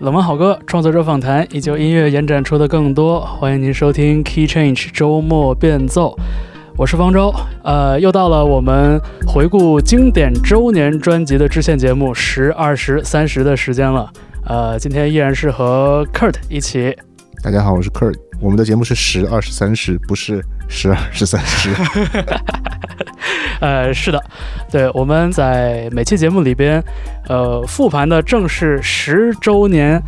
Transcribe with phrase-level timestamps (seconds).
[0.00, 3.20] 冷门好歌创作者访谈，依旧音乐延展出的更多。
[3.20, 6.18] 欢迎您收听 Key Change 周末变奏，
[6.76, 7.32] 我是方舟。
[7.62, 14.10] 呃，又到了我们回顾经典周年专辑的支线节目十、二十、三十的时间了。
[14.46, 16.94] 呃，今天依然是和 Kurt 一起。
[17.42, 18.16] 大家好，我是 Kurt。
[18.40, 21.70] 我们的节目是十、二十、三十，不是十二、十三十。
[23.60, 24.22] 呃，是的，
[24.70, 26.82] 对，我们在每期节目里边，
[27.28, 30.00] 呃，复盘的正是十周年、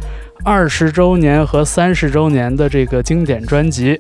[0.45, 3.99] 二十周年和三十周年的这个经典专辑。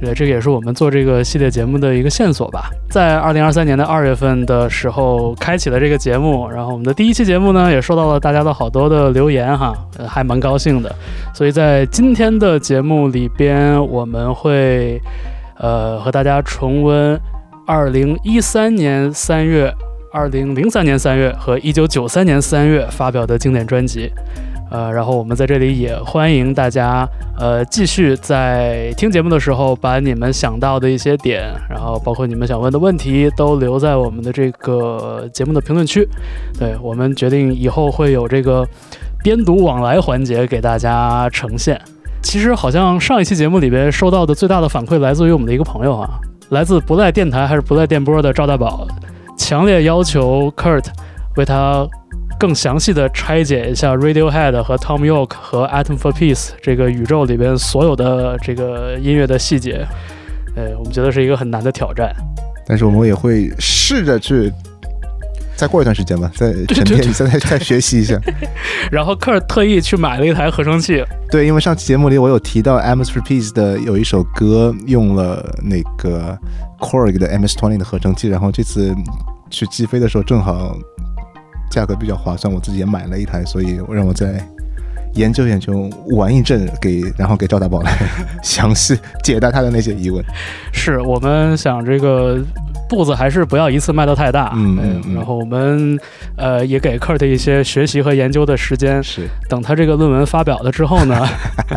[0.00, 2.68] 对，这个也是我们做这个系列节目的一个线索吧。
[2.90, 9.72] 在二零二三年的二月份的时候，开启了这个节目，然后我们的第一期节目呢，也收到了大家的好多的留言哈，
[10.06, 10.94] 还蛮高兴的。
[11.32, 15.00] 所以在今天的节目里边，我们会
[15.58, 17.18] 呃和大家重温。
[17.66, 19.72] 二零一三年三月、
[20.12, 24.12] 二零零三年三月和一九九三年三月发表的经典专辑，
[24.70, 36.06] 呃，然后我们在这里也欢迎大家，呃，继续在听节目的时候，把你们想到的一些点，然后包括你们想问的问题，都留在我们的这个节目的评论区。
[36.58, 38.62] 对我们决定以后会有这个
[39.22, 41.80] 编读往来环节给大家呈现。
[42.20, 46.10] 其实好像上一期节目里边收到的最大的反馈来自于我们的一个朋友啊。
[46.50, 48.86] 来自不在电台还是不在电波的赵大宝，
[49.36, 50.84] 强烈要求 Kurt
[51.36, 51.86] 为他
[52.38, 59.86] 更详细的拆解一下 Radiohead 和 Tom York 和 Atom for Peace 这个宇宙里边所有的这个音乐的细节。
[60.56, 62.14] 呃，我们觉得是一个很难的挑战，
[62.66, 64.52] 但是我们也会试着去。
[65.56, 68.18] 再过一段时间吧，再沉淀一下，再 再学习一下。
[68.90, 71.04] 然后科尔特意去买了一台合成器。
[71.30, 76.36] 对，因为上期节目里我有提到 MS for Peace 的有一首歌用了那个
[76.80, 78.94] Korg 的 MS20 的合成器，然后这次
[79.48, 80.76] 去击飞的时候正好
[81.70, 84.44] 价格比较划算，我自己也买了一台，所以让我再
[85.14, 87.96] 研究研究玩一阵，给然后给赵大宝来
[88.42, 90.22] 详细解答他的那些疑问。
[90.72, 92.42] 是我们想这个。
[92.88, 95.98] 步子还是不要一次迈得太大，嗯，然后我们
[96.36, 101.26] 呃也给 Kurt 一些学习和研究的时间，是等他这个论文发表了之后呢，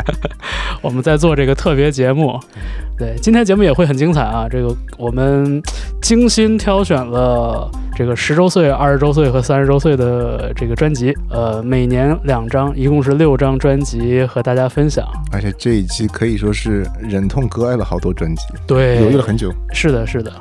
[0.81, 2.39] 我们再做这个特别节目。
[2.97, 4.47] 对，今天节目也会很精彩啊！
[4.49, 5.61] 这个我们
[6.01, 15.07] 精心挑选了这个十周岁、二十周岁和三十周岁的这个专辑，呃，每年两张，一共是六张专辑和大家分享。
[15.31, 19.53] 而且这一期可以说是忍痛割爱了好多专辑，对，犹豫了很久。
[19.71, 20.31] 是的，是的。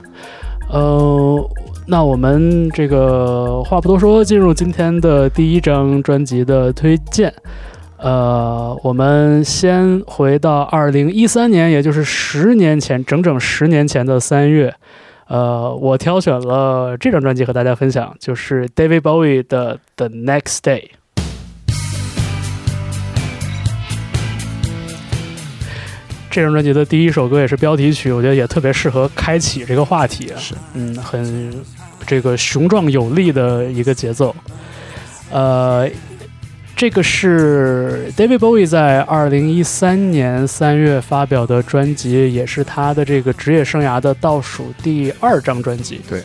[0.68, 1.50] 呃，
[1.86, 7.32] 那我们这个话不多说，进入今天的第一张专辑的推荐。
[7.98, 14.74] 呃，我们先回到二零一三年，也就是十年前，整整十年前的三月。
[15.28, 20.82] 呃，我挑选了这张专辑和大家分享，就是 David Bowie 的《The Next Day》。
[26.36, 30.30] 这张专辑的第一首歌也是标题曲，我觉得也特别适合开启这个话题。
[30.36, 31.64] 是，嗯，很
[32.06, 34.36] 这个雄壮有力的一个节奏。
[35.30, 35.88] 呃，
[36.76, 46.02] 这个是 David Bowie 在二零一三年三月发表的专辑，也是他的这个职业生涯的倒数第二张专辑。
[46.06, 46.22] 对，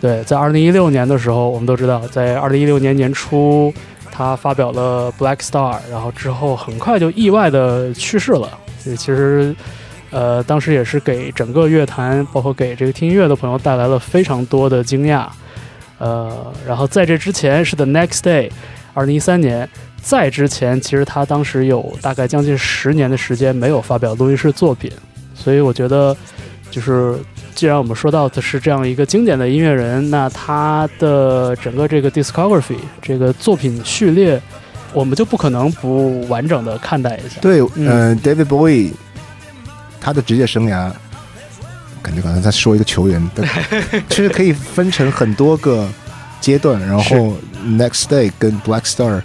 [0.00, 3.74] 对，在二零一六年的时候，我们都知道，在二零一六年年初，
[4.08, 8.48] 他发表了 Black Star，然后之后很快就意外的去世了。
[8.84, 9.54] 其实，
[10.10, 15.26] 呃，当时也是给整个乐坛，包括给这个听音乐的朋友带来了非常多的惊讶。
[15.98, 18.50] 呃，然后在这之前是 The Next Day，
[18.92, 19.68] 二零一三年，
[20.02, 24.90] 在之前其实他当时有大概将近十年的时间没有发表录音室作品，
[25.34, 26.16] 所以我觉得，
[26.70, 27.16] 就是
[27.54, 34.40] 既然我们说到的是这样一个经典的音乐人，那他的整个这个 discography 这个作品序列。
[34.92, 37.40] 我们就不可能不完整的看待一下。
[37.40, 38.92] 对，嗯，David Bowie，
[40.00, 40.90] 他的职业生涯，
[42.02, 43.30] 感觉刚才在说一个球员，
[44.08, 45.88] 其实可以分成很多个
[46.40, 46.80] 阶段。
[46.80, 49.22] 然后，Next Day 跟 Black Star，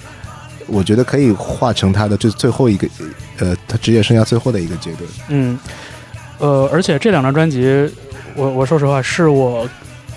[0.68, 2.88] 我觉得可以化成他的这最后一个，
[3.39, 5.03] 呃，他职业生涯最后的一个阶段。
[5.30, 5.59] 嗯，
[6.38, 7.89] 呃，而且这两张专辑，
[8.36, 9.68] 我我说实话，是我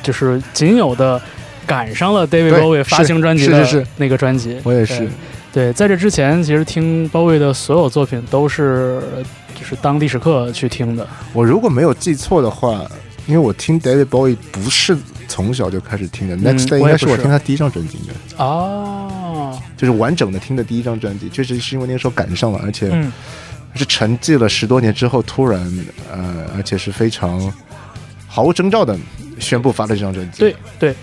[0.02, 1.20] 就是仅有的
[1.66, 4.60] 赶上了 David Bowie 发行专辑的那个专辑。
[4.62, 5.08] 我也是。
[5.52, 9.02] 对，在这之前，其实听包伟的所有作品都是
[9.58, 11.06] 就是当历史课去听的。
[11.32, 12.88] 我如果没有记错的话，
[13.26, 18.44] 因为我听 David Bowie 不是从小就开始听的，Next Day 应该是我听他第一张专辑的。
[18.44, 22.88] 哦，就是完整的听的第一张专辑，确实是因为那个时候赶上了，而且
[23.74, 25.60] 是沉寂了十多年之后，突然
[26.12, 27.52] 呃，而且是非常
[28.28, 28.96] 毫无征兆的
[29.40, 30.38] 宣布发了这张专辑。
[30.38, 30.94] 对对。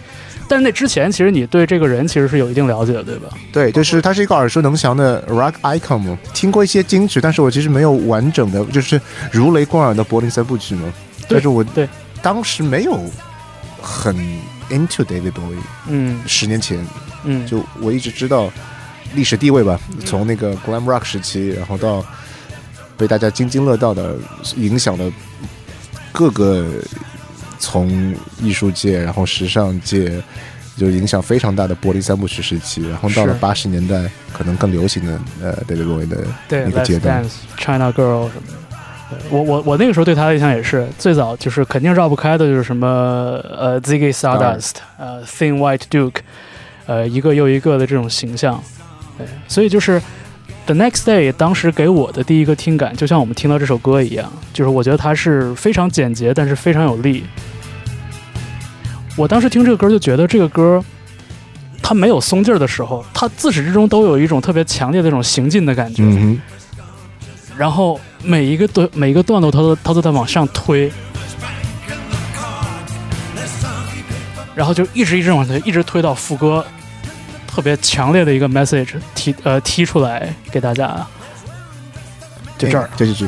[0.50, 3.28] 但是那之前，其实你对这个人其实是有一定了解的，对吧？
[3.52, 9.00] 对，就是他是一个耳熟能详的 rock icon 嘛，听过一些金曲，但是我其实没有完整的，就是
[9.32, 10.94] 如雷贯耳的柏林三部曲嘛。
[11.28, 11.88] 但是我对
[12.22, 12.98] 当时没有
[13.82, 14.16] 很
[14.70, 15.58] into David Bowie，
[15.88, 16.86] 嗯十年前
[17.26, 18.50] 嗯，就我一直知道
[19.14, 22.06] 历史地位吧，从那个 glam rock 时期，然后到
[22.96, 24.16] 被大家津津乐道的
[24.56, 25.12] 影响了
[26.14, 26.66] 各个
[27.60, 30.22] 从艺术界，然后时尚界。
[30.80, 34.00] 就影响非常大的柏林三部曲时期，然后到了八十年代，
[34.32, 36.18] 可能更流行的呃 David Bowie 的
[36.48, 38.54] 对那个阶段 Dance、China Girl 什么的。
[39.10, 46.20] 对我我我那个时候对他的印象也是，最早就是肯定绕不开的就是什么呃 Ziggy Stardust、呃 Thin White Duke，
[46.86, 48.64] 呃一个又一个的这种形象。
[49.18, 50.00] 对，所以就是
[50.68, 57.24] The Next Day 当时给我的第一个听感，就像我们听到这首歌一样，就是我觉得它是非常简洁，但是非常有力。
[59.16, 60.84] 我当时听这个歌就觉得这个歌。
[61.82, 66.04] 它没有松劲儿的时候，它自始至终都有一种特别强烈的这种行进的感觉。
[66.04, 66.38] 嗯
[67.56, 70.92] 然后每一个段每一个段落，它都它都在往上推，
[74.54, 76.66] 然后就一直一直往推，一直推到副歌，
[77.58, 81.08] 特别强烈的一个 message 提呃踢出来给大家，哼，
[82.60, 82.88] 就这儿。
[82.96, 83.28] 这几句。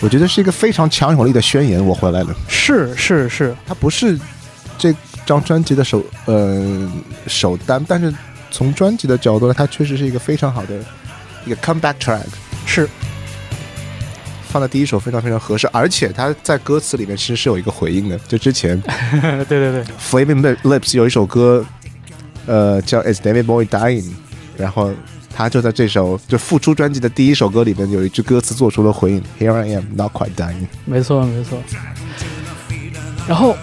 [0.00, 2.32] 我觉得是一个非常强有力的宣言，我回来了。
[2.46, 4.16] 是是是，它不是
[4.78, 4.94] 这
[5.26, 6.88] 张专辑的首呃
[7.26, 8.14] 首单，但是
[8.52, 10.74] 从专辑的角度来，它确实是一个非常好的
[11.44, 12.45] 一个 comeback track，是
[14.56, 18.80] 放在第一首非常非常合适，而且它在歌词里面其实是有一个回应的，就之前
[19.20, 21.62] 对对对，Flaming Lips 有一首歌，
[22.46, 24.08] 呃叫 Is David Bowie Dying，
[24.56, 24.94] 然后
[25.34, 30.66] 他就在这首就复出专辑的第一首歌里面有一句歌词做出了回应，Here I am, not quite dying。
[30.86, 31.62] 没错没错。
[33.28, 33.54] 然后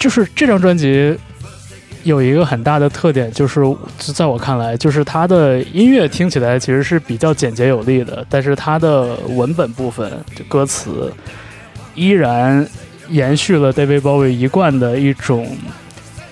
[0.00, 1.16] 就是这张专辑
[2.04, 3.60] 有一个很大的特点，就是
[3.98, 11.12] 在我看来，就是它的音乐听起来其实是比较简洁有力的，但是它的文本部分，就歌词
[11.94, 12.66] 依然
[13.08, 15.56] 延续了 David Bowie 一贯的一种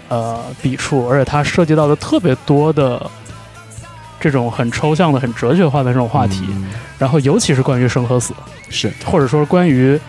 [0.08, 3.10] 呃笔触，而且它涉及到的特别多的
[4.20, 6.66] 这种很抽象的、很哲学化的这种话题，嗯
[6.98, 8.32] 然后尤其是关于生和死。
[8.74, 10.00] 是或者说关于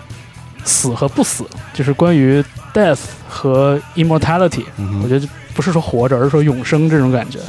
[0.63, 1.43] 死和不死，
[1.73, 2.41] 就是关于
[2.73, 4.63] death 和 immortality。
[4.77, 7.39] 嗯我觉得不是说活着，而是说永生这种感觉。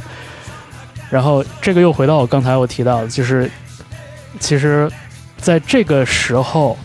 [1.11, 3.51] 然后这个又回到我刚才我提到的，就是
[4.41, 4.91] 其实
[5.37, 6.77] 在这个时候，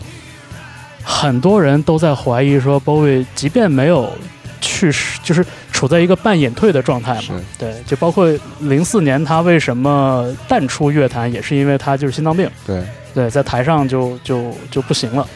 [1.02, 4.12] 很多人都在怀疑说，Bowie 即便没有
[4.60, 7.40] 去世，就是处在一个半隐退的状态嘛。
[7.58, 8.30] 对，就包括
[8.60, 12.48] 零四年他为什么淡出乐坛，也是因为他就是心脏病。
[12.66, 12.84] 对，
[13.14, 15.26] 对，在台上就就就不行了。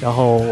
[0.00, 0.44] 然后，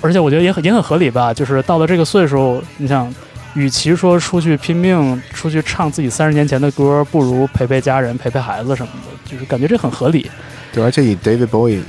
[0.00, 3.14] 而且我觉得也很也很合理吧，就是到了这个岁数，你想，
[3.58, 10.30] 与其说出去拼命出去唱自己三十年前的歌，不如陪陪家人、陪陪孩子什么的，就是感觉这很合理。
[10.72, 11.80] 对，而且以 David Bowie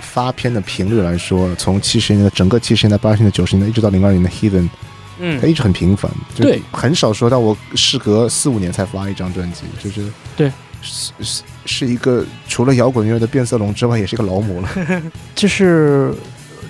[0.00, 4.70] 发片的频率来说，从七十年代整个七十年代、八十年代、九十年代一直到零二年的 Heathen，
[5.18, 14.68] 嗯他一直很频繁，就对，很少说到我事隔四五年才发一张专辑，就是对，是是是一个除了摇滚乐的变色龙之外，也是一个劳模了。
[15.36, 16.14] 就是，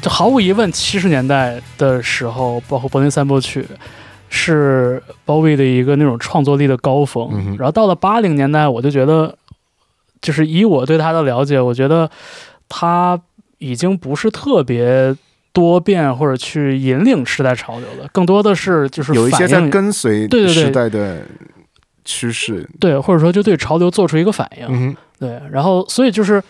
[0.02, 3.64] 就毫无疑问，七十年代的时候，包括柏林三部曲。
[4.28, 9.36] 是 Bowie 的一个那种创作力的高峰，嗯然后到了八零年代，我就觉得，
[10.20, 12.10] 就是以我对他的了解，我觉得
[12.68, 13.20] 他
[13.58, 15.16] 已经不是特别
[15.52, 20.64] 多变或者去引领时代潮流了，更多的是就是有一些在跟随对对对。
[20.64, 21.22] 时代的
[22.04, 22.68] 趋势。
[22.78, 26.42] 对，或者说就对潮流做出一个反应，嗯，对，然后所以就是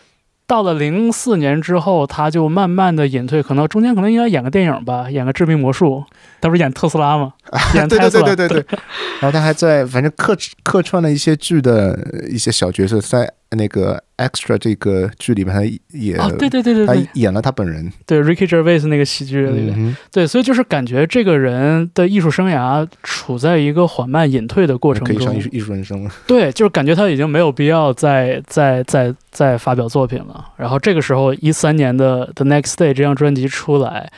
[0.49, 6.03] 到了零四年之后，他就慢慢的隐退，可能中间可能应该演个电影吧，演个《致命魔术》，
[6.41, 7.35] 他不是演特斯拉吗？
[7.77, 8.79] 演对对特斯拉，对对对对。
[9.21, 11.99] 然后他还在反正客客串了一些剧的
[12.31, 15.65] 一些小角色，在那个 Extra 这个剧里面，他
[15.97, 17.91] 也、啊，对对对对他演了他本人。
[18.07, 26.11] 对，Ricky Gervais 那个喜剧里面，嗯对，所以就是感觉这个人的艺术生涯处在一个缓慢隐退的过程中可以上艺，术艺术人生了。
[26.27, 30.45] 对，就是感觉他已经没有必要再再再再发表作品了。
[30.57, 34.11] 然后这个时候，一三年的《The Next Day》这张专辑出来，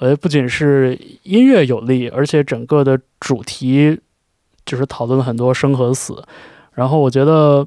[0.00, 4.00] 呃，不仅是音乐有力，而且整个的主题
[4.66, 6.22] 就是讨论了很多生和死。
[6.74, 7.66] 然后我觉得，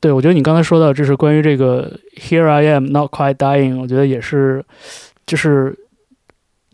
[0.00, 4.64] 对我觉得你刚才说到，就是关于这个 “Here I am, not quite dying”，我觉得也是，
[5.24, 5.78] 就是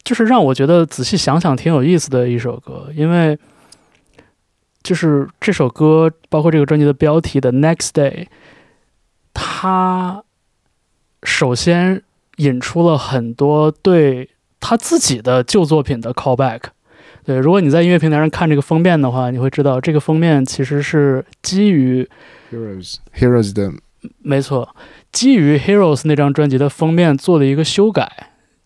[0.03, 3.39] 就是让我觉得仔细想想挺有意思的一首歌，因为
[4.83, 8.25] 就是这首歌，包括这个专辑的标题的《Next Day》，
[9.35, 10.23] 它
[11.23, 12.03] 首先
[12.37, 16.61] 引出了很多对他自己的旧作品的 callback。
[17.29, 22.09] 对，如果你在音乐平台上看这个封面的话，你会知道这个封面其实是基于
[22.51, 23.71] Heroes Heroes 的
[24.23, 24.75] 没错，
[25.13, 28.11] 基于 Heroes 那张专辑的封面做了一个修改，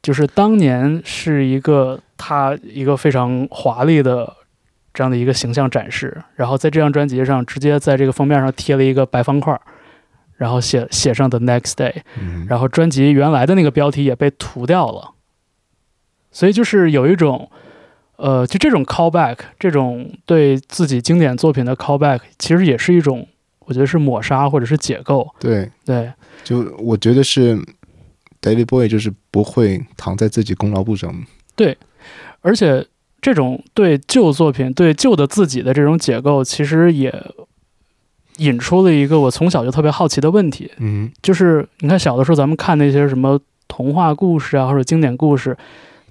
[0.01, 4.33] 就是当年是一个他一个非常华丽的
[4.95, 9.61] 这样的一个形象展示，然后在这张专辑上直接在这个封面上贴了一个白方块儿，
[10.37, 15.15] 然后写写上 The Next Day，嗯然后专辑原来的那个标题也被涂掉了，
[16.31, 17.51] 所以就是有一种，
[18.23, 23.27] 呃，就这种 callback，这种对自己经典作品的 callback，其实也是一种，
[23.67, 26.13] 我觉得是抹杀或者是解构，对，对。
[26.45, 27.57] 就我觉得是
[28.41, 31.13] David Bowie 就是不会躺在自己功劳簿上。
[31.57, 31.77] 对
[32.41, 32.87] 而且
[33.21, 37.13] 这种对旧作品、对旧的自己的这种解构，其实也
[38.37, 45.57] 引出了一个我从小就特别好奇的问题，嗯就是你看小的时候咱们看那些什么童话故事啊，或者经典故事，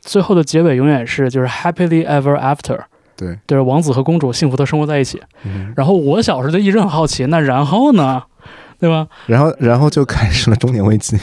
[0.01, 2.79] 最后的结尾永远是就是 happily ever after，
[3.15, 5.22] 对，就是王子和公主幸福的生活在一起。
[5.43, 8.24] 嗯，然后我小时候就一直很好奇，那然后呢，
[8.79, 9.08] 对吧？
[9.27, 11.17] 然后然后就开始了中年危机。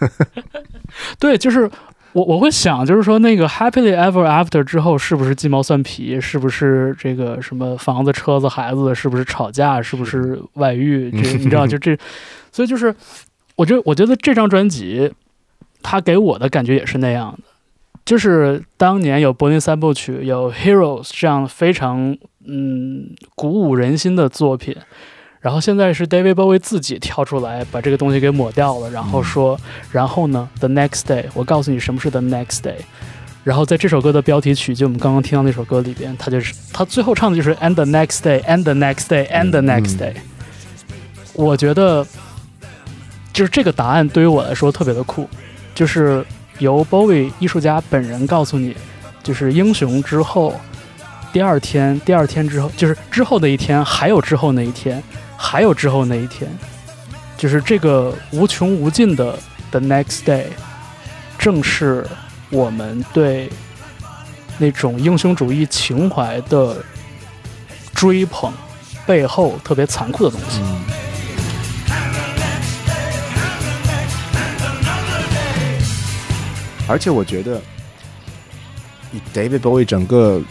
[1.18, 1.68] 对，就是
[2.12, 6.20] 我我会想，就是说那个 happily ever after 之后，是不是鸡毛蒜皮？
[6.20, 8.94] 是不是这个什么房子、车子、孩子？
[8.94, 9.80] 是不是吵架？
[9.80, 11.10] 是不是外遇？
[11.22, 11.96] 这你知道，就这，
[12.52, 12.94] 所以就是，
[13.56, 15.10] 我觉得我觉得这张专辑，
[15.82, 17.47] 它给我的感觉也是那样的。
[18.08, 24.74] 就是当年有柏林三部曲，有 Heroes 这样非常嗯鼓舞人心的作品，
[25.42, 29.60] 然后现在是 David Bowie 自己跳出来把这个东西给抹掉了，然后说，
[29.92, 32.76] 然后呢，The Next Day，我告诉你什么是 The Next Day。
[33.44, 40.14] 然后在这首歌的标题曲，就我们刚刚听到那首歌里边，他就是他最后唱的就是 And the next day, and the next day, and the next day。
[41.34, 42.06] 我觉得
[43.34, 45.28] 就是这个答案对于我来说特别的酷，
[45.74, 46.24] 就是
[46.58, 48.76] 由 Bowie 艺术家本人告诉你，
[49.22, 50.60] 就是英雄之后，
[51.32, 55.02] 第二天，第二天之后，就是之后的一天，还有之后那一天，
[55.36, 56.50] 还有之后那一天，
[57.36, 59.38] 就是这个无穷无尽的
[59.70, 60.46] The Next Day，
[61.38, 62.06] 正是
[62.50, 63.50] 我们对
[64.58, 66.84] 那种英雄主义情怀的
[67.94, 68.52] 追捧
[69.06, 70.60] 背后特别残酷的东西。
[76.88, 77.60] 而且我觉得，
[79.12, 80.42] 以 David Bowie 整个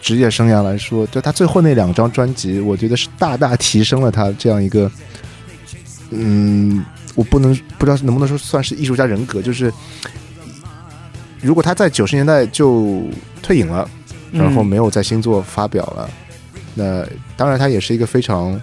[0.00, 4.90] 职业生涯来说，就他最后那两张专辑，我觉得是大大提升了他这样一个，
[6.10, 9.72] 嗯，我不能不知道能不能说算是艺术家人格，就是
[11.40, 13.02] 如果他在九十年代就
[13.42, 13.88] 退隐了，
[14.32, 16.10] 然后没有在新作发表了，
[16.74, 18.60] 那当然他也是一个非常，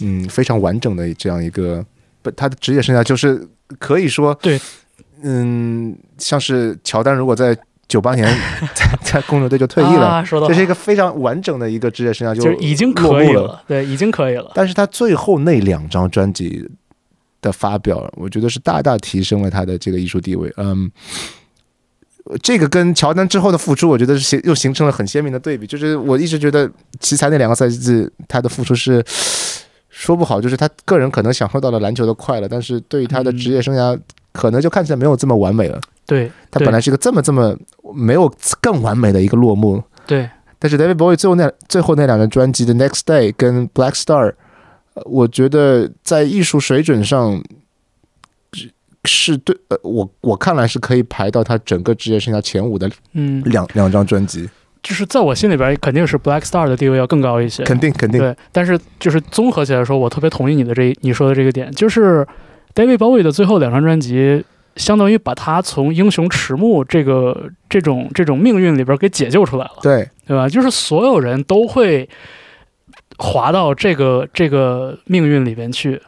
[0.00, 1.84] 嗯，非常完整的这样一个，
[2.22, 3.46] 不，他的职业生涯就是
[3.78, 4.60] 可以说，对，
[5.22, 7.56] 嗯，像是乔丹如果在
[7.88, 8.26] 九八年
[8.74, 12.92] 在在公牛队就退役了，啊、说这是一个非常完整的一个职业生涯，就是已经。
[12.94, 14.50] 可以了，对，已经可以了。
[14.54, 16.66] 但是他最后那两张专辑
[17.40, 20.52] 的发表，我觉得是大大提升了他的这个艺术地位。
[20.56, 20.90] 嗯，
[22.42, 25.66] 这个跟乔丹之后的付出，我觉得是形又形成了很鲜明的对比。
[25.66, 29.04] 就是我一直觉得奇才那两个赛季他的付出是
[29.94, 33.96] 说不好，就是他个人可能享受到了篮球的快乐，但是对于他的职业生涯，
[34.32, 35.78] 可能就看起来没有这么完美了。
[36.06, 37.54] 对，对他本来是一个这么这么
[37.94, 44.28] 没有更完美的一个落幕，对，但是 David Bowie 最后那最后那两张专辑的《Next Day》跟《Black Star》，
[44.94, 47.42] 呃我觉得在艺术水准上
[48.54, 48.70] 是
[49.04, 54.48] 是对呃，我我看来是可以排到他整个职业生涯前五的嗯，两两张专辑，
[54.82, 57.62] 就是在我心里边，肯定是 Black Star 的地位要更高一些。
[57.64, 62.26] 肯定肯定，对，但是就是综合起来说，我特别同意你的这你说的这个点，就是
[62.74, 64.44] David Bowie 的最后两张专辑，
[64.76, 70.48] 相当于把他从英雄迟暮这个这种这种命运里边给解救出来了，对对吧？
[70.48, 72.08] 就是所有人都会
[73.18, 76.00] 滑到这个这个命运里边去，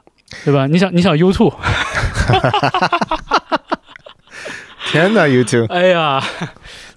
[0.44, 0.66] 对吧？
[0.66, 1.54] 你想，你想 YouTube，
[4.90, 6.22] 天哪，YouTube，哎呀，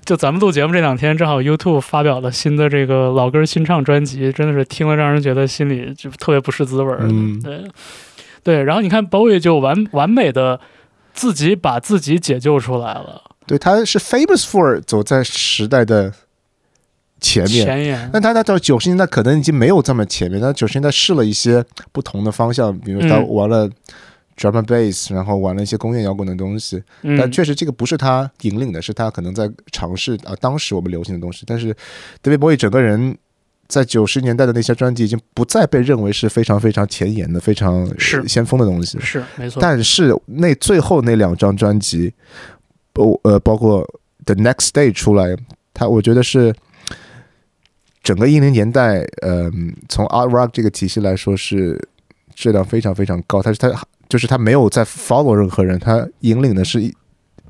[0.07, 6.99] 就咱们录节目这两天，正好 YouTube 发表了新的这个老歌新唱专辑，真的是听了让人觉得心里就特别不是滋味儿。
[7.01, 7.65] 嗯对
[8.41, 10.61] 对，然后你看 Bowie 就完完美的
[11.13, 16.13] 自己把自己解救出来了，对，他是 famous for 走在时代的
[17.19, 17.65] 前面。
[17.65, 18.09] 前沿。
[18.13, 23.69] 但他他到九十年代可能已经没有这么前面，但九十年代试了一些不同的方向，比如他嗯玩了
[24.37, 26.81] drum and bass，、然后玩了一些工业摇滚的东西。
[27.01, 31.43] 但嗯，确实这个不是他引领的，是他可能在尝试啊当时我们流行的东西。
[31.47, 31.75] 但是
[32.23, 33.17] David Bowie 整个人
[33.67, 38.99] 在九十年代的那些专辑已经不再被认为是非常非常前沿的、非常是先锋的东西。
[38.99, 39.61] 是没错。
[39.61, 42.13] 但是那最后那两张专辑，
[42.93, 43.85] 包呃包括
[44.25, 45.35] The Next Day 出来，
[45.73, 46.55] 它我觉得是
[48.03, 49.51] 整个一零年代，呃，
[49.89, 51.89] 从 Art Rock 这个体系来说是
[52.33, 53.41] 质量非常非常高。
[53.41, 53.69] 它是它
[54.09, 56.93] 就是他没有在 follow 任何人，他引领的是一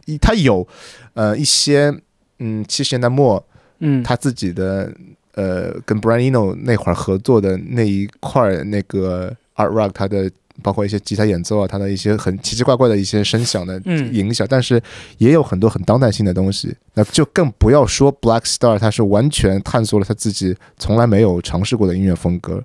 [0.05, 0.67] 一他有
[1.13, 1.93] 呃一些
[2.39, 3.43] 嗯七十年代末
[3.79, 4.91] 嗯，他自己的
[5.35, 10.31] 呃跟 Brian Eno 那会儿合作的那一块儿那个 Art Rock，他的
[10.63, 14.81] 包括一些吉他演奏啊，他的一些很奇奇怪怪的一些声响的嗯影响，但是
[15.19, 16.75] 也有很多很当代性的东西。
[16.95, 22.63] 那就更不要说 Black Star，他是完全探索了他自己从来没有尝试过的音乐风格。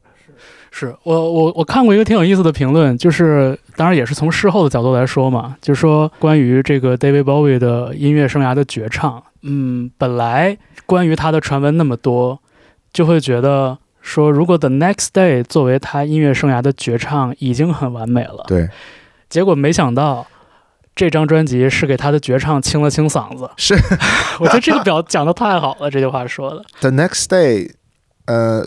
[0.75, 12.41] 是我我我看过一个挺有意思的评论，就是当然也是从事后的角度来说嘛，就是说关于这个 David Bowie 的音乐生涯的绝唱，嗯，本来关于他的传闻那么多，
[12.93, 18.69] 就会觉得说，如果 The Next Day 作为他音乐生涯的绝唱已经很完美了，对，
[19.29, 20.26] 结果没想到。
[20.95, 23.75] 这张专辑是给他的绝唱清了清嗓子，是
[24.38, 27.71] 我觉得这个表讲的太好了，这句话说的，The Next Day，
[28.26, 28.62] 呃，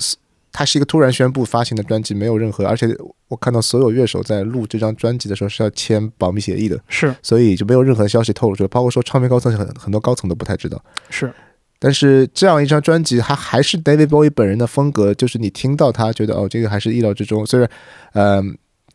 [0.58, 2.88] 它是一个突然宣布发行的专辑，没有任何，而且
[3.28, 6.80] 我看到所有乐手在录这张专辑的时候是要签保密协议的。
[6.88, 10.82] 是所以就没有任何消息透露出来，包括说唱片高层很很多高层都不太知道。
[11.10, 11.30] 是，
[11.78, 17.46] 但是这样一张专辑，它还是 David Bowie 本人的风格，就是你听到他觉得哦，这个还是意料之中。
[17.46, 17.70] 虽然，
[18.14, 18.42] 呃，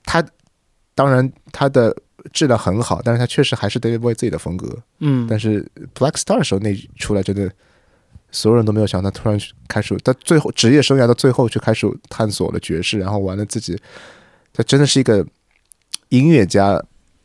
[0.04, 0.24] 他
[0.94, 1.94] 当然他的
[2.32, 4.78] 质量很好，但是他确实还是 David Bowie 自己的风格。
[5.00, 7.52] 嗯，但是 Black Star 的时候那出来，真的
[8.32, 13.78] 所有人都没有想到，他突然开始他最后职业生涯的最后去开始探索了爵士，然后完了自己，
[14.52, 15.26] 他真的是一个
[16.08, 16.82] 音乐家。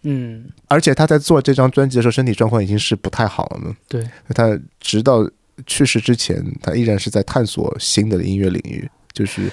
[0.08, 3.76] 嗯，而且他在做这张专辑的时候，身体状况已经是不太好了嘛。
[3.90, 5.28] 对，他直到
[5.66, 8.88] 去世之前，他依然是在探索新的音乐领域。
[9.14, 9.50] 就是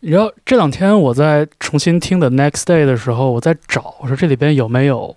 [0.00, 5.14] 你知道这两天我在重新听的 Next Day 的时候，我在找，我说这里边有没有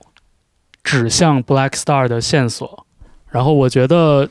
[0.83, 2.85] 指向 Black Star 的线索。
[3.29, 4.29] 然后我觉得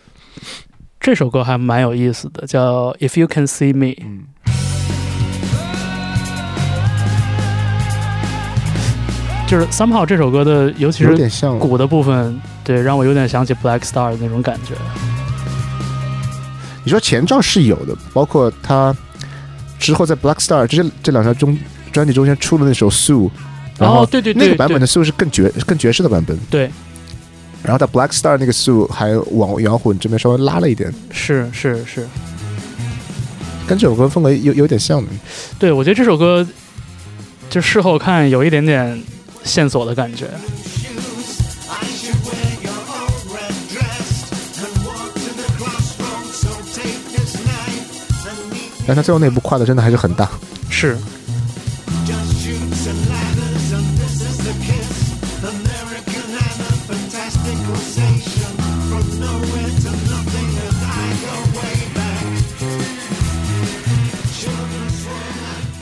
[1.03, 3.97] 这首歌还蛮有意思的，叫 If You Can See Me。
[4.01, 4.21] 嗯，
[9.49, 14.75] 就是 somehow 这首歌的，尤其是鼓的部分，对，让我有点想起 Black Star 的那种感觉。
[16.85, 18.97] 你说前兆是有的，包括他
[19.81, 21.59] 之后在 Black Star 这这两张中
[21.91, 23.29] 专辑中间出的那首 Sue，
[23.77, 26.71] 然后哦，对对对，对那个版本的 Sue 是更爵更爵士的版本，对，
[27.63, 32.09] 然后他 Black Star 那个速度还往摇滚这边稍微拉了一点，是是是，
[33.67, 35.03] 跟这首歌风格有有点像。
[35.59, 36.47] 对，我觉得这首歌
[37.49, 39.01] 就事后看有一点点
[39.45, 40.27] 线索的感觉。
[48.85, 50.29] 但他最后那步跨的真的还是很大，
[50.69, 50.99] 是。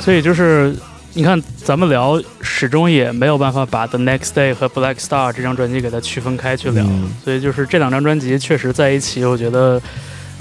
[0.00, 0.74] 所以就是
[1.12, 9.80] 你看，咱们聊始终也没有办法把 The Next Day 和 Black Star 这张专辑给它区分开去聊，嗯所以就是这两张专辑确实在一起，我觉得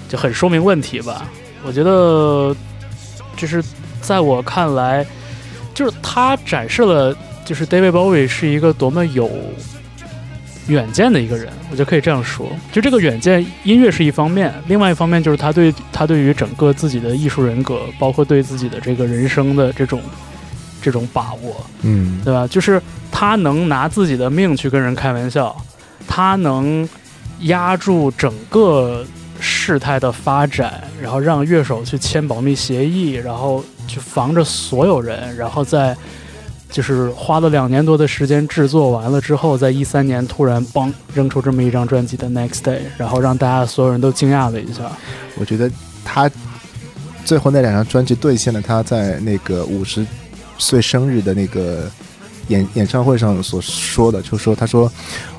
[0.08, 1.28] 就很说明问题吧。
[1.64, 2.56] 我觉得
[3.36, 3.64] 就是
[4.00, 5.06] 在我看来，
[5.74, 9.30] 就是他展示了，就是 David Bowie 是一个多么有
[10.70, 12.48] 远见的一个人，我觉得可以这样说。
[12.72, 20.02] 就这个远见，音乐是一方面，另外一方面就是他对他对于整个自己的艺术人格，包括对自己的这个人生的这种
[20.82, 22.48] 这种把握，嗯，对吧？
[22.48, 25.56] 就是他能拿自己的命去跟人开玩笑，
[26.08, 26.88] 他能
[27.42, 29.04] 压住整个
[29.40, 35.98] 事态的发展，然后让乐手去签保密协议，然后去防着所有人，然后在
[36.72, 44.84] 就是花了两年多的时间制作完了之后，在一三年突然嘣扔出这么一张专辑的 Next Day，然后让大家所有人都惊讶了一下。
[45.38, 45.70] 我觉得
[46.06, 46.30] 他
[47.26, 50.06] 最后那两张专辑兑现了他在那个五十
[50.58, 51.90] 岁生日的那个
[52.50, 54.92] 演演唱会上所说的，就说他说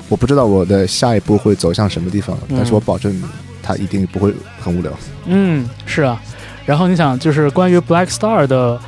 [0.09, 3.23] 我不知道我的下一步会走向什么地方，嗯但是我保证
[3.63, 4.91] 他一定不会很无聊。
[5.25, 6.21] 嗯，是啊。
[6.65, 8.79] 然后你想，就是关于 Black Star 的，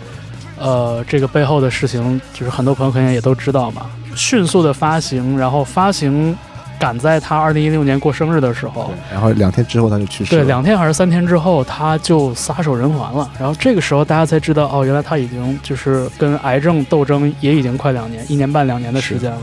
[0.57, 3.87] 呃，这个背后的事情，就是很多朋友可能也都知道嘛。
[4.15, 6.37] 迅速的发行，然后发行
[6.79, 13.29] 赶在他二零一六年过生日的时候，然后两天之后他就去世了对，两天还是三天之后，他就撒手人寰了。
[13.39, 19.41] 然后这个时候大家才知道，哦，原来他已经就是跟癌症斗争也已经快两年，一年半两年的时间了。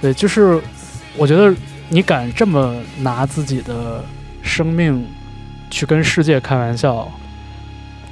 [0.00, 0.60] 对，就是
[1.16, 1.54] 我觉得
[1.88, 4.04] 你敢这么拿自己的
[4.42, 5.06] 生命
[5.70, 7.10] 去跟世界开玩笑，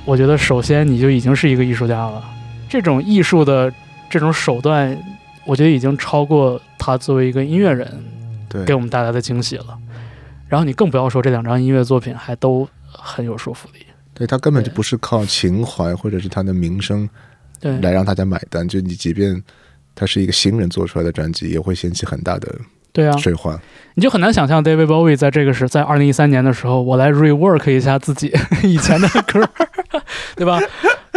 [0.05, 2.23] 我觉得首先你就已经是一个艺术家了。
[2.69, 3.73] 这种艺术的
[4.11, 4.97] 这种手段，
[5.45, 7.89] 我觉得已经超过他作为一个音乐人
[8.49, 9.79] 对给我们带来的惊喜了。
[10.49, 13.81] 然后你更不要说这两张音乐作品还都很有说服力。
[14.13, 17.09] 对他根本就不是靠情怀或者是他的名声
[17.59, 19.43] 对，来让大家买单，就你即便
[19.95, 22.55] 他是一个新人做出来的专辑，也会掀起很大的
[22.93, 23.59] 对啊，水花。
[23.95, 29.49] 你就很难想象 David Bowie 在这个时，在二零一三年的时候，我来 rework 一下自己 以前的歌，
[30.37, 30.61] 对吧？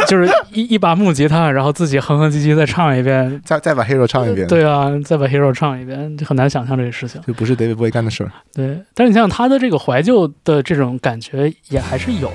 [0.08, 3.42] 就是一一把木吉他，然后自己哼哼唧唧再唱一遍。
[3.44, 7.20] 再再把 Hero 唱一遍，，对啊，再把 Hero 唱一遍，就很难想象这个事情。
[7.28, 8.32] 就不是 David Bowie 干的事儿。
[8.54, 12.32] 对，但是你想想他的这个怀旧的这种感觉也还是有，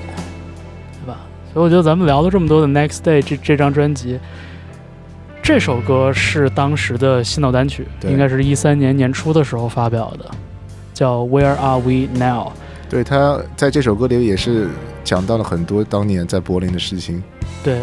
[1.01, 1.21] 对吧？
[1.53, 4.19] 所以我觉得咱们聊了这么多的 Next Day 这这张专辑，
[5.41, 10.29] 这首歌是当时的新脑单曲，应该是一三年年初的时候发表的，
[10.93, 12.51] 叫 Where Are We Now？
[12.89, 14.67] 对，他在这首歌里也是
[15.04, 17.22] 讲到了很多当年在柏林的事情。
[17.62, 17.80] 对，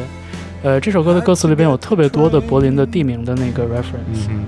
[0.64, 4.28] 呃，这首歌的歌词里边有特别多的柏林的地名的那个 reference。
[4.30, 4.46] 嗯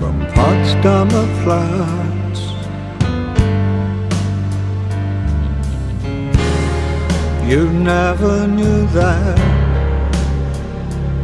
[0.00, 2.40] from Potsdamer Platz.
[7.48, 9.38] You never knew that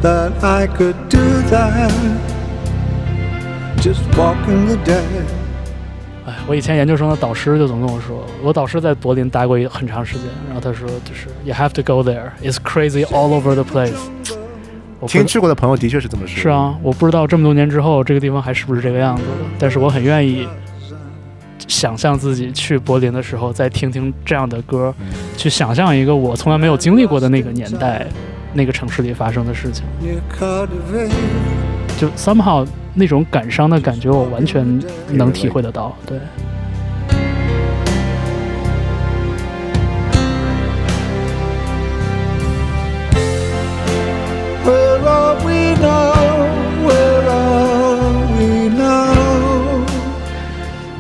[0.03, 1.93] that I could do that.
[3.81, 5.27] Just walking the dead.
[6.44, 13.94] 哎，我以前研究生的导师就总跟我说，我导师在柏林待过一很长时间，然后他说就是 You have to go there, it's crazy all over the place。
[15.08, 16.42] 听去过的朋友的确是这么说。
[16.42, 19.30] 是，啊，我不知道这么多年之后这个地方还是不是这个样子的，
[19.60, 20.48] 但是我很愿意
[21.68, 28.08] 想象自己去柏林的时候再听听这样的歌，嗯去想象一个我从来没有经历过的那个年代、
[28.54, 29.84] 那个城市里发生的事情。
[32.04, 35.96] 就 somehow 那种感伤的感觉，我完全能体会得到。
[36.06, 36.18] 对
[44.66, 46.12] ，Where are we now?
[46.86, 47.96] Where are
[48.36, 49.86] we now?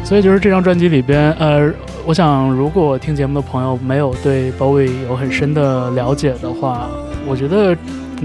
[0.05, 1.69] 所以就是这张专辑里边，呃，
[2.05, 6.87] 我想如果听节目的朋友没有对 Bowie 有很深的了解的话，
[7.27, 7.75] 我觉得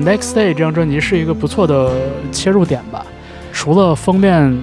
[0.05, 1.93] Next Day 这张专辑是一个不错的
[2.33, 3.05] 切入点吧。
[3.53, 4.57] 除了封面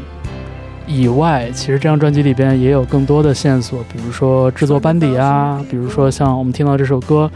[0.88, 7.30] 以外，其实这张专辑里边也有更多的线索，比如说制作班底啊，比如说像我们听到这首歌，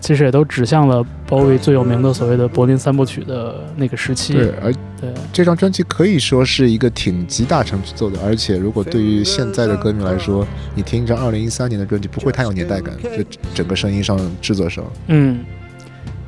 [0.00, 4.32] 其实也都指向了 Bowie 最有名的所谓的柏林三部曲的那个时期。
[4.34, 14.84] 对，而对这张专辑可以说是一个挺集大成之作的，而且如果对于现在的歌迷来说，你听一张二零一三年的专辑，不会太有年代感，就整个声音上、制作上。
[15.08, 15.40] 嗯，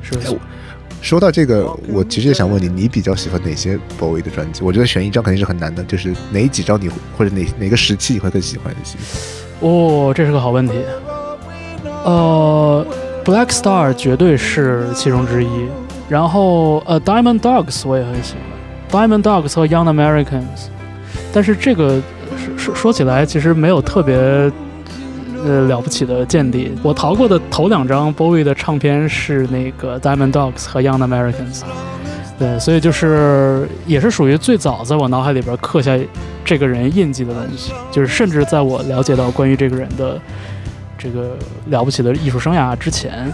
[0.01, 0.13] 是
[1.01, 4.63] 说到这个，我其实也想问你，你比较喜欢哪些 Bowie 的专辑？
[4.63, 8.97] 我觉得选一张肯定是很难的，就是哪几张你或者哪哪个时期你会更喜欢一些？
[9.59, 10.73] 哦，这是个好问题。
[12.03, 12.85] 呃
[13.23, 15.49] ，Black Star 绝对是其中之一。
[16.09, 18.35] 然后呃，Diamond Dogs 我也很喜
[18.89, 20.69] 欢，Diamond Dogs 和 Young Americans。
[21.33, 22.01] 但是这个
[22.37, 24.51] 说说说起来，其实没有特别
[25.45, 26.71] 呃了不起的间谍。
[26.83, 31.61] 我淘过的头两张 Bowie 的唱片是那个 Diamond Dogs 和 Young Americans。
[32.37, 35.97] 对，所以就是也是属于最早在我脑海里边刻下
[36.43, 40.19] 这个人印记的东西，就是甚至在我了解到关于这个人的
[40.97, 43.31] 这个了不起的艺术生涯之前，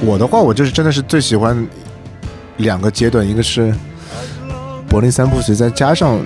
[0.00, 1.66] 我的话，我就是真的是最喜欢
[2.58, 3.74] 两个阶段，一个是
[4.88, 6.20] 柏林三部曲，再加上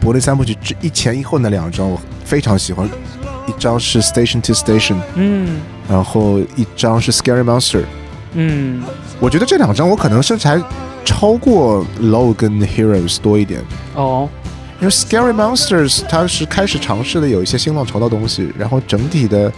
[0.00, 2.00] 柏林三部曲之一前一后那两张，我
[2.32, 2.88] 非常喜欢。
[3.46, 5.60] 一张是 Station to Station，嗯。
[5.86, 7.82] 然后一张是 Scary Monster。
[8.32, 8.82] 嗯。
[9.20, 10.58] 我觉得这两张我可能甚至还
[11.04, 13.60] 超过 Low 跟 Heroes 多一点，
[13.94, 14.26] 哦。
[14.80, 19.52] 因为 Scary Monsters 它是开始尝试的有一些新浪潮的东西，然后整体的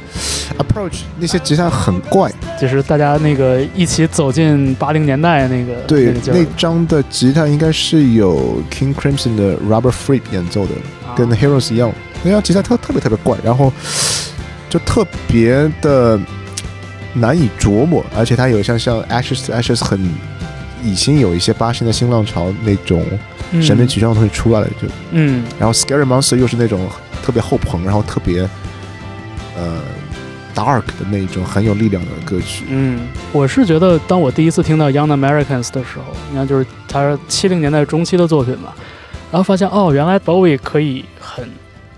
[0.58, 10.72] approach 那些吉他很怪，就是大家那个一起走进八零年代那个对那个，那张的吉他应该是有 King Crimson 的 Robert Fripp 演奏的，
[11.16, 11.90] 跟啊 Heroes 一样，
[12.24, 13.72] 那张吉他特特别特别怪，然后
[14.68, 16.18] 就特别的
[17.12, 20.00] 难以琢磨，而且它有像像 Ashes Ashes 很
[20.82, 23.04] 已经有一些八十年代新浪潮那种
[23.52, 26.88] 嗯审美取向的东西出来了，就嗯然后 Scary Monster 又是那种
[27.22, 28.40] 特别后朋，然后特别
[29.56, 29.80] 呃
[30.54, 32.64] dark 的那种很有力量的歌曲。
[32.68, 33.00] 嗯，
[33.32, 38.72] 我是觉得当我第一次听到 Young Americans 的时候，你看就是他七零年代中期的作品嘛，
[39.30, 41.48] 然后发现哦，原来 Bowie 可以很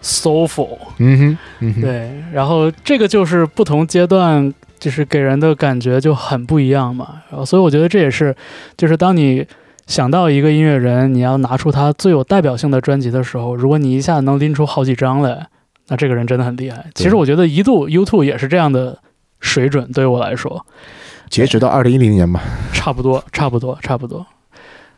[0.06, 7.22] soulful，嗯哼，嗯哼，对，然后这个就是不同阶段，就是给人的感觉就很不一样嘛。
[7.28, 8.34] 然后，所以我觉得这也是，
[8.76, 9.44] 就是当你
[9.88, 15.48] 想到一个音乐人，你要拿出他最有代表性的专辑的时候，如果你一下能拎出好几张来，
[15.88, 16.86] 那这个人真的很厉害。
[16.94, 18.96] 其实我觉得一度 U two 也是这样的
[19.40, 20.64] 水准，对于我来说，
[21.28, 22.40] 截止到二零一零年吧，
[22.72, 24.24] 差不多，差不多，差不多。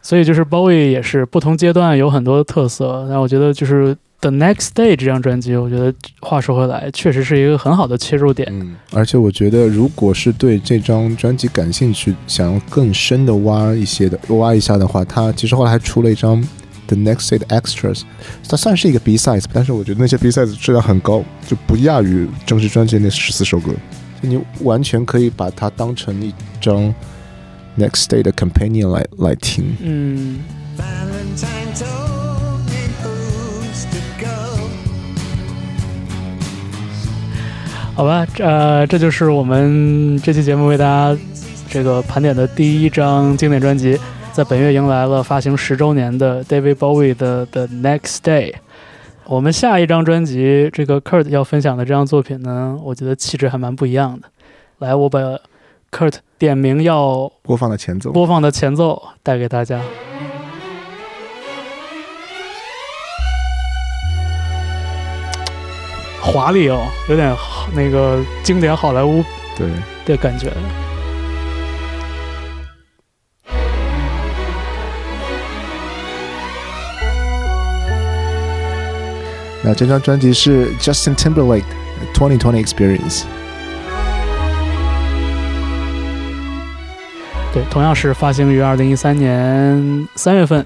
[0.02, 8.48] 所以就是 Bowie 也是不同阶段有很多的特色，但我觉得就是 The Next Day 这张专辑，我觉得话说回来，确实是一个很好的切入点。
[8.50, 16.42] 嗯，而且我觉得，如果是对这张专辑感兴趣，想要更深的挖一些的挖一下的话，他其实后来还出了一张
[16.88, 18.02] The Next Day 的 Extras，
[18.48, 23.70] 它算是一个 B sides，但是我觉得那些 B sides 质量很高，就不亚于正式专辑那十四首歌，
[24.20, 26.92] 就你完全可以把它当成一张
[27.78, 29.76] Next Day 的 Companion 来来听。
[29.80, 30.40] 嗯
[30.76, 32.07] ，Valentine
[37.98, 41.20] 好吧，呃，这就是我们这期节目为大家
[41.68, 43.98] 这个盘点的第一张经典专辑，
[44.30, 48.52] 在本月迎来了发行十周年的 David Bowie 的《The Next Day》。
[49.24, 54.28] 我们下一张专辑，这个 Kurt 要分享的这张作品呢，我觉得气质还蛮不一样的。
[54.78, 55.18] 来，我把
[55.90, 59.80] Kurt 点名要播放的前奏，播放的前奏带给大家。
[66.30, 67.34] 华丽哦，有点
[67.74, 69.24] 那个经典好莱坞
[69.56, 69.66] 对，
[70.04, 70.52] 的感觉。
[79.64, 81.64] 那这张专辑是 Justin Timberlake
[82.14, 83.24] 2020 Experience。
[87.54, 90.64] 对，同样是发行于二零一三年三月份。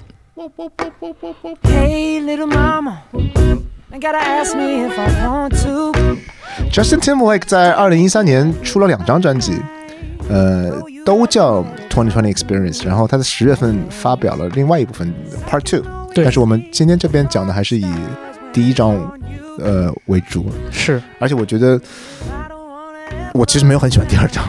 [1.63, 2.97] Hey, little mama,
[3.95, 5.91] I gotta ask me if I want to.
[6.71, 9.61] Justin Timberlake 在二零一三年出了两张专辑，
[10.27, 12.83] 呃，都叫 Twenty Twenty Experience。
[12.87, 15.13] 然后他在十月份发表了另外一部分
[15.47, 15.85] Part Two。
[16.11, 17.85] 对但是我们今天这边讲的还是以
[18.51, 18.95] 第一张
[19.59, 21.79] 呃为主，是，而且我觉得
[23.35, 24.43] 我其实没有很喜欢第二张。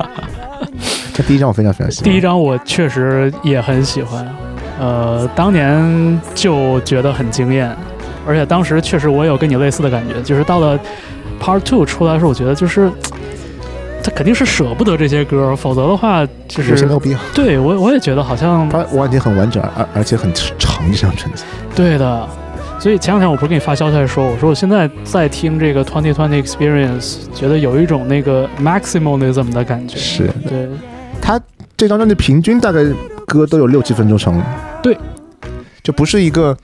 [1.12, 2.10] 这第一张我非常非常喜欢。
[2.10, 4.26] 第一张我确实也很喜欢，
[4.80, 7.74] 呃，当年就觉得很惊艳，
[8.26, 10.78] 而且当时确实我有跟你类似的感觉，就是到了
[11.40, 12.90] Part Two 出来的时候，我觉得就是
[14.02, 17.18] 他肯定是舍不得这些歌，否则的话就是有些没有必要。
[17.34, 21.44] 对我我也觉得好像它完全很完整，而而且很长这张专辑。
[21.74, 22.28] 对的。
[22.78, 29.96] 所以前两天我不是给你发消息说，我说我现在在听这个 Twenty Twenty Experience，觉得有一种那个 maximalism 的感觉。
[29.96, 30.68] 是对，
[31.20, 31.40] 他
[31.74, 32.84] 这张专辑平均大概
[33.26, 34.40] 歌都有六七分钟长。
[34.82, 34.96] 对，
[35.82, 36.54] 就不是一个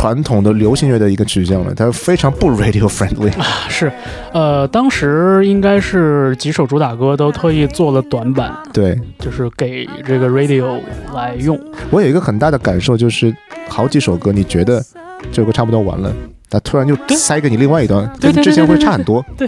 [0.00, 3.44] 传统的流行乐的一个取向了，它非常不 radio friendly 啊。
[3.68, 3.92] 是，
[4.32, 10.80] 呃，当时应该是几首主打歌都特意做了短版，对就是给这个 radio
[11.14, 11.60] 来用。
[11.90, 13.30] 我有一个很大的感受，就是
[13.68, 14.82] 好几首歌你觉得
[15.30, 16.10] 这首歌差不多完了，
[16.48, 19.22] 它突然就塞给你另外一段，跟之前会差很多。
[19.36, 19.46] 对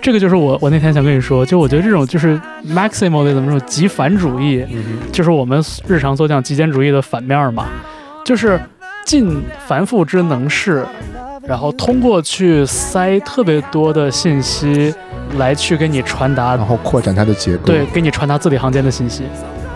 [0.00, 4.64] 这个就是我我那天想跟你说，就我觉得这种就是 maximalism 这种极繁主义，
[5.12, 7.66] 就是我们日常所讲极简主义的反面嘛，
[8.24, 8.58] 就是
[9.04, 10.84] 尽繁复之能事，
[11.46, 14.94] 然后通过去塞特别多的信息
[15.36, 17.64] 来去给你传达然后扩展它的结构。
[17.64, 19.24] 对，给你传达字里行间的信息。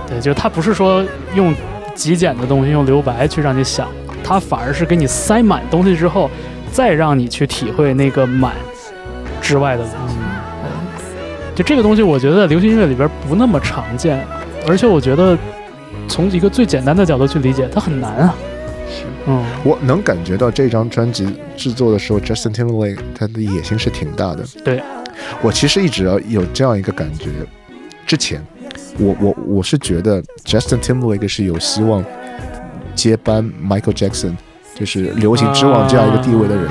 [0.08, 1.54] 对，就是它不是说用
[1.94, 3.88] 极简的东西，用留白去让你想，
[4.22, 6.30] 它反而是给你塞满东西之后，
[6.72, 8.52] 再让你去体会那个满
[9.40, 10.14] 之外的东西。
[10.18, 10.26] 嗯
[11.56, 14.22] 就这个东西，我觉得在流行音乐里边不那么常见，
[14.68, 15.34] 而且我觉得
[16.06, 18.34] 从一个最简单的角度去理解，它很难啊。
[19.26, 24.44] 嗯，我能感觉到这张专辑制作的时候，Justin Timberlake 他的野心是挺大的。
[24.64, 24.82] 对，
[25.42, 27.30] 我其实一直有这样一个感觉，
[28.06, 28.44] 之前
[28.98, 32.04] 我我我是觉得 Justin Timberlake 是有希望
[32.94, 34.36] 接班 Michael Jackson，
[34.74, 36.68] 就是流行之王这样一个地位的人，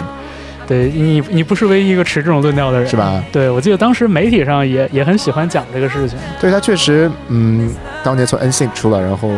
[0.68, 2.96] 对你，你不是唯一一个持这种论调的人，是？
[2.96, 3.24] 吧？
[3.32, 6.18] 对，我记得当时媒体上也也很喜欢讲这个事情。
[6.40, 7.70] 对他确实，嗯，
[8.04, 9.30] 当年从 NSYNC 出来，然后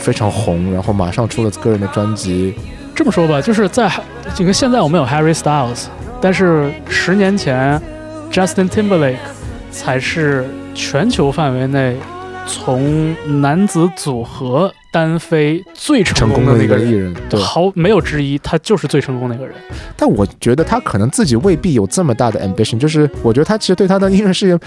[0.00, 2.54] 非常红，然后马上出了个人的专辑，
[2.94, 3.88] 这么说吧，就是在
[4.34, 5.84] 这个现在我们有 Harry Styles，
[6.20, 7.80] 但是十年前
[8.32, 9.16] Justin Timberlake
[9.70, 11.96] 才是全球范围内
[12.46, 17.14] 从男子组合单飞最成功的的那个艺人。
[17.28, 19.54] 对，毫没有之一，他就是最成功那个人。
[19.96, 24.58] 但我觉得他可能自己未必有这么大的 ambition，就是我觉得他其实对他的音乐事业，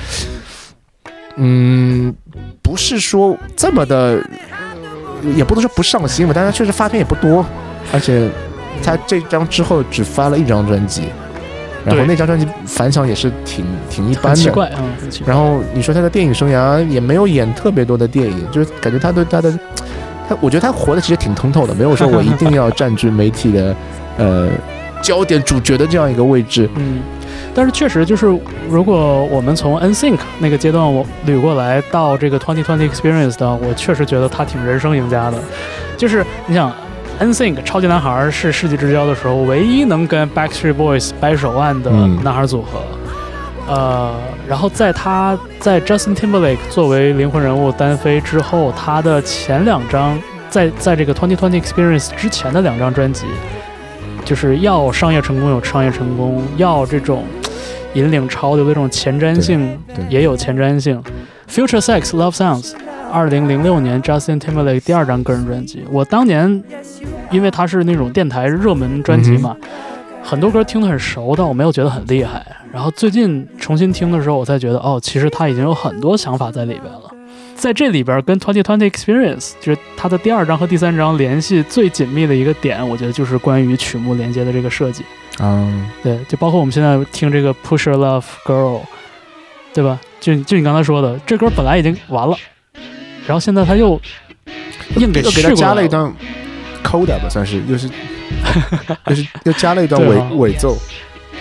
[1.36, 2.14] 嗯，
[2.62, 4.24] 不是说这么的，
[5.36, 7.46] 也不能说不上心吧，但是他确实发片也不多，
[7.92, 8.30] 而且
[8.84, 11.04] 他这张之后只发了一张专辑，
[11.86, 14.36] 然后那张专辑反响也是挺挺一般的。
[14.36, 14.84] 奇怪啊。
[15.26, 19.52] 然后你说他的电影生涯也没有演特别多的电影，就是感觉他对他的，
[20.28, 23.76] 他我觉得他活的其实挺通透的，没有说我一定要占据媒体的
[24.18, 24.50] 呃
[25.02, 26.70] 焦点主角的这样一个位置。
[26.76, 27.00] 嗯，
[27.56, 28.26] 但是确实就是，
[28.70, 35.38] 如果我们从 NSYNC 那个阶段我捋过来到这个 Twenty Twenty Experience 的，我确实觉得他挺人生赢家的。
[35.96, 36.74] 就是你想
[37.20, 41.92] ，NSYNC 超级男孩是世纪之交的时候唯一能跟 Backstreet Boys 掰手腕的
[42.24, 42.80] 男孩组合。
[43.66, 44.12] 呃，
[44.48, 53.26] 然后在他在 Justin Timberlake 作为灵魂人物单飞之后，他的前两张在在这个 Twenty Twenty Experience 之前的两张专辑，
[54.26, 57.24] 就是要商业成功有商业成功，要这种
[57.94, 59.80] 引领潮流的这种前瞻性
[60.10, 61.02] 也有前瞻性。
[61.48, 62.74] Future Sex Love Sounds，
[63.12, 66.64] 二零零六年 Justin Timberlake 第二张个人专辑，我当年
[67.30, 69.56] 因为它是那种电台热门专辑嘛，
[70.24, 72.44] 很多歌听得很熟，但我没有觉得很厉害。
[72.72, 77.03] 然后最近重新听的时候，我才觉得哦，其实他已经有很多想法在里边了。
[77.56, 85.04] 在这里边跟 Twenty Twenty Experience 就是它的第二章和第三章联系最紧密的一个点，我觉得就是关于曲目连接的这个设计。
[85.40, 88.82] 嗯，对，就包括我们现在听这个 Push Your Love Girl，
[89.74, 90.00] 对吧？
[90.20, 92.38] 就就你刚才说的，这歌本来已经完了，
[93.26, 94.00] 然后现在他又
[94.98, 96.14] 硬给又给他加了一段
[96.84, 97.90] coda 吧，算是又是
[99.08, 100.78] 又是又加了一段尾、 啊尾奏。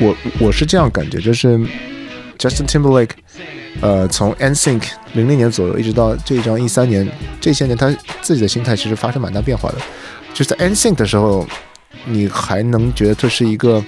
[0.01, 1.61] 我我是这样感觉，就是
[2.43, 3.11] Justin Timberlake，
[3.81, 7.09] 呃，从 NSYNC 零零年左右一直到这一张一三年，
[7.41, 9.77] 这些年他自己的心态其实发生蛮大变化的。
[10.35, 11.47] 就是在 NSYNC 的时候，
[12.05, 13.83] 你还能觉得这是一个。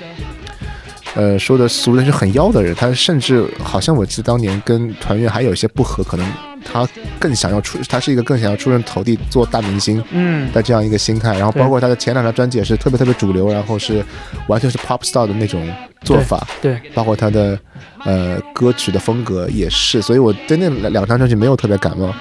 [1.16, 6.26] 呃，说的俗人是很妖的人，他甚至好像我记得当年跟团员还有一些不和，可能
[6.64, 6.88] 他
[7.20, 14.05] 更想要出，他是一个更想要出人头地做大明星，嗯，的这样一个心态，然后包括他的前两张专辑也是特别特别主流，然后是
[14.48, 15.70] 完全是 pop star 的那种
[16.03, 17.59] 做法，对，包括他的
[18.05, 22.12] 呃歌曲的风格也是，所以我对那两两张专辑没有特别感冒，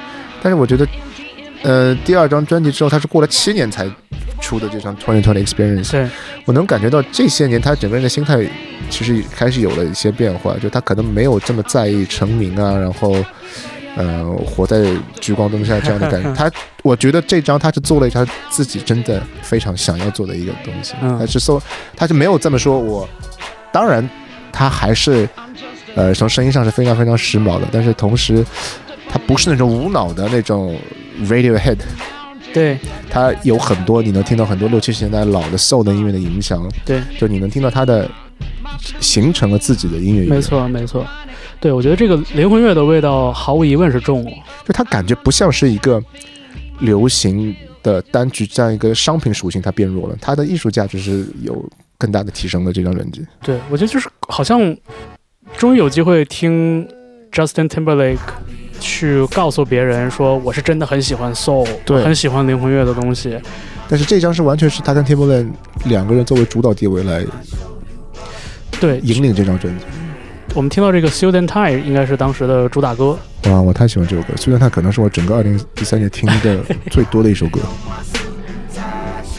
[0.41, 0.85] 但是我觉得
[1.63, 3.89] 呃第二张专辑之后，他是过了七年才
[4.41, 6.07] 出的这张 Twenty Twenty Experience，对，
[6.45, 8.45] 我能感觉到这些年他整个人的心态
[8.89, 13.15] 其实开始有了一些变化，就他可能没有这么在意成名啊，然后。
[13.95, 14.83] 呃，活在
[15.21, 16.51] 聚光灯下这样的感觉，他
[16.81, 21.19] 我觉得这张他是做了一张自己真的非常想要做的一个东西，嗯。
[21.19, 21.61] 他是说
[21.95, 23.07] 他是没有这么说我，
[23.71, 24.07] 当然
[24.51, 25.29] 他还是
[25.95, 28.43] 呃从声音上是非常非常时髦的，但是同时
[29.07, 30.75] 他不是那种无脑的那种
[31.25, 31.77] Radiohead，
[32.51, 32.79] 对，
[33.11, 38.09] 他有很多你能听到很多六七十年代老的 soul 的音乐的影响，对，就你能听到他的
[38.99, 41.05] 形成了自己的音乐，没，错，没错。
[41.59, 44.31] 对，我觉得这个灵魂乐的味道毫无疑问是重了。
[44.65, 46.01] 就它感觉不像是一个
[46.79, 51.63] 流行的单曲这样一个商品属性，它变弱了，它的艺术价值是有
[51.97, 52.73] 更大的提升的。
[52.73, 54.75] 这张专辑，对，我觉得就是好像
[55.57, 56.87] 终于有机会听
[57.31, 58.17] Justin Timberlake
[58.79, 63.39] 去告诉别人说，我是真的很喜欢 soul，对很喜欢灵魂乐的东西。
[63.87, 65.49] 但是这张是完全是他跟 Timberlake
[65.85, 67.25] 两个人作为主导地位来
[68.79, 69.85] 对，引领这张专辑。
[70.55, 73.17] 我们听到这个 Student Time 应该是当时的主打歌。
[73.45, 76.59] 哇，我太喜欢这首歌，，Student Tie 可能是我整个二零一三年听的
[76.91, 77.59] 最多的一首歌。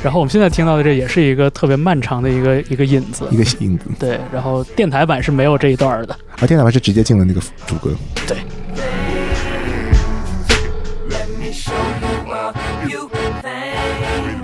[0.03, 3.37] 然后我们现在听到的这也是一个特别漫长的一个一个引子一。
[3.37, 6.19] 个引子，对，然后电台版是没有这一段的。
[6.41, 7.91] 而电台版是直接进了那个主歌。
[8.27, 8.37] 对，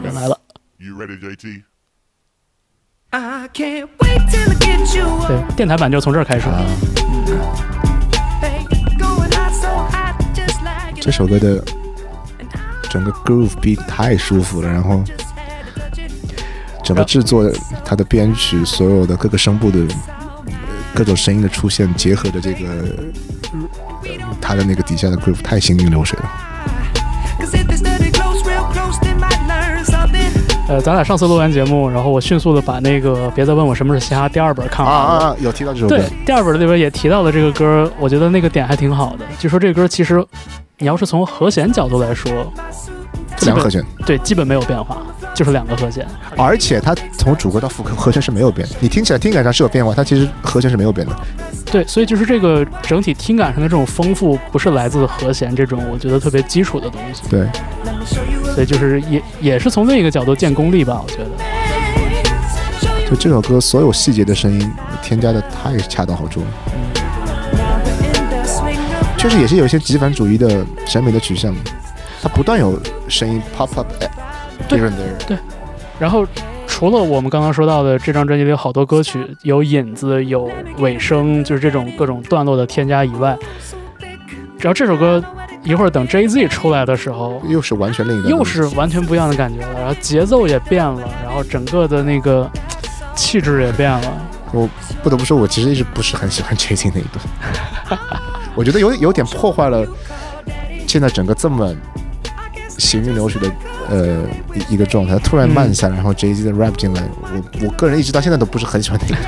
[0.03, 0.39] 人 来了。
[0.79, 1.27] You ready, JT?
[1.29, 3.19] I can't wait till I get you 对
[5.37, 6.47] up.，电台版就从这儿开始。
[8.41, 8.65] Hey,
[8.99, 11.65] going hot so hot, just like 这首歌的
[12.89, 15.03] 整个 groove beat 太舒服了，然后.
[16.83, 17.49] 整个制作、
[17.85, 20.55] 它的编曲、所有的各个声部的呃
[20.93, 22.69] 各种声音的出现，结合着这个
[23.93, 24.01] 呃
[24.41, 26.29] 它的那个底下的 groove 太行云流水了。
[30.71, 35.25] 呃，咱俩上次录完节目，然后我迅速的把那个《别再问我什么是嘻哈》第二本看啊完了。
[35.25, 35.37] 啊啊！
[35.41, 39.25] 有提到这首歌对，，第二本里边也提到了这个歌，我觉得那个点还挺好的。
[39.37, 40.25] 就说这个歌其实，
[40.79, 42.33] 你要是从和弦角度来说，
[43.37, 44.99] 这两个和弦，对，基本没有变化，
[45.41, 46.07] 就是两个和弦。
[46.37, 51.17] 而且它从主歌到副歌和弦是没有变的，你听起来听感上是有变化，它其实和弦是没有变的。
[51.73, 57.23] 对，所以就是这个整体听感上的这种丰富，不是来自和弦这种我觉得特别基础的东西。
[57.31, 57.49] 对
[58.55, 61.31] 所以就是也也是从另一个角度建功力吧，我觉得。
[63.09, 66.47] 就这首歌所有细节的声音添加的太恰到好处了
[69.17, 71.55] 确实也是有一些极繁主义的审美的取向，
[72.23, 73.87] 它不断有声音 pop up
[74.61, 74.93] 哎对 here and
[75.27, 75.39] there。
[75.99, 76.27] 然后
[76.67, 83.37] 除了我们刚刚说到的这张专辑里有好多歌曲有引子、有尾声，就是这种各种段落的添加以外，
[84.59, 85.23] 只要这首歌
[85.63, 92.51] 一会儿等 Jay Z 出来的时候，又是完全另一个，又是完全不一样的感觉了，然后节奏也变了，然后整个的那个
[93.15, 94.13] 气质也变了。
[94.53, 94.69] 我
[95.03, 98.01] 不得不说，我其实一直不是很喜欢 Jay Z 那一段，
[98.55, 99.87] 我觉得有有点破坏了
[100.87, 101.75] 现在整个这么
[102.79, 103.49] 行云流水的
[103.91, 104.19] 呃
[104.55, 109.21] 一一个状态，突然慢下来，然后 Jay Z 的 rap 进来，我我个人一直到现在都不是很喜欢那一段。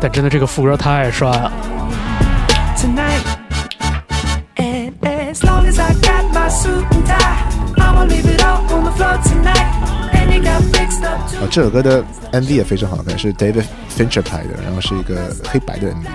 [0.00, 1.52] 但真的这个副歌太帅了。
[2.76, 3.20] tonight.
[4.56, 7.42] And as long as I got my suit and tie,
[7.76, 9.66] I'ma leave it all on the floor tonight.
[10.12, 13.64] And it got fixed up 啊这首歌的 MV 也非常好看，是 David
[13.96, 16.06] Fincher 拍的，然后是一个黑白的 MV。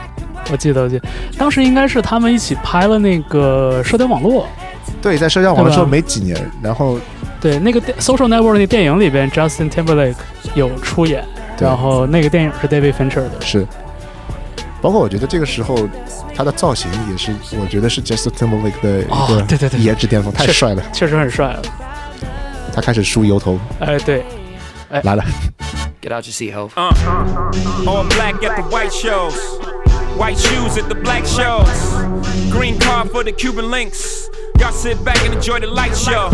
[0.51, 1.07] 我记得，我记得，
[1.37, 4.47] 当时应该是他们一起拍了那个社交网络，
[5.01, 6.97] 对，在社交网络之后没几年，然后
[7.41, 10.15] 对，那个 Social Network 那个电影里边，Justin Timberlake
[10.55, 11.25] 有出演，
[11.57, 13.67] 对然后那个电影是 David Fincher 的，是，
[14.81, 15.77] 包括我觉得这个时候
[16.35, 20.81] 他的造型也是，我觉得是 Justin Timberlake 的一哦个对对对颜值巅峰，太帅了。
[20.93, 21.61] 确实很帅了。
[22.73, 24.23] 他开始梳油头哎，对，
[25.03, 25.23] 来了
[26.01, 26.69] ，Get out your seat, ho.
[27.85, 29.35] All black at the white shows.
[30.17, 31.67] White shoes at the black shows.
[32.51, 34.27] Green car for the Cuban links.
[34.59, 36.29] Y'all sit back and enjoy the light show.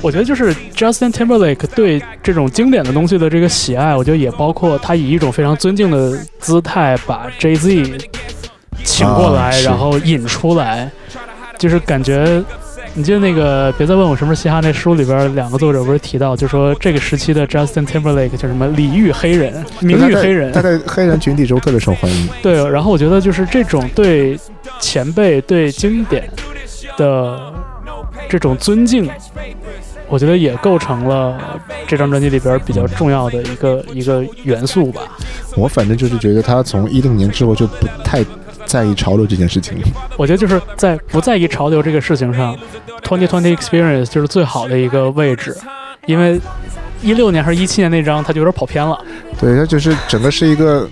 [0.00, 8.08] 我觉得就是 Justin Timberlake 对这种经典的东西的这个喜爱，我觉得也包括他以一种非常尊敬的姿态把 Jay Z
[8.82, 10.90] 请过来，啊然后引出来，
[11.58, 12.42] 就是感觉。
[12.94, 22.28] 你记得那个别再问我什么是嘻哈那书里边两个作者不是提到，就说这个时期的 Justin Timberlake 叫什么礼遇黑人、名誉黑人，他在黑人群体中特别受欢迎。
[22.42, 24.38] 对，然后我觉得就是这种对
[24.78, 26.28] 前辈、对经典
[27.02, 27.52] 的
[28.28, 29.10] 这种尊敬，
[30.08, 31.36] 我觉得也构成了
[31.86, 35.02] 这张专辑里边比较重要的一个一个元素吧。
[35.56, 38.24] 我反正就是觉得他从一零年之后就不太
[38.66, 39.88] 在意潮流这件事情了。
[40.16, 42.56] 我觉得就是在不在意潮流这个事情上
[43.02, 45.56] ，Twenty Twenty Experience 就是最好的一个位置，
[46.06, 46.40] 因为
[47.02, 48.98] 一六年还是一七年那张，他就有点跑偏了。
[49.40, 50.88] 对，他就是整个是一个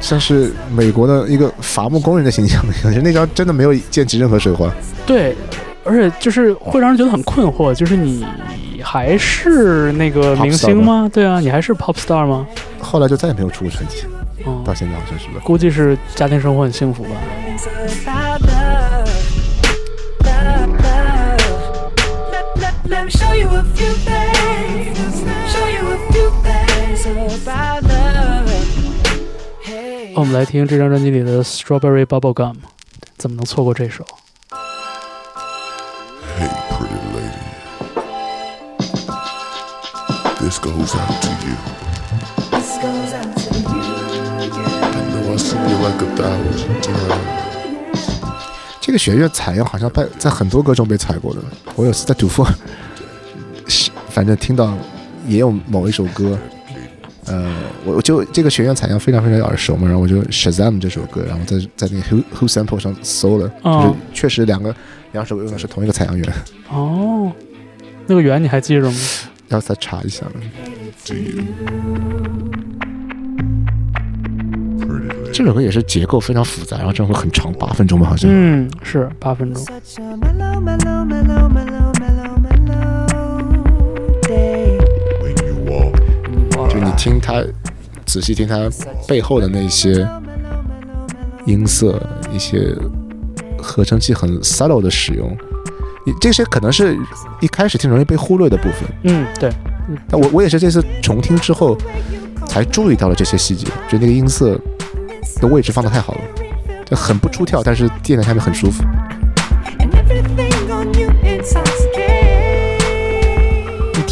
[0.00, 4.70] 像是美国的一个伐木工人的形象一样，就那张真的没有溅起任何水花。
[5.04, 5.36] 对，
[5.84, 8.24] 而且就是会让人觉得很困惑，就是你
[8.82, 11.10] 还是那个明星吗？
[11.12, 12.46] 对啊，你还是 pop star 吗？
[12.78, 14.04] 后来就再也没有出过专辑，
[14.46, 15.40] 嗯，到现在好像是吧。
[15.42, 17.10] 估计是家庭生活很幸福吧。
[18.04, 19.06] Love, love, love.
[22.30, 24.15] Let, let, let me show you a few things.
[30.16, 32.54] 我们来听这张专辑里的《Strawberry Bubble Gum》，
[33.18, 34.02] 怎么能错过这首
[36.38, 37.36] ？Hey, pretty lady.
[40.40, 41.54] This goes out to you.
[42.50, 43.84] This goes out to you.
[44.80, 47.20] I know I see you like a thousand times.
[48.80, 51.42] 这个弦乐采样好像被在很多歌中被采过的。
[51.74, 52.48] 我有次在赌 o
[53.68, 54.72] 是反正听到
[55.28, 56.38] 也有某一首歌，
[57.26, 57.52] 呃，
[57.84, 64.74] 我我就这个学院采样非常非常耳熟嘛，然后我就 Shazam 这首歌，然后在在那个 Who Who Sample 上搜了，哦就是确实两个
[65.12, 66.32] 两首歌用的是同一个采样源，
[66.70, 67.32] 哦，
[68.06, 68.96] 那个源你还记着吗？
[69.48, 70.24] 要再查一下.
[75.32, 78.30] 这首歌也是结构非常复杂，然后这首歌很长，八分钟吧，好像。
[78.32, 79.64] 嗯，是八分钟。
[87.06, 87.40] 听他，
[88.04, 88.68] 仔细听他
[89.06, 90.04] 背后的那些
[91.44, 92.02] 音色，
[92.32, 92.74] 一些
[93.56, 95.30] 合成器很 subtle 的使用，
[96.04, 96.98] 你这些可能是
[97.40, 98.88] 一开始听容易被忽略的部分。
[99.04, 99.52] 嗯，对，
[100.08, 101.78] 但我我也是这次重听之后
[102.48, 104.60] 才注意到了这些细节，就那个音色
[105.40, 106.20] 的位置放的太好了，
[106.84, 108.82] 就很不出跳，但是垫在下面很舒服。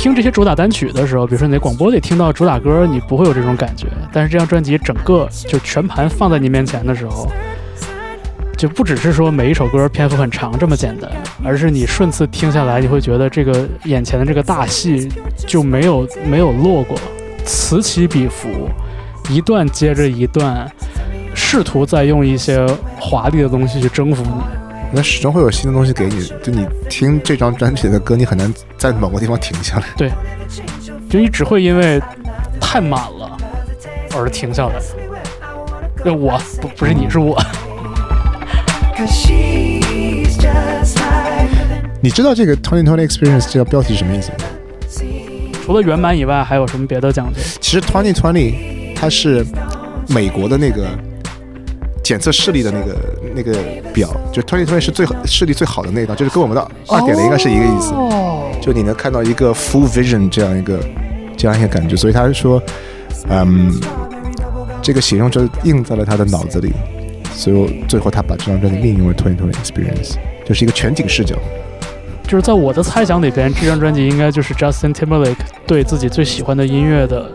[0.04, 3.86] 听这些主打单曲的时候，比如说你在广播里听到主打歌，你不会有这种感觉。
[4.12, 7.26] 但是这张专辑整个就全盘放在你面前的时候，
[8.54, 11.10] 就不只是说每一首歌篇幅很长这么简单，
[11.42, 16.98] 而是你顺次听下来，你会觉得这个眼前的这个大戏就没有没有落过，
[17.46, 18.50] 此起彼伏，
[19.30, 20.70] 一段接着一段，
[21.34, 22.66] 试图在用一些
[23.00, 24.63] 华丽的东西去征服你。
[24.94, 29.86] 那始终会有新的东西给你，就你听这张专辑的歌，你很难在某个地方停下来。
[29.96, 30.08] 对
[31.10, 32.00] 就你只会因为
[32.60, 33.36] 太满了
[34.16, 34.74] 而停下来。
[36.04, 37.36] 就我不不是你是我.
[42.00, 44.38] 你知道这个 Twenty Twenty Experience 这个标题是什么意思吗？
[45.64, 47.40] 除了原版以外，还有什么别的讲究？
[47.60, 49.44] 其实 Twenty Twenty 它是
[50.08, 50.86] 美国的那个
[52.04, 52.96] 检测视力的那个
[53.34, 53.58] 那个
[53.92, 57.92] 表，就 Twenty Twenty 是最视力最好的那一档，就是跟我们的二点零应该是一个意思。
[57.94, 60.78] 哦，就你能看到一个 full vision 这样一个
[61.36, 62.62] 这样一个感觉，所以他说，
[63.30, 63.72] 嗯，
[64.82, 66.72] 这个形容就印在了他的脑子里，
[67.32, 71.34] 所以最后他把这张专辑命名为 Twenty Twenty Experience，就是一个全景视角。
[72.28, 75.36] 就是在我的猜想里边，这张专辑应该就是 Justin Timberlake
[75.66, 77.30] 对自己最喜欢的音乐的，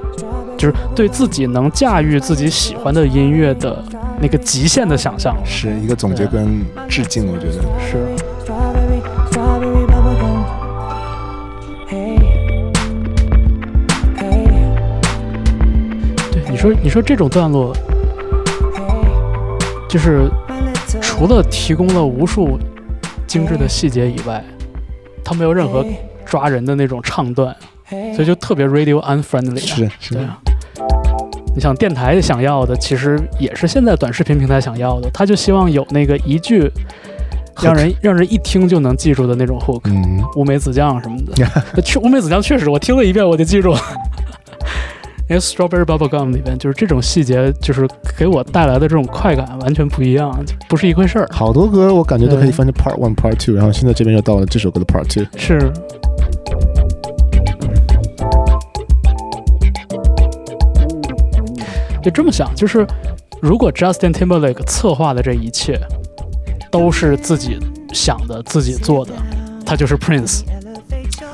[0.57, 3.83] 就是对自己能驾驭自己喜欢的音乐的
[4.21, 5.35] 那个极限的想象。
[5.45, 7.63] 是一个总结跟致敬，我觉得。
[7.79, 8.05] 是
[16.31, 17.73] 对你说，你说这种段落，
[19.87, 20.29] 就是
[21.01, 22.59] 除了提供了无数
[23.25, 24.43] 精致的细节以外，
[25.23, 25.85] 它没有任何
[26.25, 27.55] 抓人的那种唱段.
[28.13, 29.75] 所以就特别 radio unfriendly 啊。
[29.75, 30.37] 是是对啊。
[31.55, 36.71] 你想电台想要的，其实也是现在短视频平台想要的，他就希望有那个一句
[37.61, 41.33] 让人让人一听就能记住的那种 hook，嗯，乌梅子酱什么的。
[41.81, 43.79] 确乌梅子酱确实，我听了一遍我就记住了。
[45.29, 47.87] 因为 Strawberry Bubble Gum 里边就是这种细节，就是
[48.17, 50.35] 给我带来的这种快感完全不一样，
[50.67, 51.27] 不是一回事儿。
[51.31, 55.27] 好多歌我感觉都可以对分成 Part One、Part Two，然后现在这边又到了这首歌的 Part Two。
[55.37, 55.71] 是。
[62.01, 62.85] 就这么想，就是
[63.41, 65.79] 如果 Justin Timberlake 策划的这一切
[66.71, 67.59] 都是自己
[67.93, 69.13] 想的、自己做的，
[69.65, 70.41] 他就是 Prince。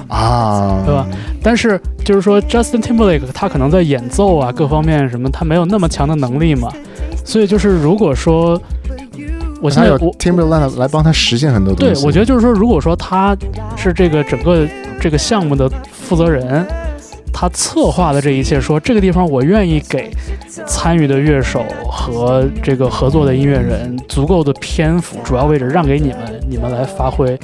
[0.07, 1.07] 啊，对吧？
[1.41, 6.71] 但是就是说，Justin Timberlake 他可能在演奏啊各方面什么，他没有那么强的能力嘛。
[7.23, 8.61] 所以就是如果说，
[9.63, 11.95] 我现他有在我 Timberland 来帮他实现很多东西。
[11.95, 13.35] 对我觉得就是说，如果说他
[13.75, 14.67] 是这个整个
[15.01, 16.63] 这个项目的负责人，
[17.37, 20.09] 他策划的这一切，说这个地方我愿意给
[20.65, 27.37] 参与的乐手和这个合作的音乐人足够的篇幅，主要位置让给你们，你们来发挥。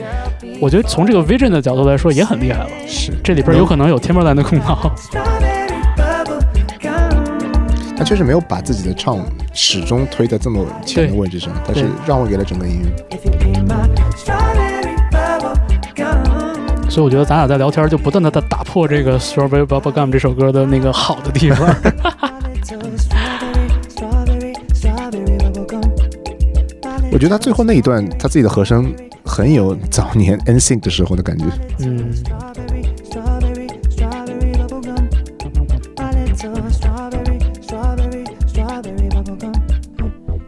[0.61, 2.69] 我觉得从这个 vision 的角度来说也很厉害了。
[2.87, 4.89] 是这里边有可能有 Timberland 的功劳。
[7.97, 9.19] 他确实没有把自己的唱
[9.53, 12.89] 始终推在这么前的位置上，但是让位给了整个音乐。
[16.91, 21.73] 所以我觉得咱俩在聊天就不断的在打破这个 Strawberry Bubblegum 这首歌的那个好的地方。
[27.13, 31.45] 我觉得他最后那一段他自己的和声很有早年 NSYNC 的时候的感觉。
[31.79, 32.11] 嗯.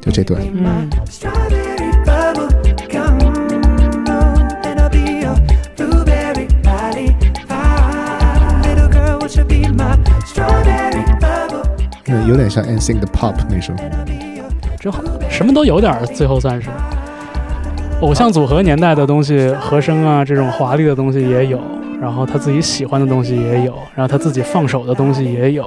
[0.02, 0.90] 就这段，嗯
[12.06, 13.74] 那有点像 NSYNC 的 Pop 那首。
[14.80, 16.70] 真好，什么都有点儿，最后算是。
[18.02, 21.60] 偶像组合年代的东西，和声啊这种华丽的东西也有，
[22.02, 25.64] 然后他自己喜欢的东西也有，然后他自己放手的东西也有。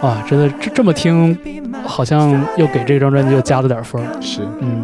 [0.00, 1.36] 啊，真的这这么听，
[1.84, 4.02] 好像又给这张专辑又加了点分。
[4.22, 4.82] 是，嗯.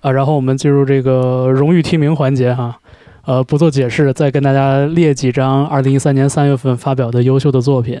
[0.00, 2.78] 啊，然后我们进入这个荣誉提名环节哈，
[3.26, 8.00] 呃，不做解释，再跟大家列几张二零一三年三月份发表的优秀的作品。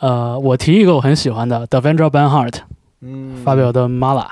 [0.00, 2.54] 呃，我提一个我很喜欢的 Devendra Banhart
[3.00, 4.22] 嗯发表的《Mala》。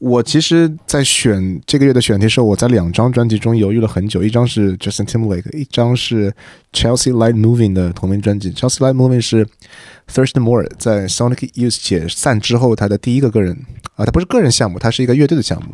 [0.00, 6.34] 我其实，在选这个月的选题时候，我在两张专辑中犹豫了很久，一张是 Justin Timberlake，一张是
[6.72, 8.52] Chelsea Light Moving 的同名专辑。
[8.52, 9.46] Chelsea Light Moving 是
[10.12, 13.56] Thurston Moore 在 Sonic Youth 解散之后他的第一个个人
[13.96, 15.68] 啊，他不是个人项目，他是一个乐队的项目。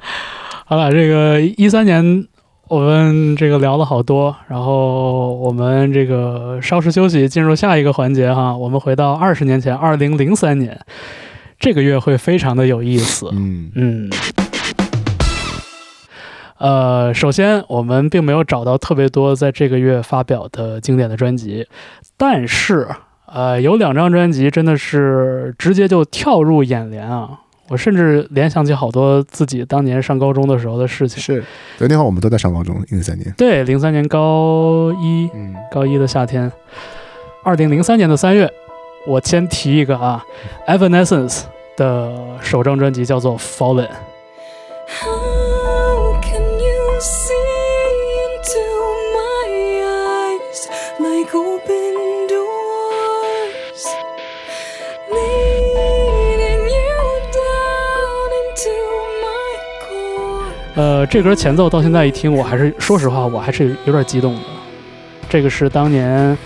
[0.64, 2.24] 好了，这个一三年
[2.70, 8.56] 我们这个聊了好多，然后我们这个稍事休息，进入下一个环节哈。
[8.56, 10.78] 我们回到二十年前，二零零三年，
[11.58, 13.28] 这个月会非常的有意思。
[13.32, 14.10] 嗯，嗯，
[16.58, 21.66] 呃，首先我们并没有找到特别多在这个月发表的经典的专辑，
[22.16, 22.86] 但是
[23.26, 27.40] 呃，有两张专辑真的是直接就跳入眼帘啊！
[27.70, 31.22] 我甚至联想起好多自己当年上高中的时候的事情。
[31.22, 31.44] 是，
[31.78, 33.32] 对，那会儿我们都在上高中，零三年。
[33.38, 36.50] 对，零三年高一，嗯，高一的夏天，
[37.44, 38.50] 二零零三年的三月，
[39.06, 40.24] 我先提一个啊
[40.66, 41.42] ，Evanescence
[41.76, 42.12] 的
[42.42, 43.86] 首张专辑叫做《Fallen》。
[60.76, 64.40] 呃，这歌前奏到现在一听，我还是说实话，我还是有点激动的。
[65.28, 66.36] 这个是当年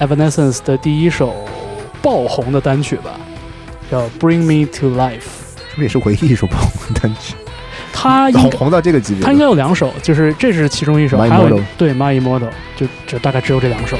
[0.00, 1.32] Evanescence 的第一首
[2.02, 3.12] 爆红的单曲吧，
[3.90, 5.20] 叫《Bring Me to Life》。
[5.70, 7.34] 是不是也是唯一一首爆红的单曲？
[7.92, 13.96] 他 应该红红到这个级别的，他应该有两首，就是这是其中一首，My 还有对 My Immortal，就就大概只有这两首。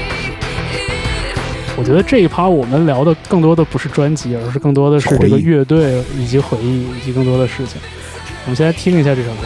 [1.77, 7.81] 我觉得这一趴我们聊的更多的不是专辑，而是更多的是这个乐队以及回忆以及更多的事情。
[8.49, 9.41] 我们先来听一下这首歌。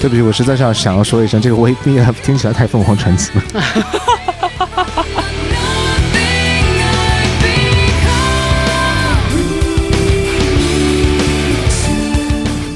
[0.00, 3.42] 对不起，我实在是要想要说一声，这个我一听听起来太凤凰传奇了。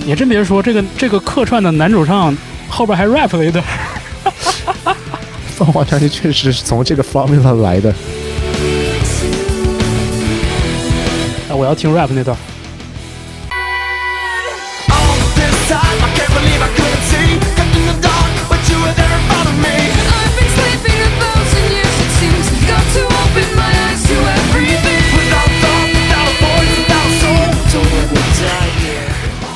[0.04, 2.36] 也真别说，这个这个客串的男主唱
[2.68, 3.64] 后边还 rap 了一段。
[5.58, 7.90] 凤凰传奇确实是从这个 formula 来的。
[11.48, 12.36] 啊，我要听 rap 那段。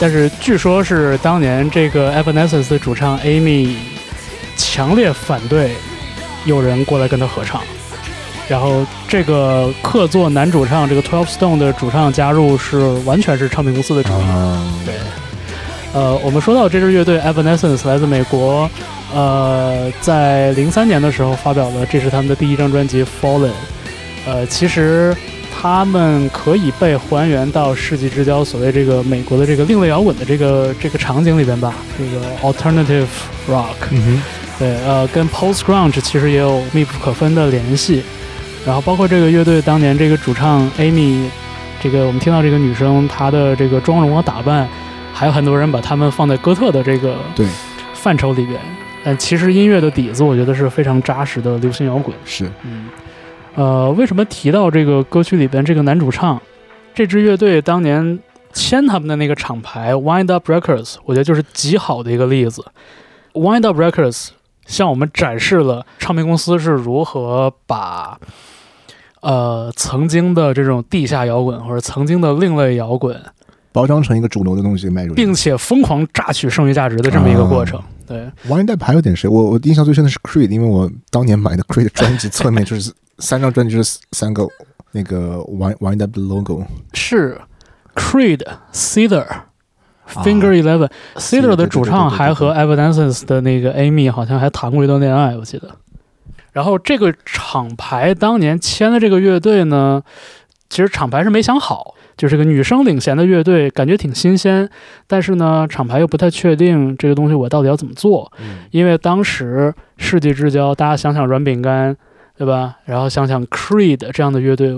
[0.00, 3.76] 但是据说，是当年这个 Evanescence 的主唱 Amy
[4.56, 5.76] 强烈反对
[6.44, 7.60] 有人过来跟他合唱，
[8.48, 14.22] 然后这个客座男主唱这个 Twelve Stone 的主唱加入是完全是唱片公司的主意。
[14.22, 14.94] 啊，对，
[15.92, 18.68] 呃，我们说到这支乐队 Evanescence 来自美国，
[19.14, 23.48] 呃，在零三年的时候发表了，这是他们的第一张专辑《Fallen》。
[24.26, 25.16] 呃，其实
[25.52, 33.06] 他们可以被还原到世纪之交所谓这个美国的这个另类摇滚的这个这个场景里边吧，这个 Alternative
[33.48, 33.88] Rock。
[33.90, 34.22] 嗯
[34.62, 38.00] 对，呃，跟 Post Grunge 其实也有密不可分的联系。
[38.64, 41.28] 然后包括这个乐队当年这个主唱 Amy，
[41.80, 44.68] 这个我们听到这个女生她的这个妆容和打扮，
[45.12, 47.44] 还有很多人把她们放在哥特的这个对
[47.92, 48.60] 范畴里边。
[49.02, 52.14] 但其实音乐的底子，我觉得是非常扎实的流行摇滚。
[52.24, 52.86] 是嗯，
[53.56, 56.40] 呃，为什么提到这个歌曲里边这个男主唱？
[56.94, 58.16] 这支乐队当年
[58.52, 62.64] 签他们的那个厂牌 Wind Up Records，我觉得就是极好的一个例子。
[63.32, 64.28] Wind Up Records
[64.66, 68.18] 向我们展示了唱片公司是如何把
[69.20, 73.20] 呃曾经的这种地下摇滚或者曾经的另类摇滚，
[73.72, 75.14] 包装成一个主流的东西卖出去。
[75.14, 77.80] 并且疯狂榨取剩余价值的这么一个过程。
[78.06, 79.28] 对，Wind Up 还有点谁？
[79.28, 84.46] 我我印象最深的是 Creed，因为我当年买的 Creed 专辑 侧面就是三张专辑就是三个
[84.90, 86.64] 那个 Wind Wind Up 的 logo。
[86.92, 87.40] 是
[87.94, 89.26] Creed、Cedar、
[90.08, 95.70] Finger Eleven、Cedar 的主唱还和 Evanescence 的那个 Amy 好像还谈过一段恋爱，我记得。
[96.52, 100.02] 然后这个厂牌当年签的这个乐队呢，
[100.68, 104.68] 其实厂牌是没想好，就是个女生领衔的乐队，感觉挺新鲜，
[105.06, 108.30] 但是呢，厂牌又不太确定这个东西我到底要怎么做，
[108.70, 111.96] 因为当时世纪之交，大家想想软饼干，
[112.36, 112.76] 对吧？
[112.84, 114.74] 然后想想 Creed 这样的乐队，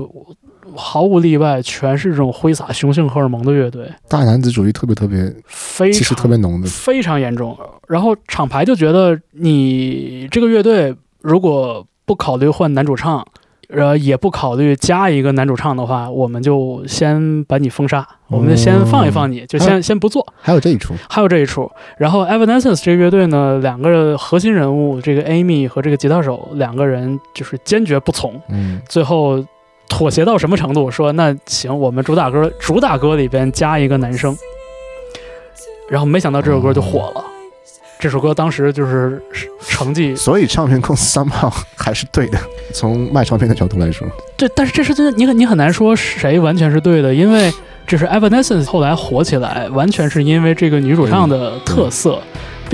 [0.74, 6.68] 毫无例外，全是这种挥洒雄性荷尔蒙的乐队，大男子主义特别特别，非气势常特别浓的。
[6.68, 7.56] 非常严重。
[7.88, 13.26] 然后厂牌就觉得你这个乐队如果不考虑换男主唱，
[13.68, 20.24] 呃，也不考虑加一个男主唱的话，我们就先把你封杀，我们就先放一放你，就先先不做。
[20.36, 21.70] 还有这一出，还有这一出。
[21.96, 29.42] 然后 Evanescence 这个乐队呢，两个核心人物，这个 Amy 和这个吉他手两个人就是坚决不从，嗯，最后
[29.88, 30.90] 妥协到什么程度？
[30.90, 34.36] 说那行，我们主打歌主打歌里边加一个男生。
[35.88, 37.22] 然后没想到这首歌就火了，
[37.98, 39.22] 这首歌当时就是
[39.60, 42.38] 成绩所以唱片公司 somehow 还是对的。
[42.72, 47.52] 从卖唱片的角度来说，对，但是这是真的，你很你很难说谁完全是对的，因为
[47.86, 52.18] 这是 Evanescence 后来火起来，完全是因为这个女主唱的特色，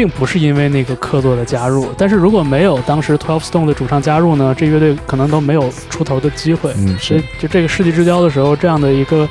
[0.00, 1.92] 并不是因为那个客座的加入。
[1.98, 6.72] 但是如果没有当时 Twelve Stone 的主唱加入呢，这乐队可能都没有出头的机会。
[6.78, 9.28] 嗯，所以是就这个世纪之交的时候，这样的一个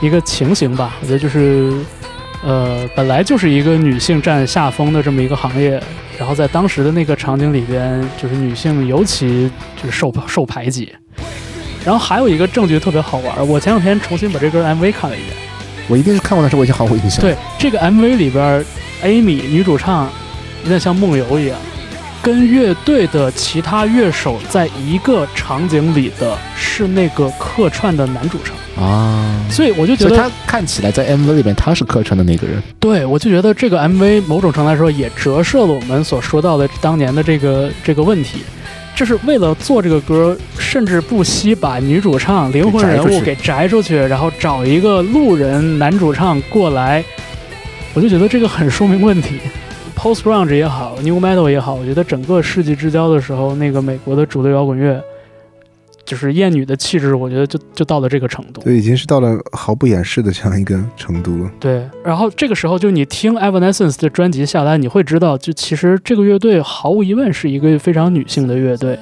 [0.00, 1.72] 一个情形吧，我觉得就是，
[2.42, 5.80] 呃，本来就是一个女性占下风的这么一个行业，
[6.18, 9.48] 然后在当时的那个场景里边，就是女性尤其
[9.80, 10.92] 就是受受排挤。
[11.84, 15.49] 然后还有一个证据特别好玩，我前两天重新把这歌 MV 看了一遍。
[15.90, 17.20] 我一定是看过，但是我已经毫无印象。
[17.20, 18.64] 对这个 MV 里边
[19.02, 20.08] ，Amy 女主唱
[20.62, 21.58] 有点像梦游一样，
[22.22, 32.62] 跟乐队的其他乐手在一个场景里的是那个客串的男主唱，啊，所以我就觉得，他看起来在 MV 里面他是客串的那个人。
[32.78, 38.44] 对我就觉得这个 MV 某种程度来说也折射了我们所说到的当年的这个这个问题。
[39.00, 47.02] 就是为了做这个歌，甚至不惜把女主唱灵魂人物给摘出去，然后找一个路人男主唱过来，
[47.94, 49.40] 我就觉得这个很说明问题。
[49.96, 55.02] Post grunge 也好，New Metal 也好，我觉得整个世纪之交的时候，那个美国的主流摇滚乐
[56.10, 58.60] 就是厌女的气质，我觉得就就到了这个程度。
[58.62, 61.48] 对，已经是到了毫不掩饰的这样一个程度了。
[61.60, 68.98] 对，然后这个时候就你听 Evanescence 的专辑下来，你会知道，就其实这个乐队毫无疑问是一个非常女性的乐队。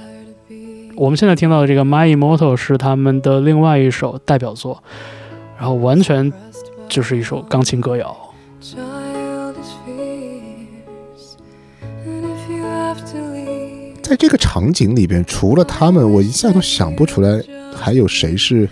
[0.97, 4.83] 我们现在听到的这个《My Immortal》是他们的另外一首代表作，
[5.57, 6.31] 然后完全
[6.91, 8.15] 就是一首钢琴歌谣。
[14.09, 17.43] 在这个场景里边，除了他们，我一下都想不出来
[17.77, 18.67] 还有谁是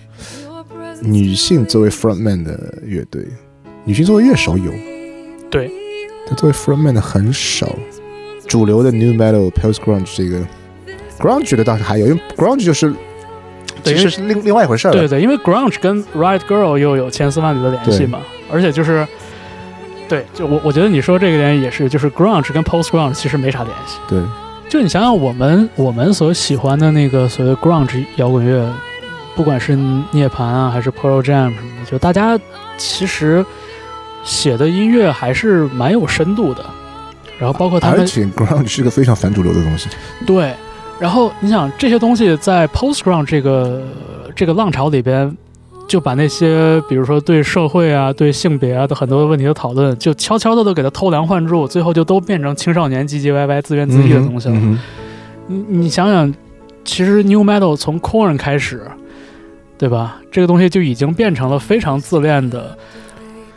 [1.02, 3.22] 女性作为 frontman 的乐队。
[3.84, 4.72] 女性作为乐手有，
[5.50, 5.70] 对，
[6.26, 7.76] 但作为 frontman 的很少。
[8.48, 10.40] 主流的 new metal、post grunge 这个
[11.18, 12.94] grunge 的倒是还有，因为 grunge 就是
[13.82, 14.96] 对其实是另另外一回事儿了。
[14.96, 18.20] 对对，因为 grunge 跟 Riot Girl 又有千丝万缕的联系嘛，
[18.50, 19.06] 而且就是，
[20.08, 23.98] 对，就我我觉得你说这个点也是，就是 grunge 跟 post grunge 其实没啥联系。
[24.08, 24.18] 对
[24.76, 28.70] 就你想想，我们我们所喜欢的那个所谓 grunge 摇滚乐，
[29.34, 29.74] 不管是
[30.10, 32.38] 涅槃啊，还是 Pearl Jam 什么的，就大家
[32.76, 33.42] 其实
[34.22, 36.62] 写的音乐还是蛮有深度的。
[37.38, 39.88] 然后包括他们而且 grunge 是个非常反主流的东西。
[40.26, 40.52] 对，
[41.00, 43.82] 然后你想这些东西在 post grunge 这个
[44.34, 45.34] 这个浪潮里边，
[45.88, 54.54] 就把那些比如说对社会啊、对性别啊的很多问题的讨论，就悄悄的都给它偷梁换柱，最后就都变成青少年唧唧歪歪、自怨自艾的东西了。
[54.56, 54.78] 嗯
[55.48, 56.34] 你你想想，
[56.84, 58.82] 其实 new metal 从 Corn 开始，
[59.78, 60.16] 对吧？
[60.32, 62.76] 这个东西就已经变成了非常自恋的，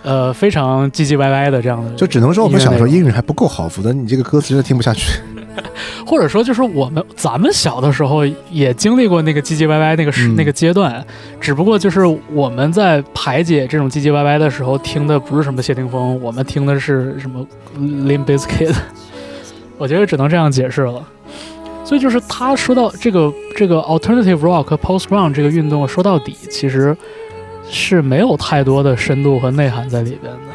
[0.04, 1.92] 呃，非常唧唧歪歪的这样的。
[1.96, 5.20] 就只能说我们小时候英语还不够好，否则你这个歌词真的听不下去。
[6.10, 11.06] 或者说就是我们咱们小的时候也经历过那个唧唧歪歪那个时、嗯那个阶段，
[11.40, 12.02] 只不过就是
[12.34, 17.46] 我们在排解这种唧唧歪歪的时候听的不是什么谢霆锋，我们听的是什么
[17.78, 18.76] Limp Bizkit，
[19.78, 21.08] 我觉得只能这样解释了。
[21.86, 26.98] 所以就是他说到这个这个 alternative rock 和 post grunge 这个运动，说到底其实
[27.70, 30.49] 是没有太多的深度和内涵在里边的。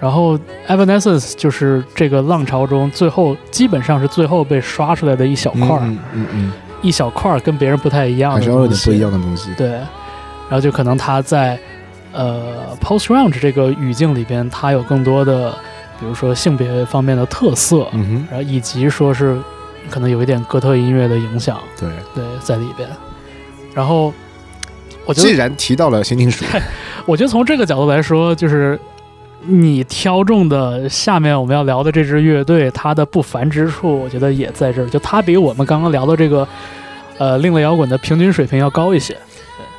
[0.00, 0.38] 然后
[0.68, 9.50] Evanescence 就是这个浪潮中最后基本上是最后被刷出来的一小块儿，嗯嗯嗯，一小块儿跟别人不太一样的东西，是要有点不一样的东西。
[9.56, 11.58] 对，然后就可能他在
[12.12, 15.50] 呃 post grunge 这个语境里边，他有更多的，
[15.98, 19.36] 比如说性别方面的特色，嗯哼，然后以及说是
[19.90, 21.88] 可能有一点哥特音乐的影响，对。
[22.14, 22.88] 对，在里边。
[23.74, 24.12] 然后
[25.04, 26.44] 我觉既，然提到了新金属，
[27.04, 28.78] 我觉得从这个角度来说，就是
[29.46, 36.46] 你挑中的下面我们要聊的这支乐队，它的不凡之处，我觉得也在这儿，就它比我们刚刚聊的这个
[37.18, 39.16] 呃另类摇滚的平均水平要高一些。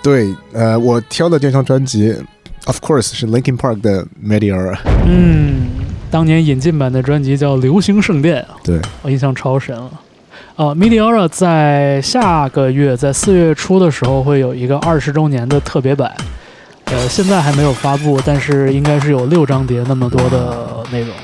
[0.01, 2.15] 对，呃，我挑的这张专辑
[2.65, 4.77] ，of course 是 Linkin Park 的 Meteor。
[5.05, 5.67] 嗯，
[6.09, 9.91] 当年引进版的专辑叫《流星圣殿》，对，我印象超深了。
[10.55, 16.13] 呃，Meteora 在下个月，在四月初的时候会有一个二十周年的特别版，
[16.91, 21.15] 呃，现在还没有发布，但是应该是有六张碟那么多的内容。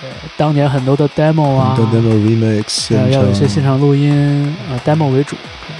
[0.00, 5.72] 对，当年很多的 demo 啊，很多 demo remix 呃，要有一些现场，录音，呃，demo 为主，可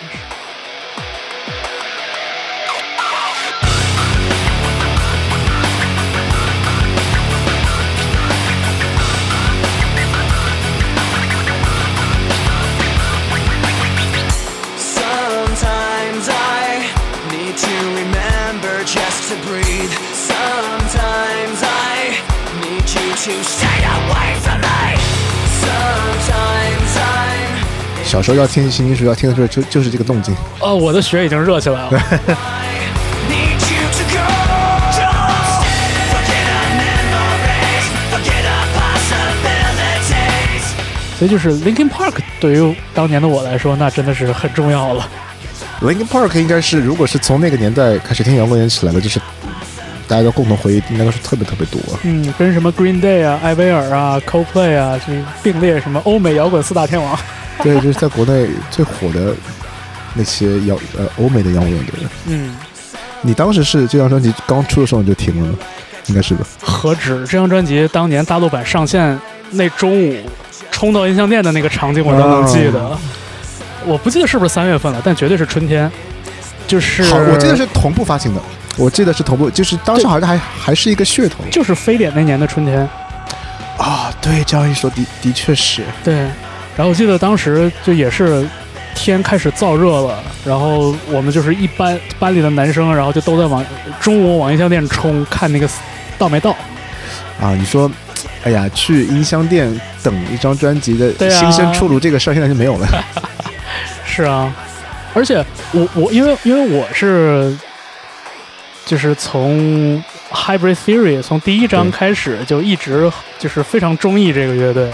[28.12, 30.34] 小时候要听新金属，要听的时候就就是这个动静。
[30.60, 31.88] 哦，我的血已经热起来了。
[41.18, 45.08] 所以就是 Linkin Park 对于当年的我来说，那真的是很重要了。
[45.80, 49.18] Linkin Park 应该是，如果是从那个年代开始听摇滚乐起来的，就是
[50.06, 51.80] 大家的共同回忆，应该都是特别特别多。
[52.02, 57.18] 嗯，跟什么 Green Day 啊、艾薇儿啊、Coldplay 啊，这并列什么欧美摇滚四大天王。
[57.62, 59.34] 对，就是在国内最火的
[60.14, 62.00] 那些摇呃欧美的摇滚乐队。
[62.26, 62.54] 嗯，
[63.20, 65.58] 你当时是这张专辑刚出的时候你就停了吗？
[66.06, 66.44] 应该是吧？
[66.60, 69.16] 何止这张专辑当年大陆版上线
[69.50, 70.16] 那中午
[70.70, 72.98] 冲到音像店的那个场景，我都能记得。
[73.84, 75.90] 我不记得是不是三月份了，但绝对是春天。
[76.66, 78.40] 就是好，我记得是同步发行的，
[78.76, 82.80] 我记得是同步，就是当时好像还还是一个噱头就是非典那年的春天。
[83.76, 84.12] 啊。
[84.22, 86.28] 对，这样一说的的确是，对，
[86.76, 88.46] 然后我记得当时就也是
[88.94, 93.64] 天开始燥热了，然后我们就是一班班里的男生，然后就都在往
[94.00, 95.68] 中午往音像店冲，看那个
[96.18, 96.50] 到没到。
[97.40, 97.90] 啊，你说，
[98.44, 99.68] 哎呀，去音箱店
[100.02, 102.86] 等一张专辑的新鲜出炉这个事儿，现在就没有了。
[104.06, 104.54] 是啊，
[105.14, 107.56] 而且我我因为因为我是
[108.86, 114.90] 就是从 Hybrid Theory 从第一章开始就一直就是非常中意这个乐队，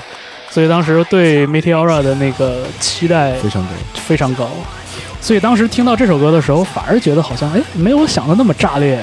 [0.51, 3.69] 所以当时对 Meteora 的那个期待非常高。
[3.95, 4.51] 非常高。
[5.21, 8.99] 所以当时听到这首歌的时候，反而觉得好像哎没有我想的那么炸裂，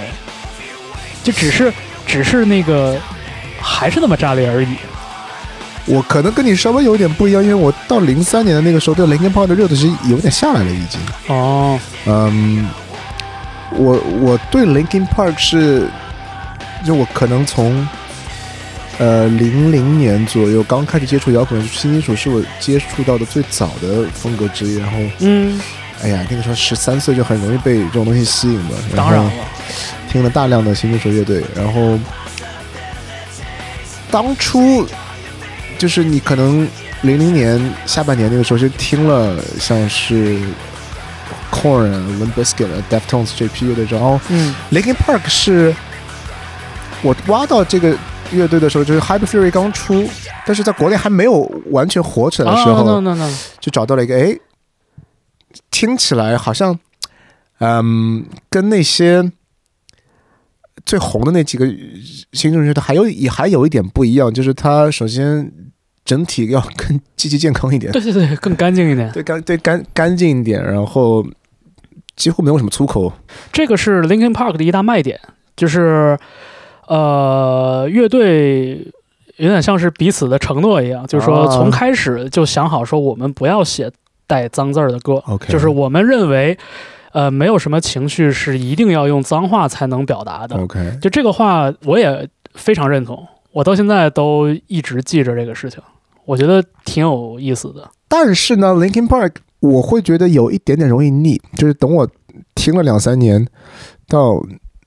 [1.23, 1.71] 就只是
[2.05, 2.97] 只是那个
[3.59, 4.75] 还是那么炸裂而已。
[5.85, 10.99] 我可能跟你稍微有点不一样，因为我到零三年的那个时候，对 Linkin Park 的热度是有点下来了，已经。
[11.27, 12.67] 哦，嗯，
[13.71, 15.87] 我我对 Linkin Park 是，
[16.83, 17.87] 就我可能从
[18.97, 24.77] 呃零零年左右刚开始接触摇滚，新金属是我接触到的最早的风格之一。
[24.77, 25.59] 然后，嗯，
[26.01, 29.31] 哎呀，那个时候十三岁就很容易被这种东西吸引的，当然了，
[30.09, 31.99] 听了大量的新金属乐队，然后
[34.09, 34.87] 当初
[35.77, 36.65] 就是你可能
[37.01, 40.39] 零零年下半年那个时候就听了像是
[41.51, 45.75] Korn 啊、Limp Bizkit 啊、Deftones 这批乐队之后，然后嗯 Linkin Park 是
[47.01, 47.97] 我挖到这个
[48.32, 50.07] 乐队的时候，就是 Hyper Theory 刚出，
[50.45, 53.01] 但是在国内还没有完全火起来的时候，
[53.59, 54.38] 就找到了一个，哎，
[55.71, 56.78] 听起来好像，
[57.59, 59.32] 嗯，跟那些
[60.86, 61.65] 最红的那几个
[62.34, 65.51] 新中乐队还有也还有一点不一样，就是它首先
[66.03, 69.09] 整体要更积极健康一点，对对对，更干净一点。
[69.13, 71.26] 对干对干干净一点，然后
[72.15, 73.11] 几乎没有什么粗口，
[73.51, 75.19] 这个是 Linkin Park 的一大卖点，
[75.55, 76.17] 就是
[76.88, 78.91] 呃，乐队
[79.38, 83.91] 有点像是彼此的承诺一样，就是说啊从开始就想好说我们不要写
[84.27, 86.57] 带脏字儿的歌 OK 就是我们认为
[87.11, 90.55] 呃没有什么情绪是一定要用脏话才能表达的。
[90.57, 95.81] OK，就这个话我也非常认同，我到现在都一直记着这个事情，
[96.25, 97.89] 我觉得挺有意思的。
[98.07, 102.07] 但是呢，Linkin Park 我会觉得有一点点容易腻，就是等我
[102.53, 103.45] 听了两三年，
[104.07, 104.41] 到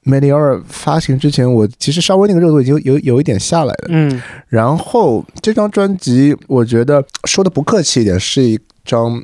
[0.09, 3.89] Meteor 发行之前，我其实稍微那个热度已经有有一点下来了。
[3.89, 9.23] 嗯然后这张专辑，我觉得说的不客气一点，是一张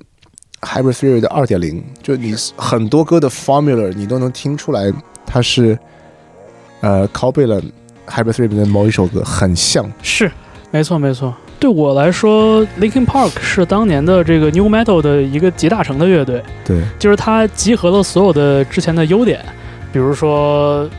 [0.60, 4.92] Hybrid Theory 的二点零，就你很多歌的 formula 你都能听出来，
[5.24, 5.78] 它是
[6.80, 7.62] 呃拷贝了
[8.06, 9.90] Hybrid Theory 的某一首歌，很像。
[10.02, 10.30] 是，
[10.70, 11.34] 没错没错。
[11.58, 19.42] 对我来说，Linkin Park 是当年的这个 New Metal 的一个集大成的乐队，对，就是它集合了所有的之前的优点，
[19.94, 20.90] 比如说，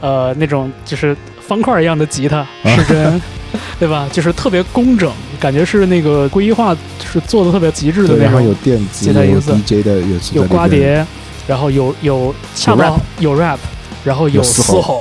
[0.00, 3.22] 呃，那种就是方块一样的吉他失真，
[3.78, 4.08] 对吧？
[4.12, 11.06] 就是特别工整，感觉是那个归一化是做的特别极致的对，那然后有，电子，有吉他音色 DJ 的有，有刮，碟，
[11.46, 13.58] 然后有有恰到有 rap，
[14.02, 15.00] 然后有嘶吼。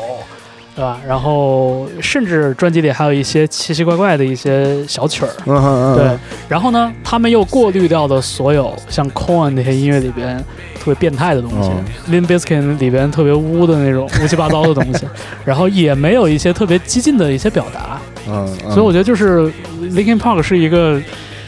[0.80, 0.97] 对吧？
[1.05, 10.38] 然后甚至专辑里还有一些奇奇怪怪的一些小曲儿，嗯哼嗯，对，然后呢，他们又过滤掉了所有像 Korn 那些音乐里边
[10.80, 15.05] 特别变态的东西、哦 l i m Bizkit 里边特别污的那种乌七八糟的东西，
[15.43, 17.99] 然后也没有一些特别激进的一些表达，
[18.30, 19.51] 嗯，嗯所以我觉得就是
[19.82, 20.97] Linkin Park 是一个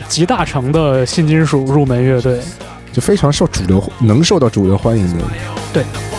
[0.09, 2.39] 集大成的新金属入门乐队。
[2.91, 5.23] 就非常受主流，能受到主流欢迎的。
[5.73, 6.10] I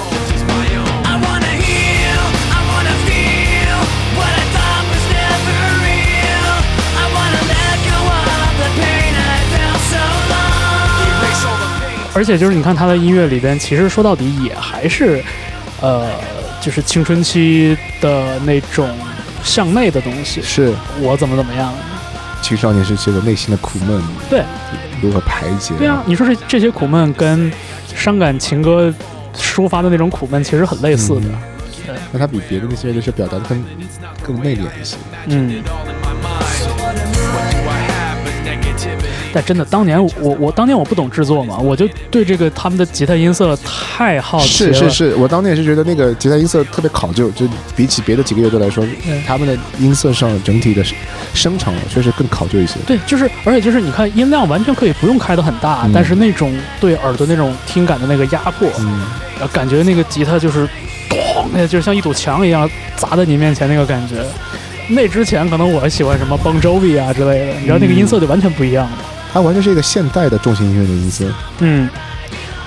[12.14, 15.22] 而且就是你看他的音乐里边，其实说到底也还是，
[15.80, 16.10] 呃，
[16.60, 18.88] 就是青春期的那种
[19.42, 20.42] 向内的东西。
[20.42, 21.72] 是我怎么怎么样？
[22.42, 24.42] 青少年时期的内心的苦闷，对，
[25.00, 25.74] 如何排解？
[25.78, 27.50] 对啊，你说这这些苦闷跟
[27.94, 28.92] 伤感情歌
[29.34, 31.20] 抒发的那种苦闷其实很类似的。
[31.86, 33.64] 对那他比别的那些乐队是表达的更
[34.22, 34.96] 更内敛一些。
[35.26, 35.62] 嗯。
[39.32, 44.74] 但真的，当年我我当年我不懂制作嘛，我就对这个他们的吉他音色太好奇了。
[44.74, 48.84] 是是是，我当年也是觉得那个吉他音色特别考究，就比起别的几个乐队来说，
[49.26, 50.84] 他们的音色上整体的
[51.34, 52.74] 声场确实更考究一些。
[52.86, 59.02] 对，就是，而且就是，你看音量完全可以不用开得很大，嗯但是那种对耳朵那种听感的那个压迫，嗯，
[59.52, 60.68] 感觉那个吉他就是
[61.08, 64.16] 咚，那就是像一堵墙一样砸在你面前那个感觉。
[64.94, 68.98] 那之前可能我喜欢什么 Bon Jovi 啊之类的，你知道那个音色就完全不一样了。
[69.32, 71.24] 它完全是一个现代的重型音乐的音色
[71.60, 71.88] 嗯，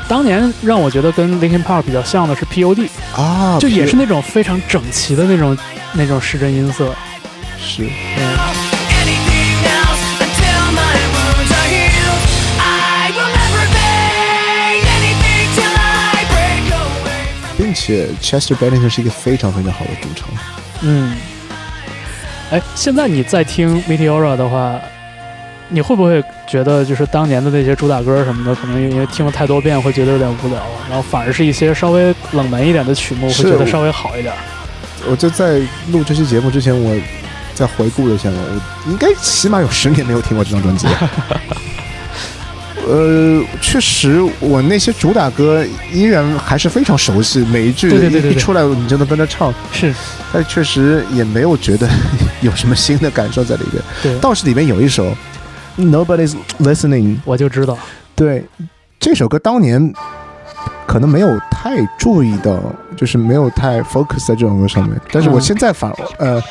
[0.07, 5.55] 当年让我觉得跟 Linkin Park 比较像的是 P.O.D，啊，就也是那种非常整齐的那种
[5.93, 6.93] 那种失真音色。
[7.59, 8.55] 是 from.
[17.57, 20.27] 并且 Chester Bennington 是一个非常非常好的主唱。
[20.81, 21.15] 嗯，
[22.51, 24.79] 哎，现在你再听 Meteora 的话，
[25.69, 34.33] 你会不会觉得就是当年的那些主打歌什么的，可能因为听了太多遍会觉得有点无聊，然后反而是一些稍微冷门一点的曲目会觉得稍微好一点。
[35.09, 35.59] 我就在
[35.91, 36.95] 录这期节目之前，我
[37.53, 40.87] 在回顾了一下，我应该起码有十年没有听过这张专辑。
[42.87, 49.93] 呃，确实，我那些主打歌依然还是非常熟悉，每一句一一出来你就能跟着唱，是，
[50.31, 51.89] 但确实也没有觉得
[52.41, 53.83] 有什么新的感受在里边。
[54.03, 55.05] 对，倒是里面有一首
[55.77, 57.77] 《Nobody's Listening》，我就知道，
[58.15, 58.45] 对
[58.99, 59.91] 这首歌当年
[60.85, 62.59] 可能没有太注意到，
[62.95, 64.99] 就是没有太 focus 在这首歌上面。
[65.11, 65.41] 但是我嗯。
[65.41, 66.41] 现在反呃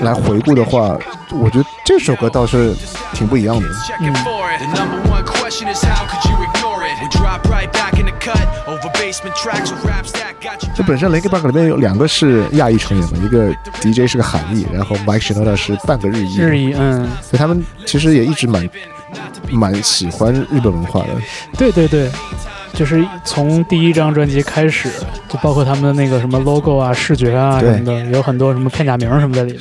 [0.00, 0.96] 来回顾的话，
[1.32, 2.74] 我觉得这首歌倒是
[3.12, 3.68] 挺不一样的。
[4.00, 4.12] 嗯
[10.74, 16.36] 这本身 Linkin Park 里面有两个是亚裔成员嘛，一个 DJ 是个韩裔，然后 Mike Shinoda 是半个日裔。
[16.36, 18.68] 日裔，嗯，所以他们其实也一直蛮
[19.50, 21.08] 蛮喜欢日本文化的。
[21.56, 22.10] 对对对，
[22.76, 24.90] 就是从第一张专辑开始，
[25.28, 29.60] 就包括他们的那个什么 logo 啊、视觉啊什么的，有很多什么片假名什么在里面。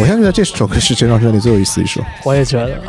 [0.00, 2.00] 我现在觉得这首歌是整张专辑最有意思的一首。
[2.24, 2.80] 我也觉得，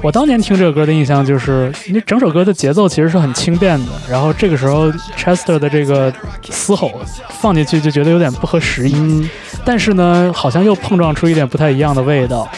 [0.00, 6.12] 我当年听这个歌的印象就是，你整首歌的节奏其实是很轻便的，然后这个时候 Chester 的这个
[6.48, 6.92] 嘶吼
[7.40, 9.28] 放进去就觉得有点不合时宜，
[9.64, 12.48] 但是呢，好像又碰撞出一点不太一样的味道。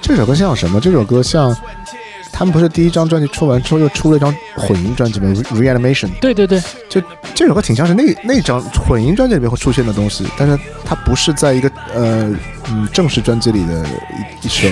[0.00, 0.80] 这首歌像什么？
[0.80, 1.56] 这首歌像
[2.40, 6.08] 他们不是第一张专辑出完之后又出了一张混音专辑吗？Re-？Reanimation。
[6.22, 6.98] 对对对，就
[7.34, 12.34] 这首歌挺像是那那张混音专辑里面会出现的东西，但是它不是在一个呃
[12.70, 13.84] 嗯正式专辑里的
[14.42, 14.68] 一一首，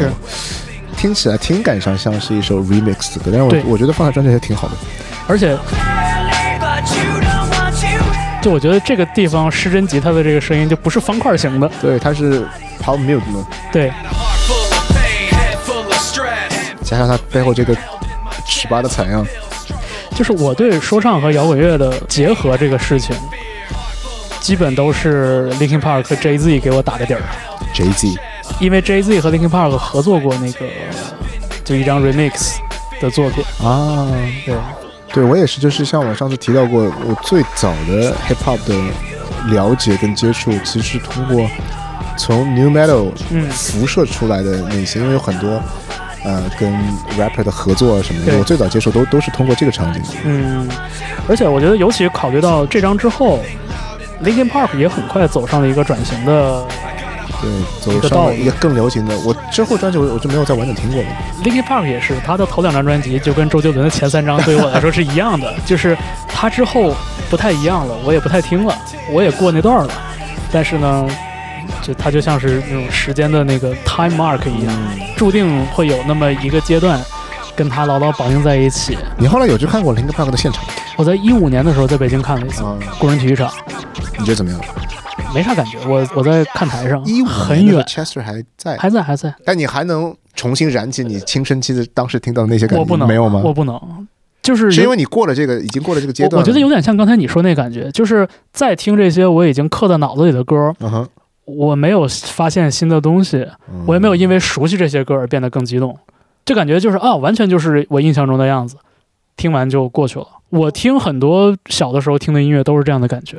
[0.97, 4.75] 听起来听感上像是一首 remix 的歌，但是我我觉得放在专辑里挺好的。
[5.27, 5.55] 而且
[8.41, 12.47] 就我觉得这个地方失真吉他的这个声音就不是方块型的，对，它是
[12.83, 13.93] palm mute 嘛，对
[16.89, 17.77] 加上它背后这个
[18.47, 19.27] 尺八的采样，
[20.15, 23.15] 就是我对说唱和摇滚乐的结合这个事情，
[24.41, 27.21] 基本都是 Linkin Park 和 Jay Z 给我打的底儿。
[27.75, 28.19] Jay Z，
[28.59, 30.67] 因为 Jay Z 和 Linkin Park 合作过那个
[31.63, 32.57] 就一张 remix
[33.03, 34.09] 的作品，啊，
[34.47, 34.55] 对，
[35.13, 38.75] 对我也是，就是像我上次提到过，我最早的 hip hop 的
[39.55, 41.47] 了解跟接触，其实是通过
[42.17, 43.49] 从 new metal 嗯。
[43.51, 45.63] 辐射出来的那些，因为有很多
[46.29, 46.71] 呃跟
[47.19, 50.03] rapper 的合作啊什么的，对我最早接触都都是通过这个场景。
[50.25, 50.69] 嗯，
[51.27, 53.41] 而且我觉得尤其考虑到这张之后
[54.23, 56.63] ，Linkin Park 也很快走上了一个转型的
[57.41, 59.17] 对，走上了一个更流行的。
[59.21, 61.09] 我之后专辑我我就没有再完整听过了。
[61.43, 65.97] Linkin Park 也是，他的头两张专辑就跟周杰伦的前三张对于我来说是一样的， 就是
[66.29, 66.95] 他之后
[67.31, 68.77] 不太一样了，我也不太听了，
[69.11, 69.93] 我也过那段了，
[70.53, 71.07] 但是呢，
[71.83, 74.75] 就它就像是那种时间的那个 time mark 一样，
[75.17, 77.01] 注定会有那么一个阶段
[77.57, 78.97] 跟它牢牢绑定在一起。
[79.19, 80.65] 你后来有去看过 Linkin Park 的现场
[80.97, 82.77] 我在一五年的时候在北京看了一次啊？
[82.99, 83.51] 工人体育场，
[84.19, 84.61] 你觉得怎么样？
[85.35, 92.81] 没啥感觉，我我在看台上，一五很远，，Chester 还在，还在还在，但你还能重新燃起你青春期的当时听到的那些感觉？
[92.81, 93.43] 我不能，没有吗？
[93.45, 93.79] 我不能，
[94.43, 96.39] 就是是因为你过了这个，已经过了这个阶段。
[96.39, 101.09] 我我觉得有点像刚才你说那感觉，就是在听这些我已经刻在脑子里的歌，嗯哼，
[101.49, 103.85] 我没有发现新的东西，嗯。
[103.87, 105.99] 我也没有因为熟悉这些歌而变得更激动，
[106.45, 108.77] 这感觉就是啊，完全就是我印象中的样子，
[109.37, 110.27] 听完就过去了。
[110.51, 113.39] 我听很多小的时候听的音乐都是这样的感觉，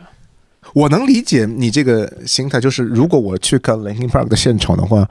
[0.73, 5.07] 我能理解你这个心态，就是如果我去看 Linkin Park 的现场的话，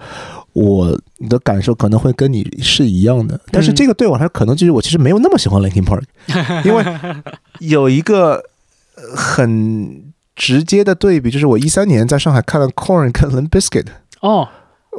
[0.52, 0.96] 我
[1.28, 3.40] 的感受可能会跟你是一样的。
[3.50, 6.02] 但是这个对我来说，可能就是我其实没有那么喜欢 Linkin Park，
[6.64, 6.84] 因为
[7.58, 8.42] 有一个
[8.94, 10.07] 呃很
[10.38, 13.86] 直接的对比，就是我一三年在上海看了 Corn 跟 Limp Bizkit，
[14.20, 14.48] 哦，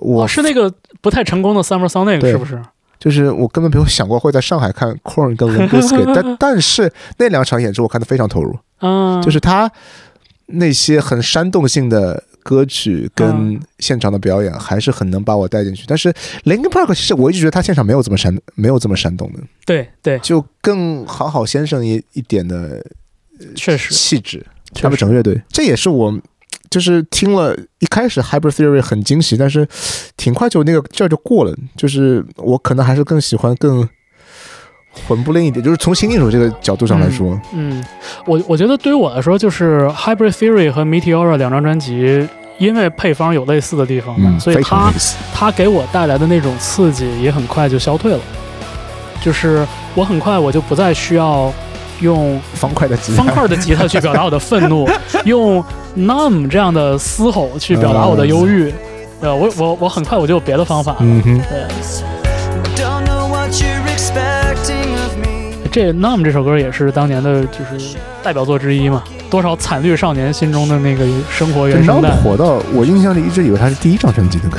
[0.01, 0.71] 我哦是那个
[1.01, 1.87] 不太成功的 Summer
[2.19, 2.61] 个是不是？
[2.99, 8.59] 就是我根本没有想过会在上海看 Corn 跟 Limp Bizkit， 但但是那两场演出我看得非常投入。
[8.81, 9.71] 嗯，就是他
[10.47, 15.85] 那些很煽动性的歌曲跟嗯现场的表演，还是很能把我带进去。
[15.87, 16.11] 但是
[16.43, 22.85] Linkin Park 其实我一直觉得他现场没有这么煽，没有这么煽动的，对对，就更好好先生一一点的
[23.55, 24.45] 确实，气质。
[24.73, 26.13] 他们整个乐队，这也是我
[26.69, 29.67] 就是听了一开始 Hyper Theory 很惊喜，但是
[30.17, 31.55] 挺快就那个劲儿就过了。
[31.75, 33.87] 就是我可能还是更喜欢更
[35.07, 37.83] 混不吝一点，就是从新金属这个角度上来说，嗯，
[38.25, 44.91] 我我觉得对于我来说，就是 Hybrid Theory 和 Meteora 两张专辑，因为配方有类似的地方嘛，嗯，所以它。
[45.33, 48.19] 它给我带来的那种刺激也很快就消退了。
[49.21, 49.65] 就是
[49.95, 51.53] 我很快我就不再需要
[52.01, 54.87] 用方块的吉他方块的吉他去表达我的愤怒，
[55.25, 55.63] 用
[55.97, 58.73] num 这样的嘶吼去表达我的忧郁。
[59.21, 60.97] 呃，我我我很快我就有别的方法了。
[61.01, 61.65] 嗯哼，对.
[65.71, 74.57] 这 num 这首歌也是当年的就是代表作之一嘛，多少惨绿少年心中的那个生活原声带，火到我印象里一直以为它是第一张专辑的歌。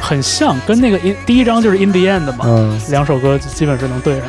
[0.00, 4.24] 很像，跟那个 in 第一张就是 in the end 嘛，嗯，两首歌基本是能对上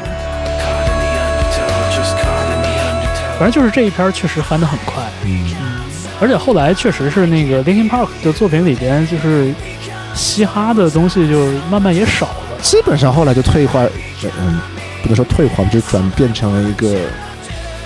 [3.38, 5.45] 反正就是这一篇确实翻得很快，嗯，
[6.21, 9.53] 而且后来确实是那个 Linkin Park 的作品里边，就是
[10.13, 12.36] 嘻哈的东西就慢慢也少了。
[12.61, 13.91] 基本上后来就退化，呃
[14.41, 14.59] 嗯，
[15.01, 16.97] 不能说退化，就转变成了一个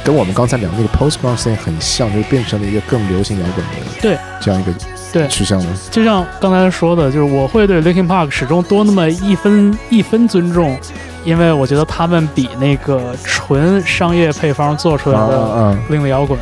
[0.03, 4.17] 跟我们刚才聊那个 post grunge scene 很像，就变成了一个更流行摇滚的对。
[4.39, 4.71] 这样一个
[5.11, 5.27] 对。
[5.27, 5.65] 趋向的。
[5.89, 10.79] 就像刚才说的，就是我会对 Linkin Park 始终多那么一分一分尊重，
[11.23, 16.39] 因为我觉得他们比那个纯商业配方做出来啊的另类摇滚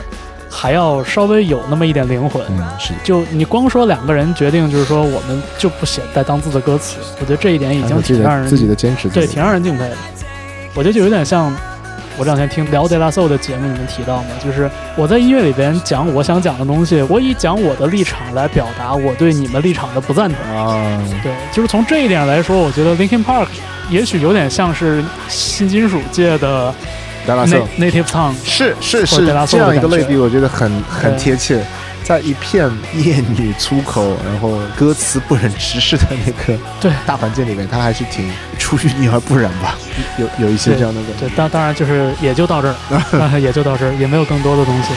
[0.49, 2.41] 还要稍微有那么一点灵魂。
[2.49, 2.93] 嗯，是。
[3.03, 9.95] 就你光说两个人决定，就是说我们就不写带当字的歌词，我觉得这一点已经挺让人自己的坚持，对，挺让人敬佩的。
[10.73, 11.53] 我觉得就有点像
[12.17, 20.57] 我这两天听聊 De La Soul 的节目里面提到嘛，就是我在音乐里边讲我想讲的东西，我以讲我的立场来表达我对你们立场的不赞同。
[20.57, 23.47] 啊，对，就是从这一点来说，我觉得 Linkin Park
[23.91, 26.73] 也许有点像是新金属界的
[27.27, 28.33] Native Tongue。
[28.43, 31.63] 是是是这样一个类比，我觉得很很贴切。
[32.03, 39.75] 在一片艳女粗口，然后歌词不忍直视的那个对大环境里面，他还是挺出淤泥而不染吧，
[40.17, 41.27] 有有一些这样的感觉。
[41.27, 44.89] 对，当当然就是也就到这儿，啊 也就到这儿，也没有更多的东西。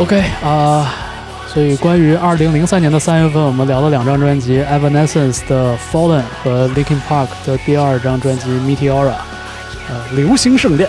[0.00, 0.94] OK 啊、
[1.46, 9.12] 所以关于二零零三年的三月份，我们聊了两张专辑，Evanescence 的 Fallen 和 Linkin Park 的第二张专辑 Meteora，
[9.90, 10.88] 呃，流星圣殿，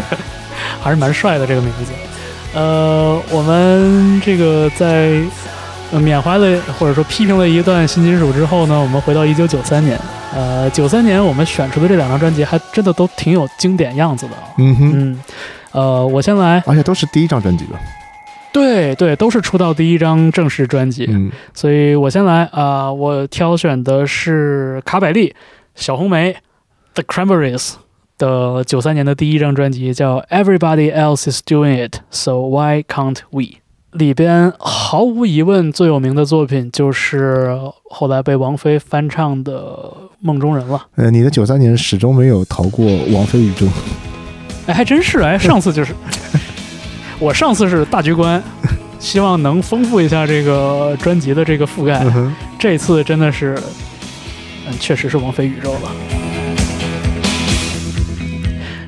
[0.82, 1.92] 还是蛮帅的这个名字。
[2.52, 5.18] 呃，我们这个在
[5.90, 9.98] 呃缅怀了或者说批评了一段新金属之后呢，我们回到一九九三年。
[10.34, 14.42] 呃，九三年我们选出的这两张专辑还真的都挺有经典样子的啊。
[14.58, 15.20] 嗯哼，嗯，
[15.72, 16.62] 呃，我先来。
[16.66, 17.78] 而且都是第一张专辑吧。
[18.56, 25.34] 对对，都是出道第一张正式专辑，嗯，所以我先来啊、我挑选的是卡百利、
[25.74, 26.34] 小红莓
[26.94, 27.74] The Cranberries
[28.16, 33.42] 的九三年的第一张专辑，叫《Everybody Else Is Doing It, So Why Can't We》。
[33.92, 37.58] 里边毫无疑问最有名的作品就是
[37.90, 39.52] 后来被王菲翻唱的
[40.20, 40.86] 《梦中人》了。
[40.96, 43.66] 呃，你的九三年始终没有逃过王菲宇宙。
[44.66, 45.94] 哎，还真是哎，上次就是
[47.18, 48.42] 我上次是大局观，
[48.98, 52.02] 希望能丰富一下这个专辑的这个覆盖。
[52.14, 53.56] 嗯，这次真的是，
[54.68, 55.92] 嗯，确实是王菲宇宙了。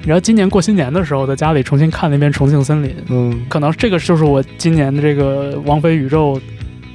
[0.05, 6.41] 然后今年过新年的时候，在家里重新看了一遍《重庆森林》，嗯，可能这个就是我今年的这个王菲宇宙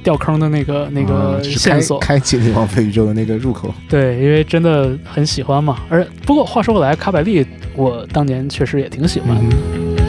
[0.02, 1.98] 掉坑的那个那啊个就是线索。
[1.98, 3.72] 开开启你王菲宇宙的那个入口。
[3.88, 5.78] 对，因为真的很喜欢嘛。
[5.88, 7.46] 而不过话说回来，卡百利
[7.76, 9.56] 我当年确实也挺喜欢的。
[9.74, 10.03] 嗯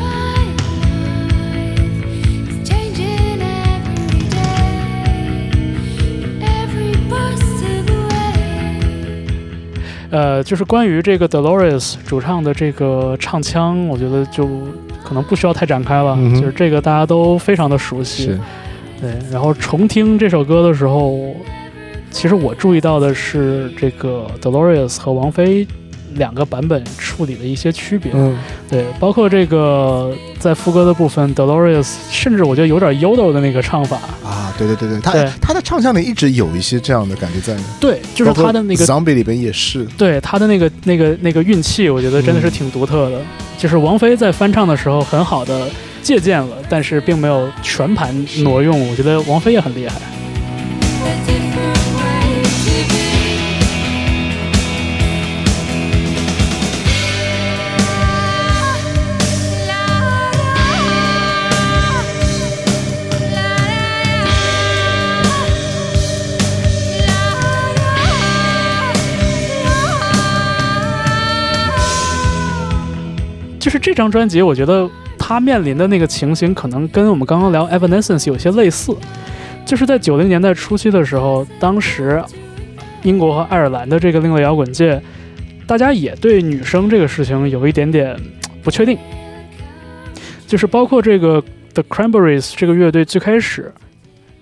[10.15, 14.47] 呃，就是关于这个 Dolores 主唱的这个唱腔，我觉得就
[15.03, 18.27] 可能不需要太展开了，就是这个大家都非常的熟悉。
[19.01, 21.19] 对，然后重听这首歌的时候，
[22.11, 25.67] 其实我注意到的是这个 Dolores 和王菲
[26.15, 28.11] 两个版本处理的一些区别。
[28.13, 28.37] 嗯，
[28.69, 33.97] 对，包括这个在副歌的部分，Dolores 甚至我觉得有点 Yodo 的那个唱法。
[34.23, 39.85] 啊，对对对对，他对他的唱腔里一直有一些这样的感觉在，对，就是他的那个 Zombie 里边也是。
[39.97, 43.21] 对他的那个那个那个运气，我觉得真的是嗯挺独特的。
[43.57, 45.67] 就是王菲在翻唱的时候很好的
[46.01, 48.89] 借鉴了，但是并没有全盘挪用。
[48.89, 49.95] 我觉得王菲也很厉害。
[73.65, 74.87] 就是这张专辑，我觉得
[75.17, 78.95] 他面临的那个情形，可能跟我们刚刚聊 Evanescence 有些类似，
[79.65, 82.23] 就是在九零年代初期的时候，当时
[83.01, 85.01] 英国和爱尔兰的这个另类摇滚界，
[85.65, 88.15] 大家也对女生这个事情有一点点
[88.61, 88.99] 不确定，
[90.45, 91.43] 就是包括这个
[91.73, 93.73] The Cranberries 这个乐队最开始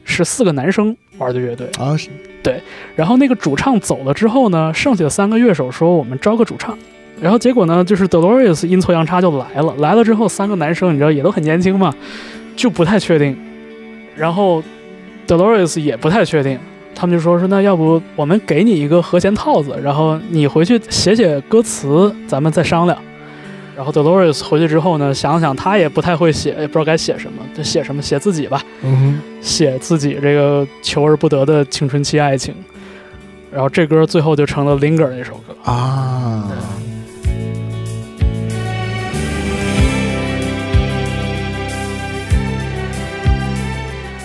[0.04, 1.96] 是四个男生玩的乐队，啊，
[2.44, 2.62] 对
[2.98, 6.78] 然后那个主唱走了之后呢，剩下的三个乐手说我们招个主唱，
[7.22, 11.94] 然后结果呢，就是 Dolores 阴错阳差就来了，来了之后三个男生你知道也都很年轻嘛，
[12.56, 13.38] 就不太确定，
[14.16, 14.62] 然后
[15.28, 16.60] Dolores 也不太确定，
[16.94, 22.98] 他们就说说那要不我们给你一个和弦套子，然后你回去写写歌词，咱们再商量。
[23.76, 28.62] 然后 Dolores 回去之后呢，想想他也不太会写，也不知道该写什么，就写什么写自己吧。
[28.84, 32.54] 嗯写自己这个求而不得的青春期爱情，
[33.52, 35.72] 然后这歌最后就成了《Linger》那首歌。
[35.72, 36.52] 啊，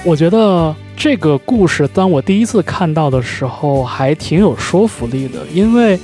[0.09, 6.01] 我觉得这个故事，当我第一次看到的时候，还挺有说服力的，因为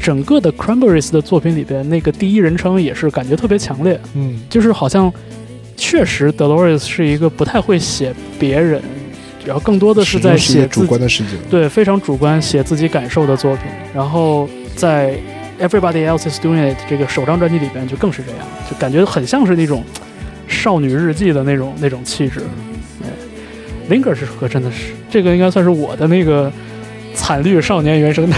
[0.00, 5.12] 整个的 Cranberries 的作品里边，那个第一人称也是感觉特别强烈，嗯就是好像
[5.76, 8.80] 确实 Dolores 是一个不太会写别人，
[9.44, 13.64] 然后更多的是在写自己观的事情，对，非常主观写自己感受的作品。
[13.92, 15.18] 然后在
[15.60, 19.82] Everybody Else Is Doing It 这个首张专辑里边就更是这样，就感觉很像是那种
[20.46, 22.42] 少女日记的那种那种气质。
[23.88, 26.52] 对，Linger 这首歌真的是，这个应该算是我的那个
[27.14, 28.36] 惨绿少年原声带。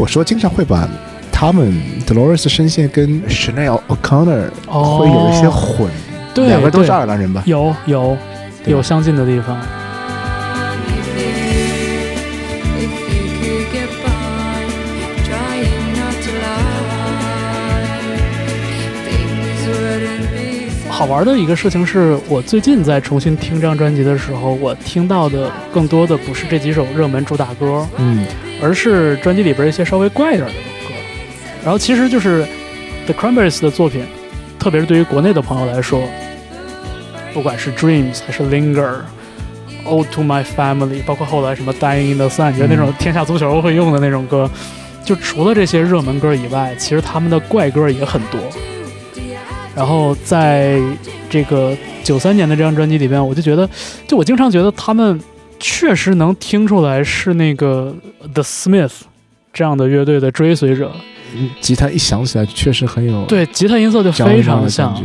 [0.00, 0.88] 我说经常会把
[1.30, 1.70] 他们
[2.06, 5.90] Dolores 声线跟 Chanel O'Connor 哦会有一些混，
[6.32, 7.42] 对两个都是爱尔兰人吧？
[7.44, 8.16] 有有
[8.64, 9.58] 有相近的地方。
[21.00, 28.26] 好玩的一个事情是我最近在重新听这张专辑的时候，我听到的更多的不是这几首热门主打歌，嗯，
[28.62, 30.94] 而是专辑里边一些稍微怪一点的歌。
[31.64, 32.46] 然后其实就是
[33.06, 34.04] The Cranberries 的作品，
[34.58, 36.02] 特别是对于国内的朋友来说，
[37.32, 38.96] 不管是 Dreams 还是 Linger。
[39.86, 44.50] Ode to My Family，包括后来什么 Dying in the Sun，就是那种天下足球会用的那种歌，
[45.02, 48.38] 就除了这些热门歌以外，其实他们的怪歌也很多。
[49.80, 50.78] 然后在
[51.30, 51.74] 这个
[52.04, 53.66] 九三年的这张专辑里边，我就觉得，
[54.06, 55.18] 就我经常觉得他们
[55.58, 57.90] 确实能听出来是那个
[58.34, 58.92] The Smith
[59.54, 60.92] 这样的乐队的追随者，
[61.62, 65.02] 吉他一响起来确实很有对，吉他音色就非常像。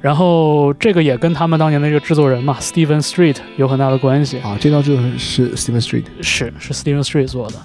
[0.00, 4.40] 然后这个也跟他们当年的这个制作人嘛，Steven Street 有很大的关系。
[4.40, 7.56] 啊，这张就是是 Steven Street，是是 Steven Street 做的。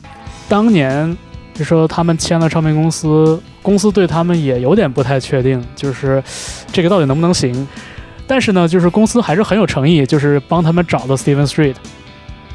[0.48, 1.18] 当年
[1.60, 6.24] 就说他们签了唱片公司，公司对他们也有点不太确定，就是
[6.72, 7.68] 这个到底能不能行。
[8.26, 11.76] 但是呢，就是公司还是很有诚意，就是帮他们找的 Steven Street。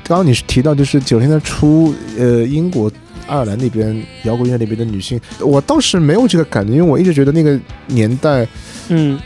[0.04, 2.90] 刚刚你是提到就是九十年代初，呃，英国、
[3.26, 8.48] 爱尔兰那边摇滚乐那边的女性，我倒是没有这个感觉，因为我一直觉得那个年代
[8.88, 9.20] 嗯，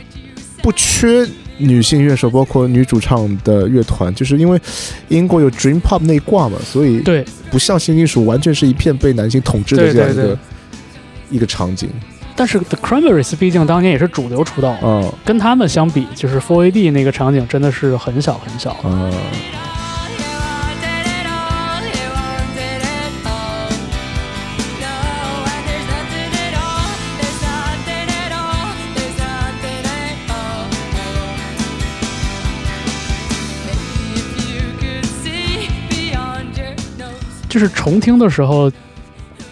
[0.61, 1.25] 不缺
[1.59, 4.59] 女性乐手，包括女主唱的乐团，就是因为
[5.09, 10.39] 英国有 Dream Pop 那一挂嘛，所以对，不像新金属完全是一片被男性统治的这样一个
[11.31, 11.89] 一个场景
[12.35, 18.71] 但是 The Cranberries 毕竟当年也是主流出道，嗯跟他们相比，就是 Four AD 那个场景真的是很小很小。
[18.71, 19.11] 啊！
[37.49, 38.71] 就是重听的时候，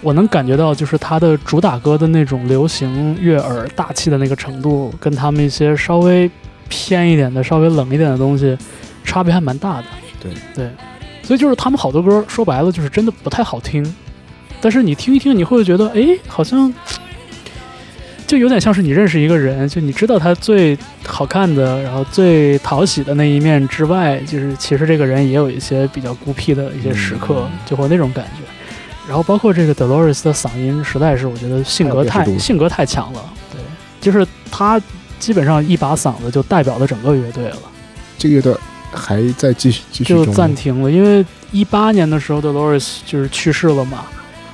[0.02, 6.30] 我能感觉到，就是他的主打歌的那种流行悦耳、大气的那个程度，跟他们一些稍微
[6.70, 8.56] 偏一点的、稍微冷一点的东西，
[9.04, 9.86] 差别还蛮大的。
[10.22, 10.72] 对对，
[11.24, 13.84] 所以就是他们好多歌，说白了就是真的不太好听，
[14.62, 16.74] 但是你听一听，你会觉得，哎，好像。
[18.28, 28.44] 就有点像是你认识一个人，就你知道他最好看的，然后最讨喜的那一面之外，就是其实这个人也有一些比较孤僻的一些时刻，嗯就会那种感觉。
[29.08, 33.24] 然后包括这个 Dolores 的嗓音，实在是我觉得性格太性格太强了。
[33.50, 33.62] 对，
[34.02, 34.82] 就是他
[35.18, 37.58] 基本上一把嗓子就代表了整个乐队了。
[38.18, 38.54] 这个乐队
[38.92, 44.06] 还在继续继续就暂停了，因为一八年的时候，Dolores 就是去世了嘛，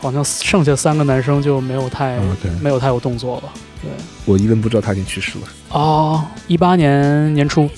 [0.04, 2.20] 好像剩下三个男生就没有太、
[2.62, 3.44] 没有太有动作了。
[3.82, 3.90] 对
[4.26, 5.46] 我一问不知道他已经去世了。
[5.70, 7.70] 哦，一八年年初，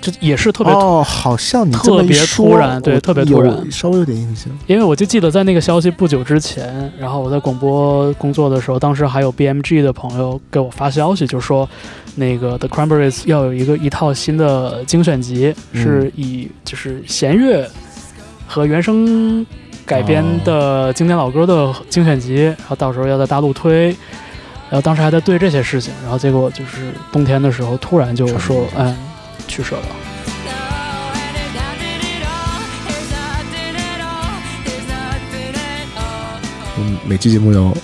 [0.00, 4.46] 这也是特别突，哦，好像你特别突然对特别突然稍微有点印象。
[4.66, 11.68] 因为我就记得在那个消息不久之前，然后我在广播工作的时候，当时还有 BMG 的朋友给我发消息，就说
[12.14, 17.68] 那个 The Cranberries 要有一个一套新的精选集，嗯是以就是弦乐
[18.46, 19.46] 和原声
[19.88, 23.86] 改编的经典老歌的精选集，然后到时候要在大陆推。
[24.70, 28.94] 然后当时还在对这些事情，然后结果就是冬天的时候突然就说，嗯，
[29.46, 29.80] 去世了。
[36.76, 37.74] 嗯，每期节目要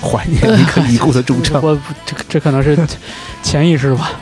[0.00, 1.60] 怀念一个已故的主唱。
[1.66, 1.76] 我
[2.06, 2.78] 这这可能是
[3.42, 4.12] 潜意识吧。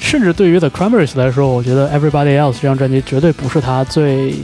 [0.00, 4.40] 甚至对于 The Cranberries 来说，我觉得 Everybody Else 这张专辑绝对不是他最就是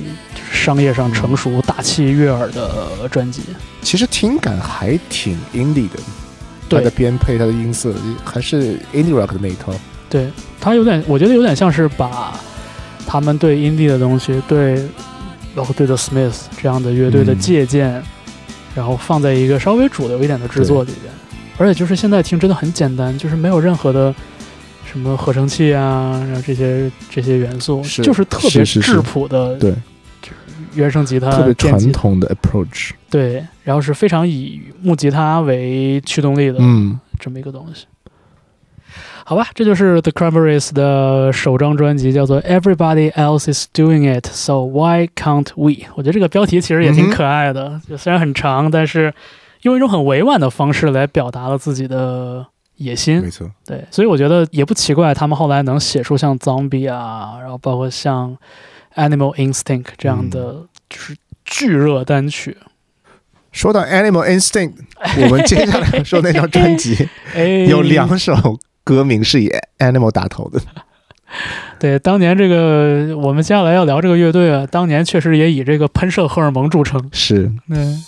[0.69, 3.41] 商业上成熟、大气悦耳的专辑。
[3.81, 5.99] 其实听感还挺 indie 的，
[6.69, 9.73] 它的编配、它的音色还是 indie rock 的那一套。
[10.11, 10.29] 对，
[10.61, 12.39] 它有点，我觉得有点像是把
[13.07, 14.87] 他们对 indie 的东西，对
[15.55, 18.03] 包括对 The Smiths 这样的乐队的嗯借鉴，
[18.75, 21.11] 然后放在一个稍微主流一点的制作里边。
[21.57, 24.15] 而且就是现在听真的很简单，就是没有任何的
[24.85, 29.73] 什么合成器啊，然后这些这些元素，是就是特别质朴的对，
[30.75, 32.91] 原声吉他、特别传统的 approach。
[33.11, 37.87] 对，然后是非常以木吉他为驱动力的嗯，这么一个东西。
[39.25, 45.73] 好吧，这就是 The Cranberries 的首张专辑，叫做《Everybody Else Is Doing It, So Why Can't We》。
[45.97, 49.13] 我觉得这个标题其实也挺可爱的，就虽然很长，但是
[49.63, 52.47] 用一种很委婉的方式来表达了自己的
[52.77, 53.29] 野心没。
[53.29, 53.47] 错。
[53.67, 58.35] 对，所以我觉得也不奇怪，他们后来能写出像 Zombie 啊，然后包括像
[58.99, 62.57] Animal Instinct 这样的嗯就是巨热单曲。
[63.53, 64.75] 说到 Animal Instinct，
[65.23, 70.61] 我们接下来说那张专辑 哎，有两首歌名是以 Animal 打头的。
[71.79, 77.09] 对，当年这个我们接下来要聊这个乐队啊，当年确实也以这个喷射荷尔蒙著称。
[77.13, 78.03] 是嗯，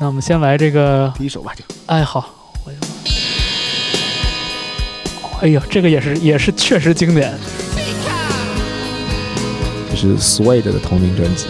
[0.00, 2.52] 那我们先来这个，第一首吧，就哎，好，
[5.40, 7.32] 哎呦，这个也是也是确实经典。
[9.94, 11.46] 是 Suede 的同名专辑。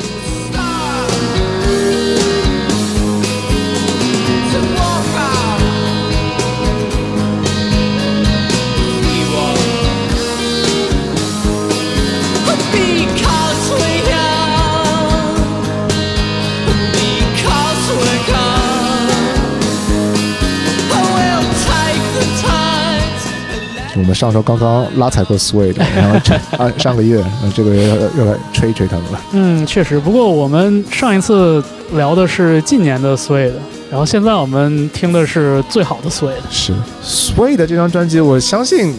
[23.97, 29.21] 我们上周刚刚拉踩过 Suede， 然后这啊上个月，这个月要要来吹一吹他们了。
[29.33, 29.99] 嗯，确实。
[30.01, 31.63] 不过我们上一次
[31.93, 33.53] 聊的是近年的 Suede，
[33.91, 36.33] 然后现在我们听的是最好的 Suede。
[36.51, 36.73] 是
[37.03, 38.95] Suede 这张专辑，我相信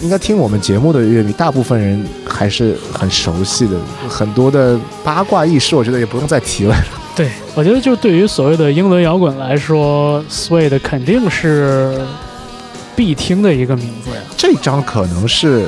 [0.00, 3.76] 应该听我们节目的乐迷，大部分人还是很熟悉的。
[4.08, 6.74] 很多的八卦轶事，我觉得也不用再提了。
[7.14, 11.96] 对，我觉得就对于所谓的英伦摇滚来说，Suede 肯定是
[12.96, 14.16] 必听的一个名字呀。
[14.36, 15.66] 这张可能是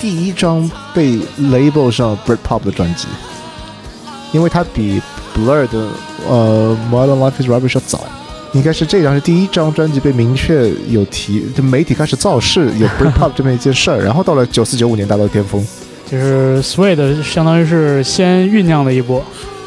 [0.00, 3.06] 第一张被 label 上 Britpop 的专辑，
[4.32, 5.00] 因为它比
[5.36, 5.88] Blur 的
[6.28, 8.04] 呃 Modern Life Is Rubbish 要早。
[8.54, 15.64] 应该是这张是第一张专辑被明确有提，就媒体开始造势有 Britpop 这么一件事儿，然后到了九四九五年达到巅峰。
[16.10, 19.24] 就是 Swede 相当于是先酝酿了一波。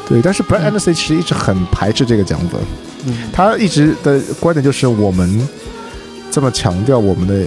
[0.08, 2.58] 对，但是 Brad Anderson 其实一直很排斥这个讲法，
[3.06, 5.48] 嗯，他一直的观点就是我们
[6.36, 7.46] 这么强调我们的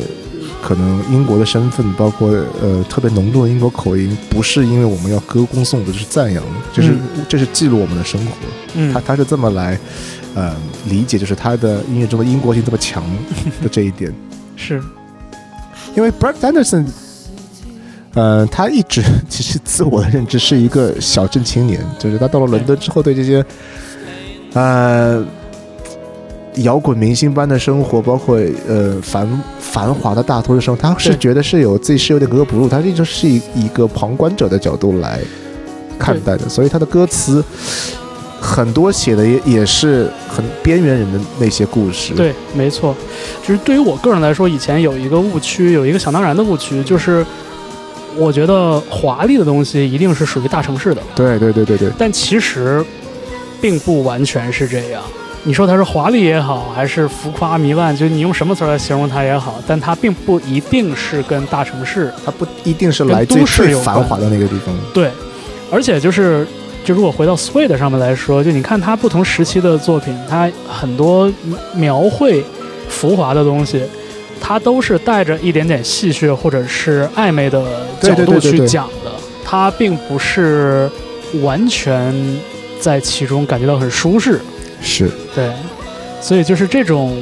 [0.63, 2.27] 可能英国的身份，包括
[2.59, 6.43] 呃特别浓重的英国口音，不是因为我们要歌功颂德，是赞扬，
[6.73, 6.99] 就是、嗯
[7.29, 8.31] 这是记录我们的生活。
[8.73, 9.77] 嗯他他是这么来
[10.33, 10.55] 呃
[10.87, 13.03] 理解，就是他的音乐中的英国性这么强
[13.61, 14.11] 的这一点。
[14.57, 14.81] 是，
[15.95, 16.87] 因为 Brad Anderson，
[18.15, 23.45] 呃，他一直其实自我的认知是一个小镇青年，就是他到了伦敦之后，对这些
[24.53, 25.23] 呃
[26.55, 35.19] 摇滚明星般的生活，包括呃繁繁华的大都市生活，他是觉得是有自己是有点格格不入，他一直是以一个旁观者的角度来
[35.97, 37.43] 看待的，所以他的歌词
[38.41, 42.13] 很多写的也也是很边缘人的那些故事。
[42.13, 42.95] 对，没错。
[43.45, 47.25] 就是对于我个人来说，以前有一个误区，有一个想当然的误区，就是
[48.17, 52.83] 我觉得华丽的东西一定是属于大城市的，对对对对对，但其实
[53.61, 55.01] 并不完全是这样。
[55.43, 64.75] 你说它是华丽也好，还是浮夸迷乱，就你用什么词来形容它也好，但它并不一定是跟大城市它不一定是来自都市繁华的那个地方。
[64.93, 65.09] 对，
[65.71, 66.45] 而且就是，
[66.83, 71.31] 就如果回到 s w e d e 上面来说，就你看它不同时期的作品，它很多
[71.73, 72.43] 描绘
[72.89, 73.81] 浮华的东西，
[74.41, 77.63] 它都是带着一点点戏谑或者是暧昧的
[78.01, 79.11] 角度去讲的，
[79.45, 80.89] 它并不是
[81.41, 82.13] 完全
[82.79, 84.41] 在其中感觉到很舒适。
[84.81, 85.49] 是，对，
[86.21, 87.15] 所以就是这种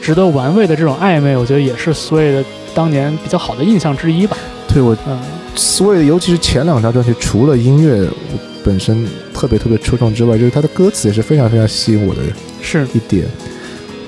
[0.00, 4.36] 值得玩味的这种暧昧，我觉得也是 Suede 当年比较好的印象之一吧。
[4.68, 5.18] 对我嗯，
[5.56, 8.08] 所谓尤其是前两张专辑，除了音乐
[8.62, 12.20] 本身特别特别出众之外，就是它的歌词也是非常非常吸引我的
[12.62, 13.24] 是，一点，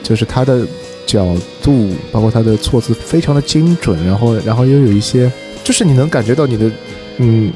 [0.05, 0.65] 就是它的
[1.05, 5.29] 角度，包括它的措辞非常的精准，然后然后又有一些，
[5.65, 6.71] 就是你能感觉到你的，
[7.17, 7.51] 嗯，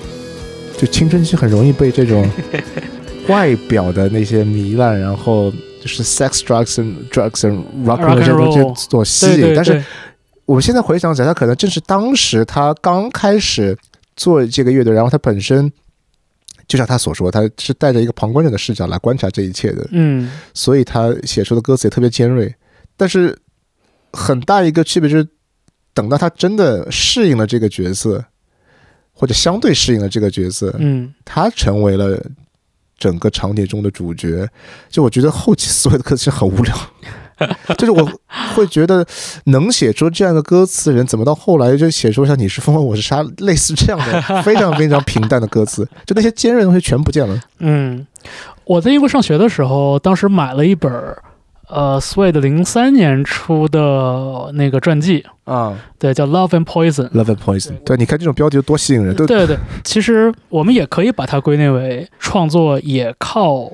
[0.77, 2.29] 就青春期很容易被这种
[3.29, 5.53] 外表的那些糜烂，然后
[5.83, 9.85] 就是 sex drugs and drugs and rock and roll 这些东西所吸引，对对但是
[10.45, 13.77] 我们现在回想起来，他可能正是当时他刚开始
[14.15, 15.71] 做这个乐队，然后他本身
[16.69, 22.55] 就像他所说，他是带着一个旁观者的视角来观察这一切的，嗯，所以他写出的歌词也特别尖锐。
[22.97, 23.37] 但是
[24.13, 25.27] 很大一个区别就是，
[25.93, 28.25] 等到他真的适应了这个角色，
[29.13, 32.23] 或者相对适应了这个角色，嗯，他成为了
[33.03, 34.49] 整个场景中的主角。
[34.89, 36.77] 就我觉得后期所有的歌词很无聊，
[37.77, 38.09] 就是我
[38.55, 39.05] 会觉得
[39.47, 47.41] 能写出这样的歌词的人，怎么到后来就写出像你是风我是沙类似这样的 非常非常平淡的歌词，就那些尖锐的东西全不见了。
[47.59, 48.07] 嗯，
[48.65, 51.21] 我在英国上学的时候，当时买了一本儿
[51.73, 57.09] 呃 Suede 零三年出的那个传记，啊对，叫《Love and Poison》。
[57.13, 63.73] ，Love and Poison，对，你看这种标题多吸引人，对对对，其实我们也可以把它归类为创作也靠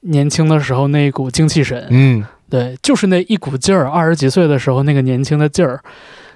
[0.00, 1.86] 年轻的时候那一股精气神。
[1.90, 5.78] 嗯，对，就是那一股劲儿，二十几岁的时候那个年轻的劲儿。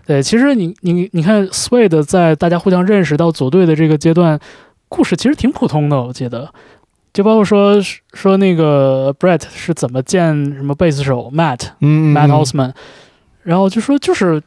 [0.07, 4.39] 对，其实你你你看，Suede 在大家互相认识到组队的这个阶段，
[4.91, 6.53] 故事其实挺普通的，我记得，
[7.15, 7.77] 就包括说
[8.13, 12.73] 说那个 Brett 是怎么见什么贝斯手 Matt 嗯 Matt Osman，
[13.45, 14.41] 然后就说就是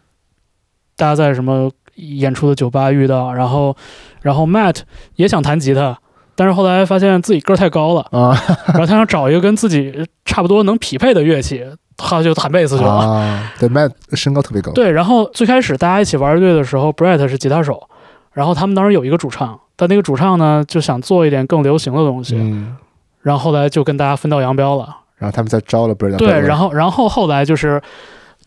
[0.96, 3.76] 大家在什么演出的酒吧遇到，然后
[4.22, 4.82] 然后 Matt
[5.16, 5.98] 也想弹吉他，
[6.36, 8.38] 但是后来发现自己个儿太高了，啊。
[8.68, 11.66] 然后他想找一个跟自己差不多能匹配的乐器，
[11.96, 12.92] 他就弹贝斯去了。
[12.92, 17.90] 啊，对，Matt 身高特别高，对，然后最开始大家一起玩乐队的时候，Brett 是吉他手，
[18.34, 22.76] 然后他们当时有一个主唱，但那个主唱呢就想做一点更流行的东西，嗯，
[23.22, 24.98] 然后后来就跟大家分道扬镳了。
[25.16, 27.82] 然后他们再招了 b r e 对，然后后然后后来就是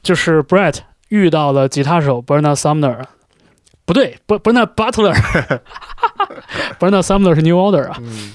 [0.02, 0.76] 就是 Brett
[1.08, 2.98] 遇到了吉他手 Bernard Sumner，
[3.86, 8.32] 不对，不 Bernard Butler，Bernard Sumner 是 New Order 啊，嗯。